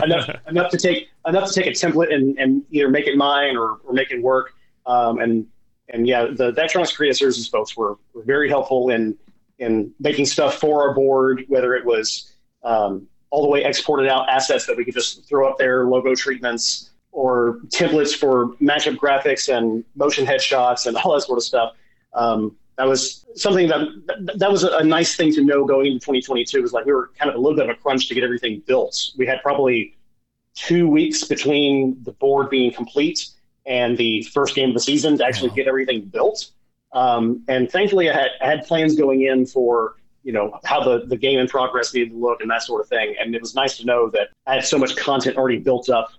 enough, 0.03 0.29
enough 0.47 0.71
to 0.71 0.77
take 0.77 1.09
enough 1.27 1.51
to 1.51 1.53
take 1.53 1.67
a 1.67 1.71
template 1.71 2.13
and, 2.13 2.37
and 2.37 2.63
either 2.71 2.87
make 2.87 3.07
it 3.07 3.17
mine 3.17 3.57
or, 3.57 3.79
or 3.83 3.93
make 3.93 4.11
it 4.11 4.21
work. 4.21 4.53
Um, 4.85 5.19
and 5.19 5.47
and 5.89 6.07
yeah, 6.07 6.27
the 6.27 6.53
Daktronics 6.53 6.95
Creative 6.95 7.17
Services 7.17 7.47
folks 7.47 7.75
were, 7.75 7.97
were 8.13 8.23
very 8.23 8.47
helpful 8.47 8.89
in 8.89 9.17
in 9.59 9.93
making 9.99 10.25
stuff 10.25 10.55
for 10.55 10.87
our 10.87 10.93
board, 10.93 11.45
whether 11.47 11.75
it 11.75 11.85
was 11.85 12.33
um, 12.63 13.07
all 13.29 13.41
the 13.43 13.47
way 13.47 13.63
exported 13.63 14.09
out 14.09 14.27
assets 14.29 14.65
that 14.65 14.75
we 14.75 14.83
could 14.83 14.93
just 14.93 15.27
throw 15.27 15.49
up 15.49 15.57
there, 15.57 15.85
logo 15.85 16.15
treatments, 16.15 16.91
or 17.11 17.59
templates 17.67 18.15
for 18.15 18.53
matchup 18.55 18.95
graphics 18.95 19.55
and 19.55 19.83
motion 19.95 20.25
headshots 20.25 20.87
and 20.87 20.97
all 20.97 21.13
that 21.13 21.21
sort 21.21 21.37
of 21.37 21.43
stuff. 21.43 21.73
Um, 22.13 22.55
that 22.81 22.87
was 22.87 23.27
something 23.35 23.67
that 23.67 23.87
that 24.37 24.51
was 24.51 24.63
a 24.63 24.83
nice 24.83 25.15
thing 25.15 25.31
to 25.31 25.43
know 25.43 25.65
going 25.65 25.85
into 25.85 25.99
2022 25.99 26.63
was 26.63 26.73
like 26.73 26.83
we 26.83 26.91
were 26.91 27.11
kind 27.15 27.29
of 27.29 27.35
a 27.35 27.37
little 27.37 27.55
bit 27.55 27.69
of 27.69 27.77
a 27.77 27.79
crunch 27.79 28.07
to 28.07 28.15
get 28.15 28.23
everything 28.23 28.63
built. 28.65 29.11
We 29.19 29.27
had 29.27 29.39
probably 29.43 29.95
two 30.55 30.89
weeks 30.89 31.23
between 31.23 32.01
the 32.01 32.11
board 32.13 32.49
being 32.49 32.73
complete 32.73 33.29
and 33.67 33.95
the 33.99 34.23
first 34.23 34.55
game 34.55 34.69
of 34.69 34.73
the 34.73 34.79
season 34.79 35.15
to 35.19 35.23
actually 35.23 35.51
get 35.51 35.67
everything 35.67 36.05
built. 36.05 36.49
Um, 36.91 37.43
and 37.47 37.71
thankfully, 37.71 38.09
I 38.09 38.13
had, 38.13 38.31
I 38.41 38.47
had 38.47 38.65
plans 38.65 38.95
going 38.95 39.21
in 39.21 39.45
for 39.45 39.97
you 40.23 40.33
know 40.33 40.59
how 40.65 40.83
the, 40.83 41.05
the 41.05 41.17
game 41.17 41.37
in 41.37 41.47
progress 41.47 41.93
needed 41.93 42.09
to 42.09 42.17
look 42.17 42.41
and 42.41 42.49
that 42.49 42.63
sort 42.63 42.81
of 42.81 42.87
thing. 42.87 43.13
And 43.19 43.35
it 43.35 43.41
was 43.41 43.53
nice 43.53 43.77
to 43.77 43.85
know 43.85 44.09
that 44.09 44.29
I 44.47 44.55
had 44.55 44.65
so 44.65 44.79
much 44.79 44.95
content 44.95 45.37
already 45.37 45.59
built 45.59 45.87
up 45.89 46.09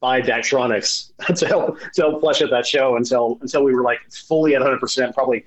by 0.00 0.20
Daktronics 0.20 1.12
to 1.38 1.46
help 1.46 1.78
to 1.94 2.02
help 2.02 2.20
flesh 2.20 2.42
out 2.42 2.50
that 2.50 2.66
show 2.66 2.96
until 2.96 3.38
until 3.40 3.62
we 3.62 3.72
were 3.72 3.84
like 3.84 4.00
fully 4.10 4.56
at 4.56 4.60
100 4.60 4.80
percent, 4.80 5.14
probably 5.14 5.44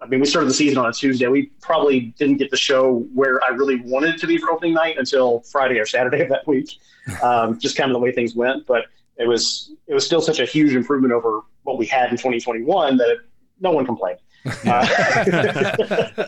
I 0.00 0.06
mean, 0.06 0.20
we 0.20 0.26
started 0.26 0.50
the 0.50 0.54
season 0.54 0.78
on 0.78 0.86
a 0.86 0.92
Tuesday. 0.92 1.26
We 1.28 1.46
probably 1.60 2.12
didn't 2.18 2.36
get 2.36 2.50
the 2.50 2.56
show 2.56 3.06
where 3.14 3.40
I 3.44 3.54
really 3.54 3.80
wanted 3.80 4.14
it 4.14 4.20
to 4.20 4.26
be 4.26 4.36
for 4.36 4.50
opening 4.50 4.74
night 4.74 4.98
until 4.98 5.40
Friday 5.40 5.78
or 5.78 5.86
Saturday 5.86 6.20
of 6.20 6.28
that 6.28 6.46
week. 6.46 6.78
Um, 7.22 7.58
just 7.58 7.76
kind 7.76 7.90
of 7.90 7.94
the 7.94 8.00
way 8.00 8.12
things 8.12 8.34
went, 8.34 8.66
but 8.66 8.86
it 9.16 9.28
was 9.28 9.72
it 9.86 9.94
was 9.94 10.04
still 10.04 10.20
such 10.20 10.40
a 10.40 10.44
huge 10.44 10.74
improvement 10.74 11.12
over 11.12 11.40
what 11.62 11.78
we 11.78 11.86
had 11.86 12.10
in 12.10 12.16
2021 12.16 12.96
that 12.96 13.08
it, 13.08 13.18
no 13.60 13.70
one 13.70 13.86
complained. 13.86 14.18
Uh, 14.66 14.84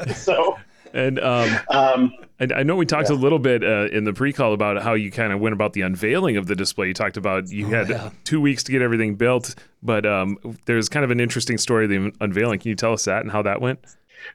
so 0.14 0.57
and 0.96 1.20
um, 1.20 1.59
um, 1.70 2.14
I, 2.40 2.48
I, 2.56 2.62
know 2.62 2.74
we 2.74 2.87
talked 2.87 3.11
yeah. 3.11 3.16
a 3.16 3.18
little 3.18 3.38
bit 3.38 3.62
uh, 3.62 3.88
in 3.92 4.04
the 4.04 4.14
pre-call 4.14 4.54
about 4.54 4.82
how 4.82 4.94
you 4.94 5.11
kind 5.11 5.30
of 5.30 5.40
went 5.40 5.52
about 5.52 5.74
the 5.74 5.82
unveiling 5.82 6.38
of 6.38 6.46
the 6.46 6.56
display. 6.56 6.88
You 6.88 6.94
talked 6.94 7.18
about 7.18 7.50
you 7.50 7.66
oh, 7.66 7.70
had 7.70 7.88
yeah. 7.90 8.11
two 8.24 8.40
weeks 8.40 8.62
to 8.64 8.72
get 8.72 8.80
everything 8.80 9.14
built, 9.14 9.54
but 9.82 10.06
um, 10.06 10.38
there's 10.64 10.88
kind 10.88 11.04
of 11.04 11.11
an 11.11 11.20
interesting 11.20 11.59
story 11.59 11.85
of 11.85 11.90
the 11.90 12.12
unveiling. 12.22 12.59
Can 12.61 12.70
you 12.70 12.74
tell 12.74 12.94
us 12.94 13.04
that 13.04 13.20
and 13.20 13.30
how 13.30 13.42
that 13.42 13.61
went? 13.61 13.78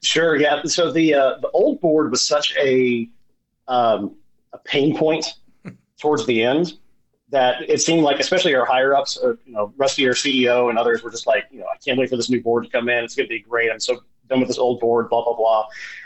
Sure. 0.03 0.35
Yeah. 0.35 0.61
So 0.65 0.91
the 0.91 1.15
uh, 1.15 1.37
the 1.41 1.49
old 1.49 1.81
board 1.81 2.11
was 2.11 2.23
such 2.23 2.55
a 2.57 3.09
um, 3.67 4.15
a 4.53 4.59
pain 4.59 4.95
point 4.95 5.25
towards 5.99 6.27
the 6.27 6.43
end 6.43 6.73
that 7.29 7.67
it 7.67 7.81
seemed 7.81 8.03
like, 8.03 8.19
especially 8.19 8.53
our 8.53 8.65
higher 8.65 8.93
ups, 8.93 9.17
uh, 9.23 9.29
you 9.45 9.53
know, 9.53 9.73
Rusty, 9.77 10.05
our 10.05 10.13
CEO, 10.13 10.69
and 10.69 10.77
others 10.77 11.01
were 11.01 11.09
just 11.09 11.25
like, 11.25 11.45
you 11.49 11.59
know, 11.59 11.65
I 11.73 11.77
can't 11.77 11.97
wait 11.97 12.09
for 12.09 12.17
this 12.17 12.29
new 12.29 12.41
board 12.41 12.65
to 12.65 12.69
come 12.69 12.89
in. 12.89 13.03
It's 13.03 13.15
going 13.15 13.27
to 13.27 13.29
be 13.29 13.39
great. 13.39 13.71
I'm 13.71 13.79
so 13.79 14.01
done 14.31 14.39
with 14.39 14.47
this 14.47 14.57
old 14.57 14.79
board. 14.79 15.09
Blah 15.09 15.23
blah 15.23 15.35
blah. 15.35 15.65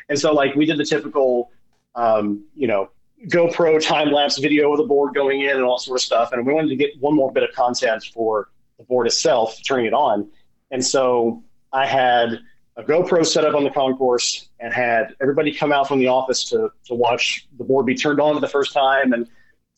And 0.09 0.19
so 0.19 0.33
like 0.33 0.55
we 0.55 0.65
did 0.65 0.77
the 0.77 0.85
typical, 0.85 1.51
um, 1.95 2.45
you 2.55 2.67
know, 2.67 2.89
GoPro 3.27 3.81
time 3.81 4.11
lapse 4.11 4.37
video 4.37 4.71
of 4.71 4.77
the 4.77 4.83
board 4.83 5.13
going 5.13 5.41
in 5.41 5.51
and 5.51 5.63
all 5.63 5.77
sort 5.77 5.97
of 5.97 6.01
stuff. 6.01 6.31
And 6.31 6.45
we 6.45 6.53
wanted 6.53 6.69
to 6.69 6.75
get 6.75 6.91
one 6.99 7.15
more 7.15 7.31
bit 7.31 7.43
of 7.43 7.51
content 7.55 8.03
for 8.13 8.49
the 8.77 8.83
board 8.83 9.07
itself, 9.07 9.57
turning 9.65 9.85
it 9.85 9.93
on. 9.93 10.29
And 10.71 10.85
so 10.85 11.43
I 11.71 11.85
had 11.85 12.39
a 12.77 12.83
GoPro 12.83 13.25
set 13.25 13.45
up 13.45 13.55
on 13.55 13.63
the 13.63 13.69
concourse 13.69 14.49
and 14.59 14.73
had 14.73 15.15
everybody 15.21 15.53
come 15.53 15.71
out 15.71 15.87
from 15.87 15.99
the 15.99 16.07
office 16.07 16.43
to, 16.49 16.69
to 16.85 16.93
watch 16.93 17.47
the 17.57 17.63
board 17.63 17.85
be 17.85 17.95
turned 17.95 18.19
on 18.19 18.35
for 18.35 18.41
the 18.41 18.47
first 18.47 18.73
time 18.73 19.13
and 19.13 19.27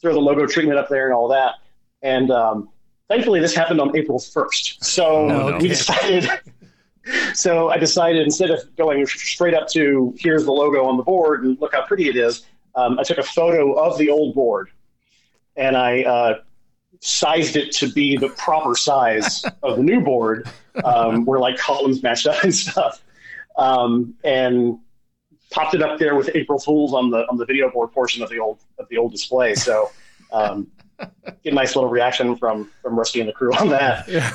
throw 0.01 0.13
the 0.13 0.19
logo 0.19 0.45
treatment 0.45 0.79
up 0.79 0.89
there 0.89 1.05
and 1.05 1.13
all 1.13 1.27
that. 1.27 1.55
And 2.01 2.31
um, 2.31 2.69
thankfully, 3.07 3.39
this 3.39 3.53
happened 3.53 3.79
on 3.79 3.95
April 3.95 4.19
1st. 4.19 4.83
So 4.83 5.05
oh, 5.05 5.49
no. 5.49 5.57
we 5.57 5.67
decided 5.67 6.29
so 7.33 7.69
I 7.69 7.77
decided 7.77 8.23
instead 8.23 8.51
of 8.51 8.75
going 8.75 9.05
straight 9.05 9.53
up 9.53 9.67
to 9.69 10.13
here's 10.17 10.45
the 10.45 10.51
logo 10.51 10.85
on 10.85 10.97
the 10.97 11.03
board 11.03 11.43
and 11.43 11.59
look 11.59 11.73
how 11.73 11.85
pretty 11.85 12.09
it 12.09 12.15
is, 12.15 12.45
um, 12.75 12.99
I 12.99 13.03
took 13.03 13.17
a 13.17 13.23
photo 13.23 13.73
of 13.73 13.97
the 13.97 14.09
old 14.09 14.35
board 14.35 14.69
and 15.55 15.75
I 15.75 16.03
uh, 16.03 16.39
sized 17.01 17.55
it 17.55 17.71
to 17.73 17.91
be 17.91 18.17
the 18.17 18.29
proper 18.29 18.75
size 18.75 19.43
of 19.63 19.77
the 19.77 19.83
new 19.83 20.01
board, 20.01 20.47
um, 20.83 21.25
where 21.25 21.39
like 21.39 21.57
columns 21.57 22.03
matched 22.03 22.27
up 22.27 22.43
and 22.43 22.53
stuff, 22.53 23.01
um, 23.57 24.13
and 24.23 24.79
popped 25.49 25.73
it 25.73 25.81
up 25.81 25.97
there 25.99 26.15
with 26.15 26.29
April 26.35 26.59
Fools 26.59 26.93
on 26.93 27.09
the 27.09 27.25
on 27.29 27.37
the 27.37 27.45
video 27.45 27.69
board 27.71 27.91
portion 27.91 28.21
of 28.21 28.29
the 28.29 28.39
old 28.39 28.59
of 28.77 28.87
the 28.89 28.97
old 28.97 29.11
display. 29.11 29.55
So. 29.55 29.91
Um, 30.31 30.67
get 31.43 31.53
a 31.53 31.55
nice 31.55 31.75
little 31.75 31.91
reaction 31.91 32.35
from 32.35 32.71
from 32.81 32.97
Rusty 32.97 33.19
and 33.19 33.29
the 33.29 33.33
crew 33.33 33.53
on 33.53 33.69
that. 33.69 34.07
Yeah. 34.07 34.31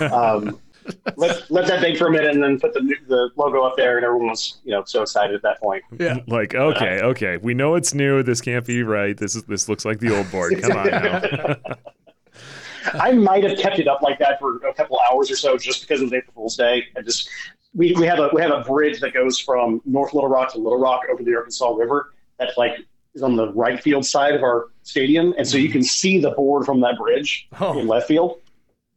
Let 1.16 1.51
let 1.51 1.66
that 1.66 1.81
bake 1.81 1.97
for 1.97 2.09
a 2.09 2.11
minute 2.11 2.31
and 2.31 2.42
then 2.42 2.59
put 2.59 2.75
the 2.75 2.81
the 3.07 3.31
logo 3.37 3.62
up 3.62 3.77
there 3.77 3.97
and 3.97 4.05
everyone 4.05 4.29
was 4.29 4.59
you 4.64 4.73
know 4.73 4.83
so 4.85 5.03
excited 5.03 5.35
at 5.35 5.42
that 5.42 5.61
point 5.61 5.85
yeah 5.99 6.18
like 6.27 6.55
okay 6.55 7.01
okay 7.01 7.37
we 7.37 7.55
know 7.55 7.75
it's 7.77 7.95
new 7.95 8.23
this 8.23 8.40
can't 8.40 8.66
be 8.66 8.83
right 8.83 9.16
this 9.16 9.37
is 9.37 9.45
this 9.45 9.68
looks 9.68 9.85
like 9.85 10.01
the 10.01 10.16
old 10.16 10.31
board 10.33 10.61
come 10.61 10.77
on 10.77 10.87
now 10.87 11.57
I 12.95 13.12
might 13.12 13.45
have 13.45 13.59
kept 13.59 13.79
it 13.79 13.88
up 13.88 14.03
like 14.03 14.18
that 14.18 14.38
for 14.40 14.57
a 14.57 14.75
couple 14.75 14.99
hours 15.11 15.31
or 15.31 15.37
so 15.37 15.57
just 15.57 15.83
because 15.83 16.01
it 16.01 16.05
was 16.05 16.12
April 16.12 16.33
Fool's 16.35 16.57
Day. 16.57 16.85
I 16.97 17.03
just 17.03 17.29
we, 17.75 17.92
we 17.92 18.07
have 18.07 18.18
a 18.18 18.31
we 18.33 18.42
have 18.42 18.51
a 18.51 18.61
bridge 18.61 19.01
that 19.01 19.14
goes 19.14 19.38
from 19.38 19.81
North 19.85 20.14
Little 20.14 20.29
Rock 20.29 20.53
to 20.53 20.59
Little 20.59 20.79
Rock 20.79 21.03
over 21.11 21.23
the 21.23 21.35
Arkansas 21.35 21.71
River. 21.71 22.12
That's 22.38 22.57
like 22.57 22.79
is 23.14 23.23
on 23.23 23.37
the 23.37 23.53
right 23.53 23.83
field 23.83 24.07
side 24.07 24.35
of 24.35 24.42
our 24.42 24.68
stadium, 24.83 25.35
and 25.37 25.47
so 25.47 25.59
you 25.59 25.68
can 25.68 25.83
see 25.83 26.18
the 26.18 26.31
board 26.31 26.64
from 26.64 26.81
that 26.81 26.97
bridge 26.99 27.49
oh. 27.61 27.79
in 27.79 27.87
left 27.87 28.09
field. 28.09 28.40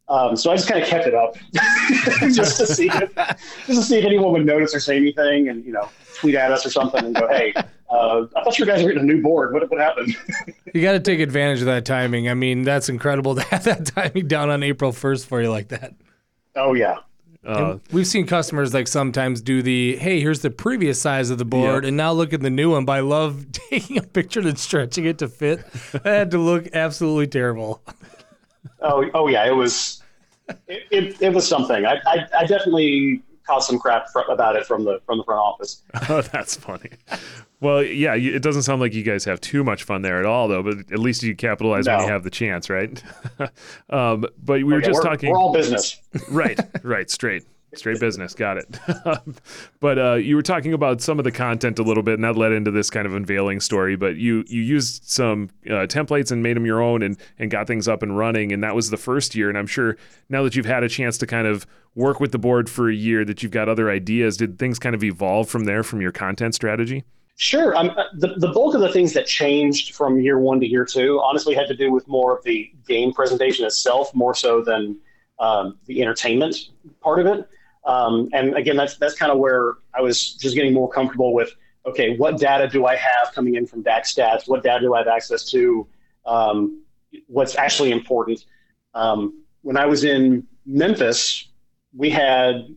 Um, 0.08 0.36
so 0.36 0.52
I 0.52 0.56
just 0.56 0.68
kind 0.68 0.84
of 0.84 0.88
kept 0.88 1.08
it 1.08 1.16
up 1.16 1.36
just 2.34 2.58
to 2.58 2.68
see 2.68 2.90
if, 2.94 3.16
just 3.66 3.68
to 3.68 3.82
see 3.82 3.98
if 3.98 4.06
anyone 4.06 4.32
would 4.34 4.46
notice 4.46 4.76
or 4.76 4.80
say 4.80 4.98
anything, 4.98 5.50
and 5.50 5.66
you 5.66 5.72
know, 5.72 5.90
tweet 6.16 6.36
at 6.36 6.52
us 6.52 6.66
or 6.66 6.70
something 6.70 7.04
and 7.04 7.16
go, 7.16 7.28
"Hey, 7.28 7.54
uh, 7.90 8.26
I 8.36 8.44
thought 8.44 8.60
you 8.60 8.68
guys 8.68 8.84
were 8.84 8.90
getting 8.90 9.10
a 9.10 9.14
new 9.14 9.22
board. 9.22 9.52
What 9.52 9.70
what 9.70 9.80
happened?" 9.80 10.16
you 10.74 10.82
got 10.84 10.92
to 10.92 11.00
take 11.00 11.20
advantage 11.20 11.62
of 11.62 11.66
that 11.66 11.86
timing. 11.86 12.30
I 12.30 12.36
mean, 12.36 12.62
that's 12.64 12.88
incredible 12.88 13.34
to 13.36 13.42
have 13.42 13.64
that 13.64 13.88
timing 13.88 14.28
down 14.28 14.52
on 14.52 14.62
April 14.62 14.92
first 14.92 15.26
for 15.28 15.42
you 15.42 15.50
like 15.50 15.70
that. 15.70 15.96
Oh 16.56 16.74
yeah. 16.76 16.98
Uh, 17.44 17.78
we've 17.92 18.08
seen 18.08 18.26
customers 18.26 18.74
like 18.74 18.88
sometimes 18.88 19.40
do 19.40 19.62
the 19.62 19.98
hey 19.98 20.20
here's 20.20 20.40
the 20.40 20.50
previous 20.50 21.00
size 21.00 21.30
of 21.30 21.38
the 21.38 21.46
board 21.46 21.86
and 21.86 21.96
now 21.96 22.12
look 22.12 22.34
at 22.34 22.42
the 22.42 22.50
new 22.50 22.72
one 22.72 22.86
but 22.86 22.94
i 22.94 23.02
love 23.02 23.46
taking 23.52 24.00
a 24.00 24.02
picture 24.02 24.40
and 24.40 24.58
stretching 24.58 25.06
it 25.06 25.20
to 25.20 25.28
fit 25.28 25.64
that 25.92 26.04
had 26.04 26.32
to 26.32 26.40
look 26.40 26.68
absolutely 26.74 27.28
terrible 27.28 27.84
Oh, 28.82 29.10
oh 29.14 29.28
yeah, 29.28 29.46
it 29.46 29.56
was, 29.56 30.04
it, 30.68 30.84
it, 30.92 31.22
it 31.22 31.34
was 31.34 31.48
something. 31.48 31.86
I, 31.86 32.00
I, 32.06 32.28
I, 32.40 32.46
definitely 32.46 33.22
caught 33.46 33.64
some 33.64 33.80
crap 33.80 34.08
about 34.30 34.56
it 34.56 34.66
from 34.66 34.84
the 34.84 35.00
from 35.06 35.18
the 35.18 35.24
front 35.24 35.40
office. 35.40 35.84
Oh, 36.10 36.22
that's 36.22 36.56
funny. 36.56 36.92
Well, 37.62 37.82
yeah, 37.84 38.16
it 38.16 38.42
doesn't 38.42 38.64
sound 38.64 38.82
like 38.82 38.94
you 38.94 39.04
guys 39.04 39.26
have 39.26 39.40
too 39.42 39.64
much 39.64 39.84
fun 39.84 40.02
there 40.02 40.20
at 40.20 40.26
all, 40.26 40.48
though. 40.48 40.62
But 40.62 40.92
at 40.92 41.00
least 41.00 41.24
you 41.24 41.36
capitalize 41.36 41.86
no. 41.86 41.98
when 41.98 42.06
you 42.06 42.12
have 42.12 42.24
the 42.24 42.30
chance, 42.30 42.70
right? 42.70 43.02
um, 43.90 44.26
but 44.44 44.56
we 44.56 44.64
were 44.64 44.82
just 44.82 44.96
we're, 44.96 45.10
talking. 45.10 45.32
We're 45.32 45.38
all 45.38 45.54
business, 45.54 46.00
right? 46.30 46.60
Right, 46.84 47.10
straight. 47.10 47.46
Straight 47.74 48.00
business. 48.00 48.34
Got 48.34 48.58
it. 48.58 48.80
but 49.80 50.00
uh, 50.00 50.14
you 50.16 50.36
were 50.36 50.42
talking 50.42 50.74
about 50.74 51.02
some 51.02 51.20
of 51.20 51.26
the 51.26 51.32
content 51.32 51.80
a 51.80 51.84
little 51.84 52.04
bit, 52.04 52.16
and 52.16 52.24
that 52.24 52.36
led 52.36 52.52
into 52.52 52.72
this 52.72 52.90
kind 52.90 53.06
of 53.06 53.14
unveiling 53.16 53.60
story. 53.60 53.96
But 53.96 54.16
you 54.18 54.44
you 54.48 54.62
used 54.62 55.04
some 55.06 55.50
uh, 55.68 55.88
templates 55.88 56.32
and 56.32 56.44
made 56.44 56.56
them 56.56 56.66
your 56.66 56.82
own, 56.82 57.02
and 57.02 57.18
and 57.40 57.52
got 57.52 57.68
things 57.68 57.88
up 57.88 58.04
and 58.04 58.18
running. 58.18 58.52
And 58.52 58.64
that 58.64 58.76
was 58.76 58.90
the 58.90 58.98
first 58.98 59.36
year. 59.36 59.50
And 59.50 59.58
I'm 59.58 59.68
sure 59.68 59.98
now 60.30 60.44
that 60.44 60.56
you've 60.56 60.66
had 60.66 60.84
a 60.84 60.90
chance 60.90 61.18
to 61.20 61.28
kind 61.28 61.48
of 61.48 61.66
work 61.96 62.20
with 62.20 62.32
the 62.32 62.40
board 62.40 62.70
for 62.70 62.90
a 62.90 62.96
year, 62.96 63.24
that 63.26 63.42
you've 63.42 63.52
got 63.52 63.70
other 63.70 63.90
ideas. 63.90 64.38
Did 64.38 64.60
things 64.60 64.80
kind 64.80 64.96
of 64.96 65.04
evolve 65.04 65.50
from 65.50 65.66
there 65.66 65.84
from 65.84 66.02
your 66.02 66.12
content 66.12 66.56
strategy? 66.56 67.04
Sure. 67.38 67.76
Um, 67.76 67.92
the, 68.14 68.36
the 68.38 68.48
bulk 68.48 68.76
of 68.76 68.82
the 68.82 68.92
things 68.92 69.12
that 69.14 69.26
changed 69.26 69.94
from 69.94 70.22
year 70.22 70.40
one 70.40 70.60
to 70.62 70.66
year 70.66 70.86
two 70.86 71.20
honestly 71.22 71.54
had 71.54 71.68
to 71.68 71.76
do 71.76 71.92
with 71.92 72.08
more 72.08 72.38
of 72.38 72.44
the 72.46 72.72
game 72.88 73.12
presentation 73.12 73.66
itself, 73.66 74.14
more 74.16 74.34
so 74.34 74.64
than 74.64 74.98
um, 75.40 75.78
the 75.86 76.02
entertainment 76.02 76.56
part 77.02 77.20
of 77.20 77.28
it. 77.28 77.48
Um, 77.86 78.30
and 78.34 78.56
again, 78.56 78.76
that's 78.76 78.98
that's 78.98 79.16
kind 79.16 79.32
of 79.32 79.38
where 79.38 79.76
I 79.94 80.02
was 80.02 80.34
just 80.34 80.56
getting 80.56 80.74
more 80.74 80.90
comfortable 80.90 81.34
with. 81.34 81.56
Okay, 81.86 82.18
what 82.18 82.40
data 82.40 82.68
do 82.68 82.86
I 82.88 82.96
have 82.96 83.34
coming 83.34 83.56
in 83.56 83.68
from 83.68 83.84
DakStats? 83.84 84.48
What 84.48 84.64
data 84.64 84.82
do 84.82 84.96
I 84.96 85.00
have 85.00 85.08
access 85.08 85.44
to? 85.52 85.88
Um, 86.26 86.84
what's 87.28 87.56
actually 87.56 87.92
important? 87.92 88.46
Um, 88.96 89.44
when 89.62 89.78
I 89.78 89.86
was 89.86 90.04
in 90.04 90.48
Memphis, 90.66 91.48
we 91.96 92.10
had 92.10 92.68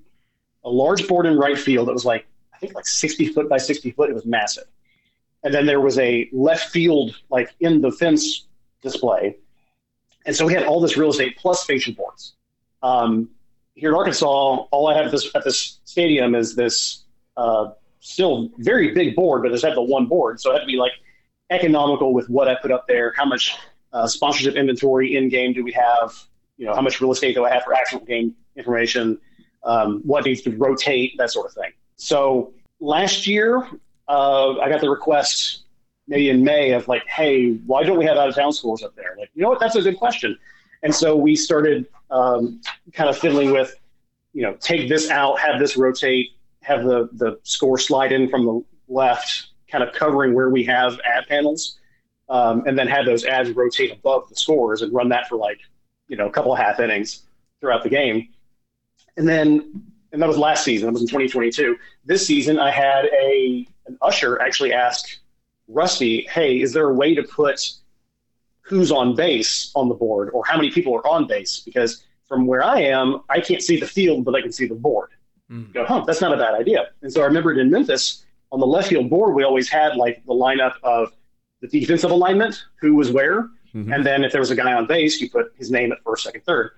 a 0.65 0.69
large 0.69 1.09
board 1.09 1.25
in 1.25 1.39
right 1.39 1.59
field 1.59 1.89
that 1.89 1.93
was 1.93 2.05
like 2.05 2.27
I 2.53 2.59
think 2.59 2.75
like 2.75 2.87
60 2.87 3.29
foot 3.29 3.49
by 3.49 3.57
60 3.57 3.93
foot. 3.93 4.11
It 4.11 4.15
was 4.15 4.27
massive. 4.27 4.65
And 5.45 5.55
then 5.55 5.65
there 5.65 5.81
was 5.81 5.99
a 5.99 6.29
left 6.33 6.71
field 6.71 7.17
like 7.31 7.55
in 7.61 7.81
the 7.81 7.93
fence 7.93 8.47
display. 8.83 9.37
And 10.27 10.35
so 10.35 10.45
we 10.45 10.53
had 10.53 10.65
all 10.65 10.81
this 10.81 10.97
real 10.97 11.11
estate 11.11 11.39
plus 11.39 11.63
station 11.63 11.95
boards. 11.95 12.35
Um, 12.83 13.31
here 13.75 13.91
in 13.91 13.95
Arkansas, 13.95 14.27
all 14.27 14.89
I 14.89 14.97
have 14.97 15.07
at 15.07 15.13
this, 15.13 15.31
at 15.35 15.45
this 15.45 15.79
stadium 15.85 16.35
is 16.35 16.55
this 16.55 17.05
uh, 17.37 17.71
still 18.01 18.51
very 18.59 18.93
big 18.93 19.15
board, 19.15 19.43
but 19.43 19.53
it's 19.53 19.63
had 19.63 19.75
the 19.75 19.83
one 19.83 20.07
board. 20.07 20.41
So 20.41 20.51
it 20.51 20.55
had 20.55 20.61
to 20.61 20.67
be 20.67 20.77
like 20.77 20.93
economical 21.51 22.13
with 22.13 22.29
what 22.29 22.49
I 22.49 22.57
put 22.57 22.71
up 22.71 22.87
there. 22.89 23.13
How 23.17 23.25
much 23.25 23.57
uh, 23.93 24.07
sponsorship 24.07 24.57
inventory 24.57 25.17
in 25.17 25.29
game 25.29 25.53
do 25.53 25.63
we 25.63 25.73
have? 25.73 26.15
You 26.57 26.67
know, 26.67 26.75
how 26.75 26.81
much 26.81 27.01
real 27.01 27.13
estate 27.13 27.35
do 27.35 27.45
I 27.45 27.51
have 27.51 27.63
for 27.63 27.75
actual 27.75 28.01
game 28.01 28.35
information? 28.57 29.19
Um, 29.65 30.01
what 30.05 30.25
needs 30.25 30.43
to 30.43 30.57
rotate? 30.57 31.17
That 31.19 31.31
sort 31.31 31.47
of 31.47 31.55
thing. 31.55 31.73
So 31.97 32.53
last 32.81 33.27
year, 33.27 33.69
uh, 34.09 34.59
I 34.59 34.69
got 34.69 34.81
the 34.81 34.91
request 34.91 35.63
maybe 36.09 36.31
in 36.31 36.43
May 36.43 36.73
of 36.73 36.89
like, 36.89 37.07
hey, 37.07 37.53
why 37.67 37.85
don't 37.85 37.99
we 37.99 38.05
have 38.07 38.17
out 38.17 38.29
of 38.29 38.35
town 38.35 38.53
schools 38.53 38.83
up 38.83 38.97
there? 38.97 39.15
Like, 39.19 39.31
you 39.35 39.43
know 39.43 39.51
what? 39.51 39.61
That's 39.61 39.77
a 39.77 39.83
good 39.83 39.99
question. 39.99 40.37
And 40.83 40.95
so 40.95 41.15
we 41.15 41.37
started 41.37 41.87
um, 42.11 42.61
kind 42.93 43.11
of 43.11 43.19
fiddling 43.19 43.53
with, 43.53 43.75
you 44.33 44.43
know, 44.43 44.55
take 44.55 44.89
this 44.89 45.11
out, 45.11 45.39
have 45.39 45.59
this 45.59 45.77
rotate, 45.77 46.31
have 46.63 46.85
the 46.85 47.09
the 47.13 47.39
score 47.43 47.79
slide 47.79 48.13
in 48.13 48.29
from 48.29 48.45
the 48.45 48.65
left, 48.89 49.49
kind 49.71 49.85
of 49.85 49.93
covering 49.95 50.35
where 50.35 50.51
we 50.51 50.65
have 50.65 51.01
ad 51.05 51.27
panels, 51.29 51.79
um, 52.29 52.65
and 52.67 52.79
then 52.79 52.89
have 52.89 53.07
those 53.07 53.25
ads 53.25 53.51
rotate 53.51 53.93
above 53.93 54.29
the 54.29 54.37
scores 54.37 54.83
and 54.83 54.93
run 54.93 55.09
that 55.09 55.29
for 55.29 55.37
like, 55.37 55.59
you 56.09 56.17
know, 56.17 56.27
a 56.27 56.31
couple 56.31 56.53
of 56.53 56.59
half 56.59 56.81
innings 56.81 57.23
throughout 57.61 57.83
the 57.83 57.89
game. 57.89 58.29
And 59.17 59.29
then 59.29 59.83
and 60.13 60.23
that 60.23 60.29
was 60.29 60.39
last 60.39 60.65
season. 60.65 60.87
That 60.87 60.93
was 60.93 61.03
in 61.03 61.09
2022. 61.09 61.77
This 62.05 62.27
season, 62.27 62.59
I 62.59 62.71
had 62.71 63.07
a 63.07 63.67
an 63.87 63.99
usher 64.03 64.41
actually 64.41 64.73
ask 64.73 65.19
Rusty, 65.67 66.23
"Hey, 66.31 66.61
is 66.61 66.73
there 66.73 66.89
a 66.89 66.95
way 66.95 67.15
to 67.15 67.23
put 67.23 67.73
who's 68.69 68.93
on 68.93 69.15
base 69.15 69.71
on 69.75 69.89
the 69.89 69.95
board, 69.95 70.31
or 70.33 70.45
how 70.45 70.57
many 70.57 70.71
people 70.71 70.95
are 70.95 71.07
on 71.07 71.27
base? 71.27 71.61
Because 71.61 72.05
from 72.29 72.47
where 72.47 72.63
I 72.63 72.81
am, 72.83 73.21
I 73.29 73.41
can't 73.41 73.63
see 73.63 73.79
the 73.81 73.87
field, 73.87 74.25
but 74.25 74.35
I 74.35 74.43
can 74.43 74.53
see 74.53 74.67
the 74.67 74.75
board." 74.75 75.11
Mm. 75.51 75.73
Go, 75.73 75.85
huh? 75.87 76.05
That's 76.07 76.21
not 76.21 76.33
a 76.33 76.37
bad 76.37 76.55
idea. 76.55 76.91
And 77.03 77.13
so 77.13 77.23
I 77.23 77.25
remembered 77.25 77.59
in 77.59 77.71
Memphis 77.71 78.25
on 78.53 78.61
the 78.61 78.67
left 78.67 78.89
field 78.89 79.11
board, 79.11 79.35
we 79.35 79.45
always 79.45 79.69
had 79.69 79.97
like 79.97 80.23
the 80.27 80.35
lineup 80.35 80.75
of 80.83 81.13
the 81.61 81.69
defensive 81.69 82.11
alignment, 82.11 82.65
who 82.81 82.95
was 82.95 83.11
where, 83.11 83.43
mm-hmm. 83.75 83.93
and 83.93 84.07
then 84.07 84.25
if 84.25 84.33
there 84.33 84.41
was 84.41 84.51
a 84.51 84.57
guy 84.57 84.73
on 84.75 84.87
base, 84.87 85.21
you 85.21 85.31
put 85.31 85.53
his 85.57 85.71
name 85.71 85.93
at 85.93 86.03
first, 86.05 86.25
second, 86.25 86.43
third. 86.45 86.71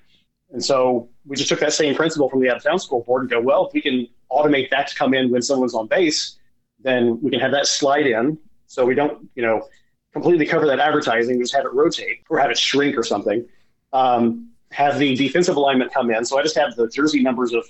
And 0.53 0.65
so 0.65 1.09
we 1.27 1.37
just 1.37 1.49
took 1.49 1.61
that 1.61 1.73
same 1.73 1.95
principle 1.95 2.29
from 2.29 2.41
the 2.41 2.51
out 2.51 2.57
of 2.57 2.63
town 2.63 2.79
scoreboard 2.79 3.23
and 3.23 3.31
go, 3.31 3.41
well, 3.41 3.67
if 3.67 3.73
we 3.73 3.81
can 3.81 4.09
automate 4.33 4.71
that 4.71 4.89
to 4.89 4.97
come 4.97 5.15
in 5.15 5.31
when 5.31 5.43
someone's 5.43 5.75
on 5.75 5.87
base, 5.87 6.39
then 6.81 7.21
we 7.21 7.31
can 7.31 7.41
have 7.41 7.53
that 7.53 7.67
slide 7.67 8.07
in. 8.07 8.39
So 8.67 8.85
we 8.85 8.95
don't, 8.95 9.29
you 9.35 9.43
know, 9.43 9.69
completely 10.13 10.47
cover 10.47 10.67
that 10.67 10.81
advertising, 10.81 11.41
just 11.41 11.55
have 11.55 11.65
it 11.65 11.73
rotate 11.73 12.21
or 12.29 12.39
have 12.39 12.51
it 12.51 12.59
shrink 12.59 12.97
or 12.97 13.03
something. 13.03 13.47
Um, 13.93 14.51
have 14.71 14.99
the 14.99 15.17
defensive 15.17 15.57
alignment 15.57 15.93
come 15.93 16.11
in. 16.11 16.25
So 16.25 16.39
I 16.39 16.43
just 16.43 16.57
have 16.57 16.77
the 16.77 16.89
jersey 16.89 17.23
numbers 17.23 17.53
of, 17.53 17.65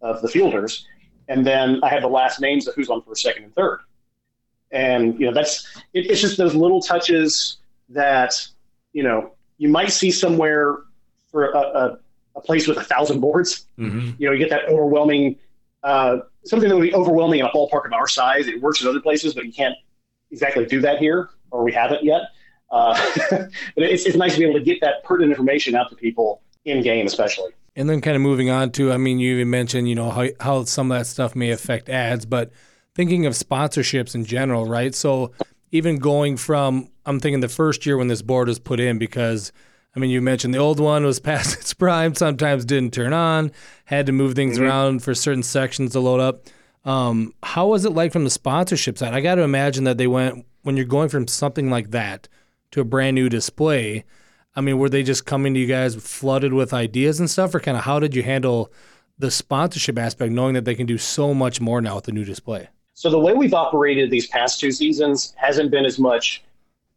of 0.00 0.22
the 0.22 0.28
fielders. 0.28 0.86
And 1.28 1.46
then 1.46 1.80
I 1.82 1.88
have 1.88 2.02
the 2.02 2.08
last 2.08 2.40
names 2.40 2.66
of 2.66 2.74
who's 2.74 2.90
on 2.90 3.02
first, 3.02 3.22
second, 3.22 3.44
and 3.44 3.54
third. 3.54 3.80
And, 4.72 5.18
you 5.20 5.26
know, 5.26 5.32
that's, 5.32 5.66
it, 5.92 6.10
it's 6.10 6.20
just 6.20 6.36
those 6.36 6.54
little 6.54 6.80
touches 6.80 7.58
that, 7.90 8.46
you 8.92 9.02
know, 9.02 9.32
you 9.58 9.68
might 9.68 9.92
see 9.92 10.10
somewhere 10.10 10.78
for 11.30 11.50
a, 11.50 11.58
a 11.58 11.98
a 12.34 12.40
place 12.40 12.66
with 12.66 12.78
a 12.78 12.82
thousand 12.82 13.20
boards. 13.20 13.66
Mm-hmm. 13.78 14.12
You 14.16 14.26
know, 14.26 14.32
you 14.32 14.38
get 14.38 14.48
that 14.48 14.64
overwhelming, 14.66 15.36
uh, 15.82 16.20
something 16.44 16.66
that 16.68 16.74
would 16.74 16.82
be 16.82 16.94
overwhelming 16.94 17.40
in 17.40 17.46
a 17.46 17.50
ballpark 17.50 17.84
of 17.84 17.92
our 17.92 18.08
size. 18.08 18.46
It 18.46 18.58
works 18.62 18.80
in 18.80 18.88
other 18.88 19.00
places, 19.00 19.34
but 19.34 19.44
you 19.44 19.52
can't 19.52 19.74
exactly 20.30 20.64
do 20.64 20.80
that 20.80 20.98
here, 20.98 21.28
or 21.52 21.62
we 21.62 21.72
haven't 21.72 22.04
yet. 22.04 22.22
Uh, 22.70 22.94
but 23.30 23.50
it's, 23.76 24.04
it's 24.04 24.16
nice 24.16 24.34
to 24.34 24.40
be 24.40 24.44
able 24.44 24.58
to 24.58 24.64
get 24.64 24.80
that 24.80 25.04
pertinent 25.04 25.30
information 25.30 25.74
out 25.74 25.88
to 25.90 25.96
people 25.96 26.42
in 26.64 26.82
game, 26.82 27.06
especially. 27.06 27.50
And 27.76 27.88
then 27.88 28.00
kind 28.00 28.16
of 28.16 28.22
moving 28.22 28.50
on 28.50 28.70
to, 28.72 28.92
I 28.92 28.96
mean, 28.96 29.18
you 29.18 29.34
even 29.34 29.50
mentioned, 29.50 29.88
you 29.88 29.94
know, 29.94 30.10
how, 30.10 30.28
how 30.40 30.64
some 30.64 30.90
of 30.90 30.98
that 30.98 31.06
stuff 31.06 31.34
may 31.34 31.50
affect 31.50 31.88
ads, 31.88 32.26
but 32.26 32.50
thinking 32.94 33.24
of 33.26 33.34
sponsorships 33.34 34.14
in 34.14 34.24
general, 34.24 34.66
right? 34.66 34.94
So 34.94 35.32
even 35.70 35.98
going 35.98 36.36
from, 36.36 36.90
I'm 37.06 37.20
thinking 37.20 37.40
the 37.40 37.48
first 37.48 37.86
year 37.86 37.96
when 37.96 38.08
this 38.08 38.22
board 38.22 38.48
was 38.48 38.58
put 38.58 38.80
in, 38.80 38.98
because– 38.98 39.52
I 39.94 40.00
mean, 40.00 40.10
you 40.10 40.22
mentioned 40.22 40.54
the 40.54 40.58
old 40.58 40.80
one 40.80 41.04
was 41.04 41.20
past 41.20 41.54
its 41.58 41.74
prime, 41.74 42.14
sometimes 42.14 42.64
didn't 42.64 42.94
turn 42.94 43.12
on, 43.12 43.52
had 43.84 44.06
to 44.06 44.12
move 44.12 44.34
things 44.34 44.56
mm-hmm. 44.56 44.66
around 44.66 45.02
for 45.02 45.14
certain 45.14 45.42
sections 45.42 45.92
to 45.92 46.00
load 46.00 46.20
up. 46.20 46.46
Um, 46.84 47.32
how 47.42 47.68
was 47.68 47.84
it 47.84 47.90
like 47.90 48.12
from 48.12 48.24
the 48.24 48.30
sponsorship 48.30 48.98
side? 48.98 49.14
I 49.14 49.20
got 49.20 49.36
to 49.36 49.42
imagine 49.42 49.84
that 49.84 49.98
they 49.98 50.08
went, 50.08 50.44
when 50.62 50.76
you're 50.76 50.86
going 50.86 51.08
from 51.08 51.26
something 51.26 51.70
like 51.70 51.90
that 51.90 52.28
to 52.70 52.80
a 52.80 52.84
brand 52.84 53.14
new 53.14 53.28
display, 53.28 54.04
I 54.54 54.60
mean, 54.60 54.78
were 54.78 54.88
they 54.88 55.02
just 55.02 55.26
coming 55.26 55.54
to 55.54 55.60
you 55.60 55.66
guys 55.66 55.94
flooded 55.94 56.52
with 56.52 56.72
ideas 56.72 57.20
and 57.20 57.30
stuff, 57.30 57.54
or 57.54 57.60
kind 57.60 57.76
of 57.76 57.84
how 57.84 57.98
did 57.98 58.14
you 58.14 58.22
handle 58.22 58.72
the 59.18 59.30
sponsorship 59.30 59.98
aspect, 59.98 60.32
knowing 60.32 60.54
that 60.54 60.64
they 60.64 60.74
can 60.74 60.86
do 60.86 60.98
so 60.98 61.32
much 61.34 61.60
more 61.60 61.80
now 61.80 61.96
with 61.96 62.04
the 62.04 62.12
new 62.12 62.24
display? 62.24 62.68
So 62.94 63.10
the 63.10 63.18
way 63.18 63.34
we've 63.34 63.54
operated 63.54 64.10
these 64.10 64.26
past 64.26 64.60
two 64.60 64.70
seasons 64.70 65.34
hasn't 65.36 65.70
been 65.70 65.84
as 65.84 65.98
much 65.98 66.42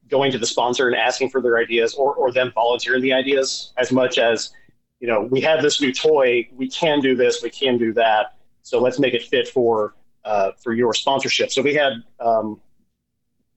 going 0.10 0.32
to 0.32 0.38
the 0.38 0.46
sponsor 0.46 0.88
and 0.88 0.96
asking 0.96 1.30
for 1.30 1.42
their 1.42 1.58
ideas 1.58 1.96
or, 1.96 2.14
or 2.14 2.32
them 2.32 2.52
volunteering 2.54 3.02
the 3.02 3.14
ideas 3.14 3.74
as 3.78 3.92
much 3.92 4.18
as, 4.18 4.52
you 5.00 5.08
know, 5.08 5.22
we 5.24 5.42
have 5.42 5.62
this 5.62 5.82
new 5.82 5.92
toy, 5.92 6.48
we 6.54 6.70
can 6.70 7.00
do 7.00 7.16
this, 7.16 7.42
we 7.42 7.50
can 7.50 7.78
do 7.78 7.94
that. 7.94 8.38
So 8.62 8.80
let's 8.80 9.00
make 9.00 9.14
it 9.14 9.24
fit 9.24 9.48
for 9.48 9.96
uh, 10.26 10.52
for 10.62 10.74
your 10.74 10.94
sponsorship. 10.94 11.52
So 11.52 11.62
we 11.62 11.76
had 11.76 11.94
um, 12.20 12.60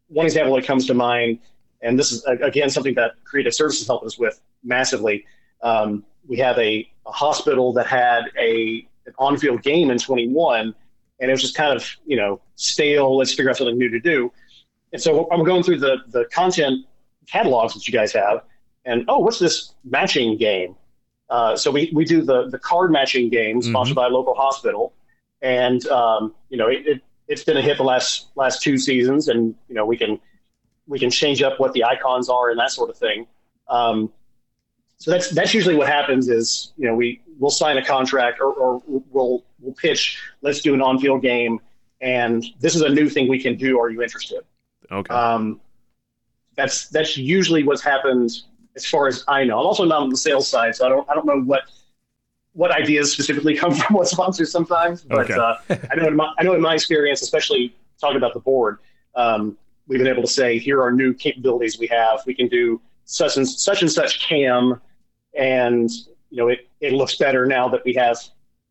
one 0.08 0.26
example 0.26 0.54
that 0.56 0.66
comes 0.66 0.86
to 0.86 0.94
mind, 0.94 1.38
and 1.82 1.98
this 1.98 2.12
is 2.12 2.24
again 2.24 2.70
something 2.70 2.94
that 2.94 3.12
creative 3.24 3.54
services 3.54 3.86
helped 3.86 4.06
us 4.06 4.18
with 4.18 4.40
massively. 4.64 5.24
Um, 5.62 6.04
we 6.26 6.36
have 6.38 6.58
a, 6.58 6.88
a, 7.06 7.10
hospital 7.10 7.72
that 7.74 7.86
had 7.86 8.24
a 8.38 8.86
an 9.06 9.14
on-field 9.18 9.62
game 9.62 9.90
in 9.90 9.98
21, 9.98 10.74
and 11.20 11.30
it 11.30 11.32
was 11.32 11.40
just 11.40 11.54
kind 11.54 11.74
of 11.74 11.88
you 12.06 12.16
know 12.16 12.40
stale. 12.56 13.16
Let's 13.16 13.32
figure 13.32 13.50
out 13.50 13.56
something 13.56 13.78
new 13.78 13.88
to 13.90 14.00
do. 14.00 14.32
And 14.92 15.00
so 15.02 15.28
I'm 15.30 15.44
going 15.44 15.62
through 15.62 15.80
the, 15.80 15.98
the 16.08 16.24
content 16.32 16.86
catalogs 17.26 17.74
that 17.74 17.86
you 17.86 17.92
guys 17.92 18.12
have, 18.12 18.42
and 18.84 19.04
oh, 19.08 19.18
what's 19.18 19.38
this 19.38 19.74
matching 19.84 20.38
game? 20.38 20.76
Uh, 21.28 21.54
so 21.56 21.70
we, 21.70 21.90
we 21.92 22.06
do 22.06 22.22
the, 22.22 22.48
the 22.48 22.58
card 22.58 22.90
matching 22.90 23.28
game 23.28 23.60
sponsored 23.60 23.90
mm-hmm. 23.90 24.00
by 24.00 24.06
a 24.06 24.10
local 24.10 24.34
hospital, 24.34 24.94
and 25.42 25.86
um, 25.88 26.34
you 26.48 26.56
know 26.56 26.68
it, 26.68 26.86
it 26.86 27.02
it's 27.28 27.44
been 27.44 27.56
a 27.56 27.62
hit 27.62 27.76
the 27.76 27.84
last 27.84 28.28
last 28.34 28.62
two 28.62 28.78
seasons, 28.78 29.28
and 29.28 29.54
you 29.68 29.74
know 29.74 29.86
we 29.86 29.96
can 29.96 30.18
we 30.86 30.98
can 30.98 31.10
change 31.10 31.42
up 31.42 31.60
what 31.60 31.72
the 31.72 31.84
icons 31.84 32.28
are 32.28 32.50
and 32.50 32.58
that 32.58 32.70
sort 32.70 32.90
of 32.90 32.96
thing. 32.96 33.26
Um, 33.68 34.12
so 34.96 35.10
that's 35.10 35.30
that's 35.30 35.54
usually 35.54 35.76
what 35.76 35.88
happens 35.88 36.28
is 36.28 36.72
you 36.76 36.86
know 36.86 36.94
we 36.94 37.20
we'll 37.38 37.50
sign 37.50 37.76
a 37.76 37.84
contract 37.84 38.40
or, 38.40 38.52
or 38.52 38.82
we'll 38.86 39.44
we'll 39.60 39.74
pitch 39.74 40.20
let's 40.42 40.60
do 40.60 40.74
an 40.74 40.82
on 40.82 40.98
field 40.98 41.22
game 41.22 41.60
and 42.00 42.44
this 42.60 42.74
is 42.74 42.82
a 42.82 42.88
new 42.88 43.08
thing 43.08 43.28
we 43.28 43.40
can 43.40 43.56
do. 43.56 43.80
Are 43.80 43.90
you 43.90 44.02
interested? 44.02 44.40
Okay. 44.90 45.12
Um, 45.12 45.60
that's 46.56 46.88
that's 46.88 47.16
usually 47.16 47.62
what's 47.62 47.82
happened 47.82 48.30
as 48.76 48.86
far 48.86 49.06
as 49.08 49.24
I 49.28 49.44
know. 49.44 49.58
I'm 49.58 49.66
also 49.66 49.84
not 49.84 50.02
on 50.02 50.08
the 50.08 50.16
sales 50.16 50.48
side, 50.48 50.74
so 50.74 50.86
I 50.86 50.88
don't 50.88 51.08
I 51.10 51.14
don't 51.14 51.26
know 51.26 51.40
what 51.40 51.62
what 52.52 52.70
ideas 52.70 53.12
specifically 53.12 53.56
come 53.56 53.74
from 53.74 53.96
what 53.96 54.08
sponsors 54.08 54.50
sometimes. 54.50 55.02
But 55.02 55.30
okay. 55.30 55.34
uh, 55.34 55.56
I 55.90 55.96
know 55.96 56.08
in 56.08 56.16
my 56.16 56.32
I 56.38 56.42
know 56.42 56.54
in 56.54 56.60
my 56.60 56.74
experience, 56.74 57.22
especially 57.22 57.74
talking 58.00 58.16
about 58.16 58.34
the 58.34 58.40
board, 58.40 58.78
um, 59.14 59.56
we've 59.86 59.98
been 59.98 60.08
able 60.08 60.22
to 60.22 60.28
say 60.28 60.58
here 60.58 60.82
are 60.82 60.92
new 60.92 61.14
capabilities 61.14 61.78
we 61.78 61.86
have. 61.88 62.20
We 62.26 62.34
can 62.34 62.48
do 62.48 62.80
such 63.04 63.36
and 63.36 63.48
such 63.48 63.82
and 63.82 63.90
such 63.90 64.26
cam, 64.26 64.80
and 65.36 65.90
you 66.30 66.36
know 66.36 66.48
it, 66.48 66.68
it 66.80 66.92
looks 66.92 67.16
better 67.16 67.46
now 67.46 67.68
that 67.68 67.84
we 67.84 67.94
have 67.94 68.18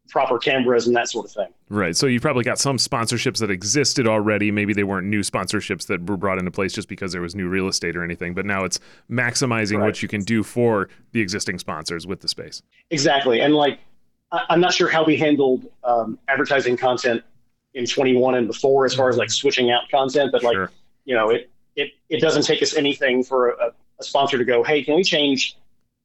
proper 0.10 0.38
cameras 0.38 0.88
and 0.88 0.95
that 0.95 1.10
sort 1.10 1.26
of 1.26 1.32
thing. 1.32 1.47
Right. 1.70 1.95
So 1.95 2.08
you 2.08 2.20
probably 2.20 2.43
got 2.43 2.60
some 2.60 2.78
sponsorships 2.78 3.39
that 3.39 3.51
existed 3.51 4.08
already. 4.08 4.51
Maybe 4.51 4.74
they 4.74 4.84
weren't 4.84 5.08
new 5.08 5.22
sponsorships 5.22 5.88
that 5.88 6.08
were 6.08 6.18
brought 6.18 6.38
into 6.38 6.51
place 6.51 6.74
just 6.74 6.88
because 6.88 7.12
there 7.12 7.22
was 7.22 7.36
new 7.36 7.47
real 7.47 7.68
estate 7.68 7.95
or 7.95 8.03
anything. 8.03 8.34
But 8.34 8.45
now 8.45 8.64
it's 8.64 8.80
maximizing 9.10 9.80
right. 9.80 9.86
what 9.86 10.01
you 10.01 10.08
can 10.08 10.22
do 10.22 10.43
for 10.43 10.89
the 11.12 11.22
existing 11.22 11.60
sponsors 11.60 12.08
with 12.08 12.22
the 12.22 12.28
space. 12.28 12.62
Exactly. 12.89 13.41
And 13.41 13.53
like, 13.53 13.80
I'm 14.32 14.60
not 14.60 14.74
sure 14.74 14.89
how 14.89 15.05
we 15.05 15.18
handled 15.18 15.66
um, 15.84 16.20
advertising 16.28 16.78
content 16.78 17.24
in 17.74 17.86
21 17.86 18.36
and 18.36 18.47
before, 18.47 18.86
as 18.86 18.93
far 18.93 19.10
as 19.10 19.18
like 19.18 19.30
switching 19.30 19.72
out 19.72 19.89
content. 19.89 20.32
But 20.32 20.43
like, 20.43 20.55
sure. 20.55 20.72
you 21.05 21.16
know, 21.16 21.30
it 21.30 21.49
it 21.76 21.91
it 22.10 22.20
doesn't 22.20 22.41
take 22.41 22.62
us 22.62 22.76
anything 22.76 23.24
for 23.24 23.51
a, 23.51 23.72
a 23.99 24.03
sponsor 24.03 24.38
to 24.38 24.43
go, 24.43 24.64
hey, 24.64 24.84
can 24.84 24.95
we 24.95 25.03
change 25.03 25.58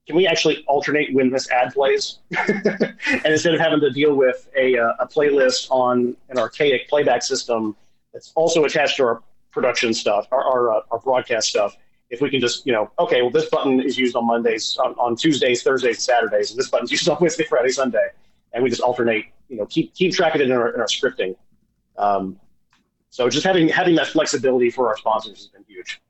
can 0.06 0.16
we 0.16 0.26
actually 0.26 0.64
alternate 0.66 1.14
when 1.14 1.30
this 1.30 1.50
ad 1.50 1.72
plays? 1.72 2.18
and 2.48 3.26
instead 3.26 3.54
of 3.54 3.60
having 3.60 3.80
to 3.80 3.90
deal 3.90 4.14
with 4.14 4.48
a, 4.56 4.76
uh, 4.76 4.94
a 5.00 5.06
playlist 5.06 5.68
on 5.70 6.16
an 6.28 6.38
archaic 6.38 6.88
playback 6.88 7.22
system 7.22 7.76
that's 8.12 8.32
also 8.34 8.64
attached 8.64 8.96
to 8.96 9.04
our 9.04 9.22
production 9.52 9.94
stuff, 9.94 10.26
our, 10.32 10.44
our, 10.44 10.72
uh, 10.72 10.80
our 10.90 10.98
broadcast 10.98 11.48
stuff, 11.48 11.76
if 12.10 12.20
we 12.20 12.28
can 12.28 12.40
just, 12.40 12.66
you 12.66 12.72
know, 12.72 12.90
okay, 12.98 13.22
well, 13.22 13.30
this 13.30 13.48
button 13.48 13.80
is 13.80 13.96
used 13.96 14.16
on 14.16 14.26
Mondays, 14.26 14.76
on, 14.82 14.92
on 14.94 15.16
Tuesdays, 15.16 15.62
Thursdays, 15.62 15.96
and 15.96 16.02
Saturdays, 16.02 16.50
and 16.50 16.58
this 16.58 16.68
button's 16.68 16.90
used 16.90 17.08
on 17.08 17.16
Wednesday, 17.20 17.44
Friday, 17.44 17.70
Sunday, 17.70 18.08
and 18.52 18.62
we 18.62 18.68
just 18.68 18.82
alternate, 18.82 19.26
you 19.48 19.56
know, 19.56 19.66
keep 19.66 19.94
keep 19.94 20.12
track 20.12 20.34
of 20.34 20.40
it 20.40 20.50
in 20.50 20.52
our, 20.52 20.74
in 20.74 20.80
our 20.80 20.86
scripting. 20.86 21.34
Um, 21.96 22.38
so 23.10 23.28
just 23.28 23.44
having 23.44 23.68
having 23.68 23.94
that 23.96 24.08
flexibility 24.08 24.70
for 24.70 24.88
our 24.88 24.96
sponsors 24.96 25.38
has 25.38 25.46
been 25.48 25.64
huge. 25.66 26.00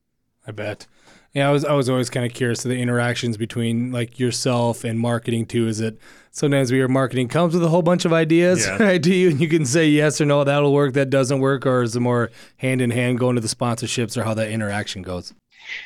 I 0.46 0.50
bet. 0.50 0.86
Yeah, 1.34 1.48
I 1.48 1.52
was 1.52 1.64
I 1.64 1.72
was 1.72 1.88
always 1.88 2.10
kind 2.10 2.26
of 2.26 2.34
curious 2.34 2.60
to 2.62 2.68
the 2.68 2.78
interactions 2.78 3.38
between 3.38 3.90
like 3.90 4.18
yourself 4.18 4.84
and 4.84 4.98
marketing 4.98 5.46
too. 5.46 5.66
Is 5.66 5.80
it 5.80 5.98
sometimes 6.30 6.70
we 6.70 6.80
are 6.82 6.88
marketing 6.88 7.28
comes 7.28 7.54
with 7.54 7.64
a 7.64 7.68
whole 7.68 7.80
bunch 7.80 8.04
of 8.04 8.12
ideas 8.12 8.66
yeah. 8.66 8.76
right 8.82 9.02
to 9.02 9.14
you, 9.14 9.30
and 9.30 9.40
you 9.40 9.48
can 9.48 9.64
say 9.64 9.88
yes 9.88 10.20
or 10.20 10.26
no, 10.26 10.44
that'll 10.44 10.74
work, 10.74 10.92
that 10.92 11.08
doesn't 11.08 11.40
work, 11.40 11.64
or 11.64 11.82
is 11.82 11.96
it 11.96 12.00
more 12.00 12.30
hand 12.58 12.82
in 12.82 12.90
hand 12.90 13.18
going 13.18 13.36
to 13.36 13.40
the 13.40 13.48
sponsorships 13.48 14.16
or 14.16 14.24
how 14.24 14.34
that 14.34 14.50
interaction 14.50 15.00
goes? 15.00 15.32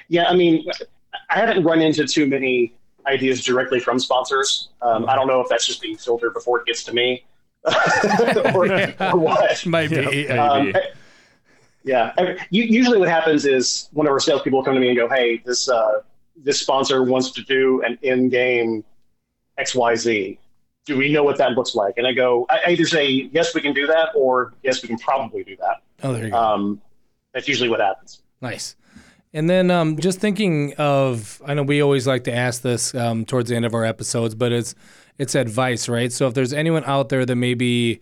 Yeah, 0.08 0.24
I 0.28 0.34
mean, 0.34 0.66
I 1.30 1.38
haven't 1.38 1.62
run 1.62 1.80
into 1.80 2.06
too 2.06 2.26
many 2.26 2.74
ideas 3.06 3.44
directly 3.44 3.78
from 3.78 4.00
sponsors. 4.00 4.70
Um, 4.82 5.08
I 5.08 5.14
don't 5.14 5.28
know 5.28 5.40
if 5.40 5.48
that's 5.48 5.66
just 5.66 5.80
being 5.80 5.96
filtered 5.96 6.34
before 6.34 6.60
it 6.60 6.66
gets 6.66 6.82
to 6.84 6.92
me. 6.92 7.24
or, 8.54 8.70
or, 9.00 9.16
what. 9.16 9.64
Might 9.66 9.90
be. 9.90 10.28
Um, 10.28 10.72
yeah. 11.86 12.12
usually, 12.50 12.98
what 12.98 13.08
happens 13.08 13.46
is 13.46 13.88
one 13.92 14.06
of 14.06 14.12
our 14.12 14.18
salespeople 14.18 14.62
come 14.64 14.74
to 14.74 14.80
me 14.80 14.88
and 14.88 14.96
go, 14.96 15.08
"Hey, 15.08 15.40
this 15.46 15.68
uh, 15.68 16.00
this 16.36 16.60
sponsor 16.60 17.04
wants 17.04 17.30
to 17.30 17.42
do 17.42 17.82
an 17.82 17.96
in-game 18.02 18.84
X 19.56 19.74
Y 19.74 19.94
Z. 19.94 20.38
Do 20.84 20.96
we 20.96 21.12
know 21.12 21.22
what 21.22 21.38
that 21.38 21.52
looks 21.52 21.76
like?" 21.76 21.94
And 21.96 22.06
I 22.06 22.12
go, 22.12 22.44
I 22.50 22.72
either 22.72 22.84
say, 22.84 23.30
"Yes, 23.32 23.54
we 23.54 23.60
can 23.60 23.72
do 23.72 23.86
that," 23.86 24.08
or 24.16 24.52
"Yes, 24.64 24.82
we 24.82 24.88
can 24.88 24.98
probably 24.98 25.44
do 25.44 25.56
that." 25.58 25.82
Oh, 26.02 26.12
there 26.12 26.24
you 26.24 26.30
go. 26.30 26.36
Um, 26.36 26.82
that's 27.32 27.46
usually 27.46 27.68
what 27.68 27.80
happens. 27.80 28.20
Nice. 28.42 28.74
And 29.32 29.48
then 29.48 29.70
um, 29.70 29.98
just 29.98 30.18
thinking 30.18 30.74
of, 30.78 31.42
I 31.44 31.54
know 31.54 31.62
we 31.62 31.82
always 31.82 32.06
like 32.06 32.24
to 32.24 32.34
ask 32.34 32.62
this 32.62 32.94
um, 32.94 33.24
towards 33.24 33.50
the 33.50 33.56
end 33.56 33.66
of 33.66 33.74
our 33.74 33.84
episodes, 33.84 34.34
but 34.34 34.50
it's 34.50 34.74
it's 35.18 35.34
advice, 35.34 35.88
right? 35.88 36.10
So 36.10 36.26
if 36.26 36.34
there's 36.34 36.52
anyone 36.52 36.84
out 36.84 37.10
there 37.10 37.24
that 37.24 37.36
maybe 37.36 38.00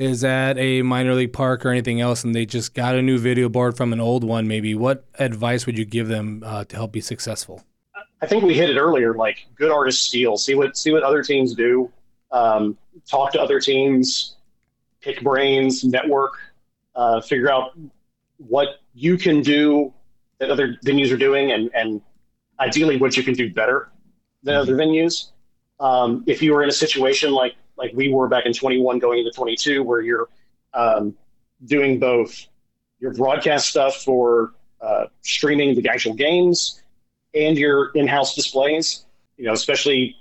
is 0.00 0.24
at 0.24 0.58
a 0.58 0.82
minor 0.82 1.14
league 1.14 1.32
park 1.32 1.64
or 1.64 1.70
anything 1.70 2.00
else? 2.00 2.24
And 2.24 2.34
they 2.34 2.46
just 2.46 2.74
got 2.74 2.96
a 2.96 3.02
new 3.02 3.18
video 3.18 3.48
board 3.48 3.76
from 3.76 3.92
an 3.92 4.00
old 4.00 4.24
one 4.24 4.48
maybe. 4.48 4.74
What 4.74 5.04
advice 5.18 5.66
would 5.66 5.78
you 5.78 5.84
give 5.84 6.08
them 6.08 6.42
uh, 6.44 6.64
to 6.64 6.76
help 6.76 6.92
be 6.92 7.00
successful? 7.00 7.62
I 8.22 8.26
think 8.26 8.42
we 8.42 8.54
hit 8.54 8.70
it 8.70 8.78
earlier 8.78 9.14
like 9.14 9.46
good 9.54 9.70
artists 9.70 10.06
steal. 10.06 10.36
See 10.36 10.54
what 10.54 10.76
see 10.76 10.90
what 10.90 11.02
other 11.02 11.22
teams 11.22 11.54
do. 11.54 11.90
Um, 12.32 12.76
talk 13.08 13.32
to 13.32 13.40
other 13.40 13.60
teams 13.60 14.36
pick 15.00 15.22
brains 15.22 15.84
network 15.84 16.32
uh, 16.94 17.20
figure 17.20 17.50
out 17.50 17.72
what 18.36 18.68
you 18.94 19.16
can 19.16 19.40
do 19.40 19.92
that 20.38 20.50
other 20.50 20.76
venues 20.84 21.12
are 21.12 21.16
doing 21.16 21.52
and 21.52 21.70
and 21.74 22.00
ideally 22.58 22.96
what 22.96 23.16
you 23.16 23.22
can 23.22 23.34
do 23.34 23.52
better 23.52 23.90
than 24.42 24.54
mm-hmm. 24.54 24.62
other 24.62 24.76
venues. 24.76 25.30
Um, 25.78 26.24
if 26.26 26.42
you 26.42 26.52
were 26.52 26.62
in 26.62 26.68
a 26.68 26.72
situation 26.72 27.32
like 27.32 27.54
like 27.80 27.92
we 27.94 28.12
were 28.12 28.28
back 28.28 28.44
in 28.46 28.52
21 28.52 28.98
going 28.98 29.20
into 29.20 29.30
22, 29.30 29.82
where 29.82 30.00
you're 30.00 30.28
um, 30.74 31.16
doing 31.64 31.98
both 31.98 32.46
your 33.00 33.14
broadcast 33.14 33.68
stuff 33.68 33.96
for 33.96 34.52
uh, 34.80 35.06
streaming 35.22 35.74
the 35.74 35.88
actual 35.88 36.14
games 36.14 36.82
and 37.34 37.56
your 37.56 37.90
in-house 37.94 38.34
displays. 38.34 39.06
You 39.38 39.46
know, 39.46 39.54
especially 39.54 40.16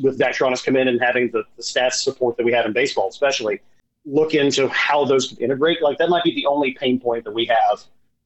with 0.00 0.18
Daktronics 0.18 0.64
come 0.64 0.76
in 0.76 0.88
and 0.88 1.00
having 1.00 1.30
the, 1.30 1.44
the 1.56 1.62
stats 1.62 1.94
support 1.94 2.38
that 2.38 2.44
we 2.44 2.52
have 2.52 2.64
in 2.64 2.72
baseball, 2.72 3.08
especially 3.08 3.60
look 4.06 4.34
into 4.34 4.66
how 4.68 5.04
those 5.04 5.28
can 5.28 5.36
integrate. 5.38 5.82
Like 5.82 5.98
that 5.98 6.08
might 6.08 6.24
be 6.24 6.34
the 6.34 6.46
only 6.46 6.72
pain 6.72 6.98
point 6.98 7.24
that 7.24 7.34
we 7.34 7.44
have 7.46 7.82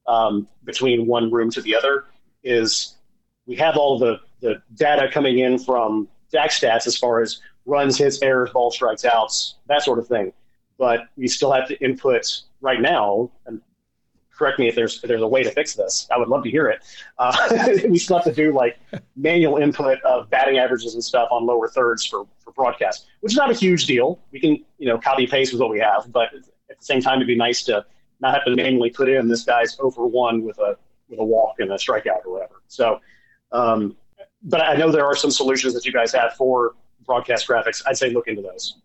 um, 0.07 0.47
between 0.63 1.05
one 1.05 1.29
room 1.29 1.51
to 1.51 1.61
the 1.61 1.75
other 1.75 2.05
is 2.43 2.95
we 3.45 3.55
have 3.57 3.75
all 3.75 3.99
the, 3.99 4.21
the 4.39 4.61
data 4.75 5.09
coming 5.11 5.39
in 5.39 5.59
from 5.59 6.07
DakStats 6.33 6.87
as 6.87 6.97
far 6.97 7.21
as 7.21 7.41
runs, 7.67 7.97
hits, 7.97 8.21
errors, 8.23 8.49
ball 8.51 8.71
strikes, 8.71 9.05
outs, 9.05 9.55
that 9.67 9.83
sort 9.83 9.99
of 9.99 10.07
thing. 10.07 10.33
But 10.79 11.01
we 11.15 11.27
still 11.27 11.51
have 11.51 11.67
to 11.67 11.79
input 11.83 12.41
right 12.61 12.81
now, 12.81 13.29
and 13.45 13.61
correct 14.31 14.59
me 14.59 14.67
if 14.67 14.75
there's 14.75 15.03
if 15.03 15.07
there's 15.07 15.21
a 15.21 15.27
way 15.27 15.43
to 15.43 15.51
fix 15.51 15.75
this. 15.75 16.07
I 16.11 16.17
would 16.17 16.29
love 16.29 16.43
to 16.43 16.49
hear 16.49 16.67
it. 16.69 16.83
Uh, 17.17 17.67
we 17.89 17.97
still 17.97 18.17
have 18.17 18.25
to 18.25 18.33
do 18.33 18.53
like 18.53 18.77
manual 19.15 19.57
input 19.57 19.99
of 20.01 20.29
batting 20.29 20.57
averages 20.57 20.93
and 20.93 21.03
stuff 21.03 21.27
on 21.31 21.45
lower 21.45 21.67
thirds 21.67 22.05
for 22.05 22.25
for 22.39 22.51
broadcast, 22.53 23.07
which 23.21 23.33
is 23.33 23.37
not 23.37 23.51
a 23.51 23.53
huge 23.53 23.85
deal. 23.85 24.19
We 24.31 24.39
can 24.39 24.63
you 24.77 24.87
know 24.87 24.97
copy 24.97 25.27
paste 25.27 25.51
with 25.51 25.61
what 25.61 25.69
we 25.69 25.79
have, 25.79 26.11
but 26.11 26.33
at 26.69 26.79
the 26.79 26.85
same 26.85 27.01
time, 27.01 27.17
it'd 27.17 27.27
be 27.27 27.35
nice 27.35 27.63
to 27.63 27.85
not 28.19 28.33
have 28.33 28.45
to 28.45 28.55
manually 28.55 28.89
put 28.89 29.09
in 29.09 29.27
this 29.27 29.43
guy's 29.43 29.77
over 29.79 30.05
one 30.05 30.43
with 30.43 30.57
a 30.59 30.77
with 31.09 31.19
a 31.19 31.23
walk 31.23 31.55
and 31.59 31.71
a 31.71 31.75
strikeout 31.75 32.25
or 32.25 32.33
whatever. 32.33 32.61
So, 32.67 32.99
um, 33.51 33.95
but 34.43 34.61
I 34.61 34.75
know 34.75 34.91
there 34.91 35.05
are 35.05 35.15
some 35.15 35.31
solutions 35.31 35.73
that 35.73 35.85
you 35.85 35.91
guys 35.91 36.13
have 36.13 36.33
for 36.33 36.75
broadcast 37.05 37.47
graphics, 37.47 37.81
I'd 37.85 37.97
say 37.97 38.09
look 38.09 38.27
into 38.27 38.41
those. 38.41 38.77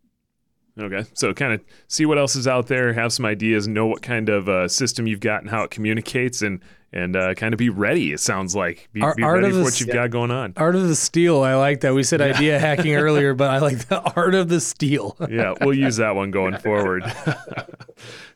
Okay, 0.78 1.04
so 1.12 1.34
kind 1.34 1.52
of 1.52 1.60
see 1.88 2.06
what 2.06 2.18
else 2.18 2.34
is 2.34 2.48
out 2.48 2.66
there, 2.66 2.92
have 2.94 3.12
some 3.12 3.26
ideas, 3.26 3.68
know 3.68 3.86
what 3.86 4.00
kind 4.00 4.28
of 4.28 4.48
uh, 4.48 4.68
system 4.68 5.06
you've 5.06 5.20
got 5.20 5.42
and 5.42 5.50
how 5.50 5.64
it 5.64 5.70
communicates, 5.70 6.40
and 6.40 6.60
and 6.92 7.16
uh, 7.16 7.34
kind 7.34 7.54
of 7.54 7.58
be 7.58 7.70
ready. 7.70 8.12
It 8.12 8.20
sounds 8.20 8.54
like 8.54 8.88
be, 8.92 9.00
be 9.00 9.24
ready 9.24 9.50
for 9.50 9.62
what 9.62 9.80
you've 9.80 9.88
yeah. 9.88 9.94
got 9.94 10.10
going 10.10 10.30
on. 10.30 10.52
Art 10.56 10.76
of 10.76 10.88
the 10.88 10.94
steal, 10.94 11.42
I 11.42 11.54
like 11.54 11.80
that. 11.80 11.94
We 11.94 12.02
said 12.02 12.20
yeah. 12.20 12.26
idea 12.26 12.58
hacking 12.58 12.94
earlier, 12.96 13.34
but 13.34 13.50
I 13.50 13.58
like 13.58 13.88
the 13.88 14.00
art 14.00 14.34
of 14.34 14.48
the 14.48 14.60
steal. 14.60 15.16
yeah, 15.30 15.54
we'll 15.60 15.74
use 15.74 15.96
that 15.96 16.14
one 16.14 16.30
going 16.30 16.58
forward. 16.58 17.04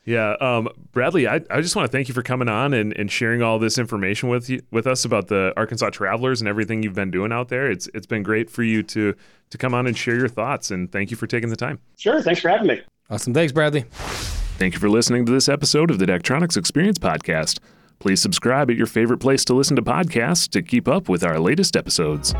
Yeah, 0.06 0.36
um, 0.40 0.68
Bradley, 0.92 1.26
I, 1.26 1.40
I 1.50 1.60
just 1.60 1.74
want 1.74 1.90
to 1.90 1.92
thank 1.94 2.06
you 2.06 2.14
for 2.14 2.22
coming 2.22 2.48
on 2.48 2.72
and, 2.72 2.96
and 2.96 3.10
sharing 3.10 3.42
all 3.42 3.58
this 3.58 3.76
information 3.76 4.28
with 4.28 4.48
you 4.48 4.62
with 4.70 4.86
us 4.86 5.04
about 5.04 5.26
the 5.26 5.52
Arkansas 5.56 5.90
Travelers 5.90 6.40
and 6.40 6.48
everything 6.48 6.84
you've 6.84 6.94
been 6.94 7.10
doing 7.10 7.32
out 7.32 7.48
there. 7.48 7.68
It's 7.68 7.88
it's 7.92 8.06
been 8.06 8.22
great 8.22 8.48
for 8.48 8.62
you 8.62 8.84
to 8.84 9.14
to 9.50 9.58
come 9.58 9.74
on 9.74 9.88
and 9.88 9.98
share 9.98 10.14
your 10.14 10.28
thoughts, 10.28 10.70
and 10.70 10.90
thank 10.90 11.10
you 11.10 11.16
for 11.16 11.26
taking 11.26 11.50
the 11.50 11.56
time. 11.56 11.80
Sure, 11.96 12.22
thanks 12.22 12.40
for 12.40 12.48
having 12.48 12.68
me. 12.68 12.82
Awesome, 13.10 13.34
thanks, 13.34 13.52
Bradley. 13.52 13.84
Thank 14.58 14.74
you 14.74 14.80
for 14.80 14.88
listening 14.88 15.26
to 15.26 15.32
this 15.32 15.48
episode 15.48 15.90
of 15.90 15.98
the 15.98 16.06
Daktronics 16.06 16.56
Experience 16.56 16.98
podcast. 16.98 17.58
Please 17.98 18.20
subscribe 18.20 18.70
at 18.70 18.76
your 18.76 18.86
favorite 18.86 19.18
place 19.18 19.44
to 19.46 19.54
listen 19.54 19.76
to 19.76 19.82
podcasts 19.82 20.48
to 20.50 20.62
keep 20.62 20.86
up 20.86 21.08
with 21.08 21.24
our 21.24 21.38
latest 21.40 21.76
episodes. 21.76 22.34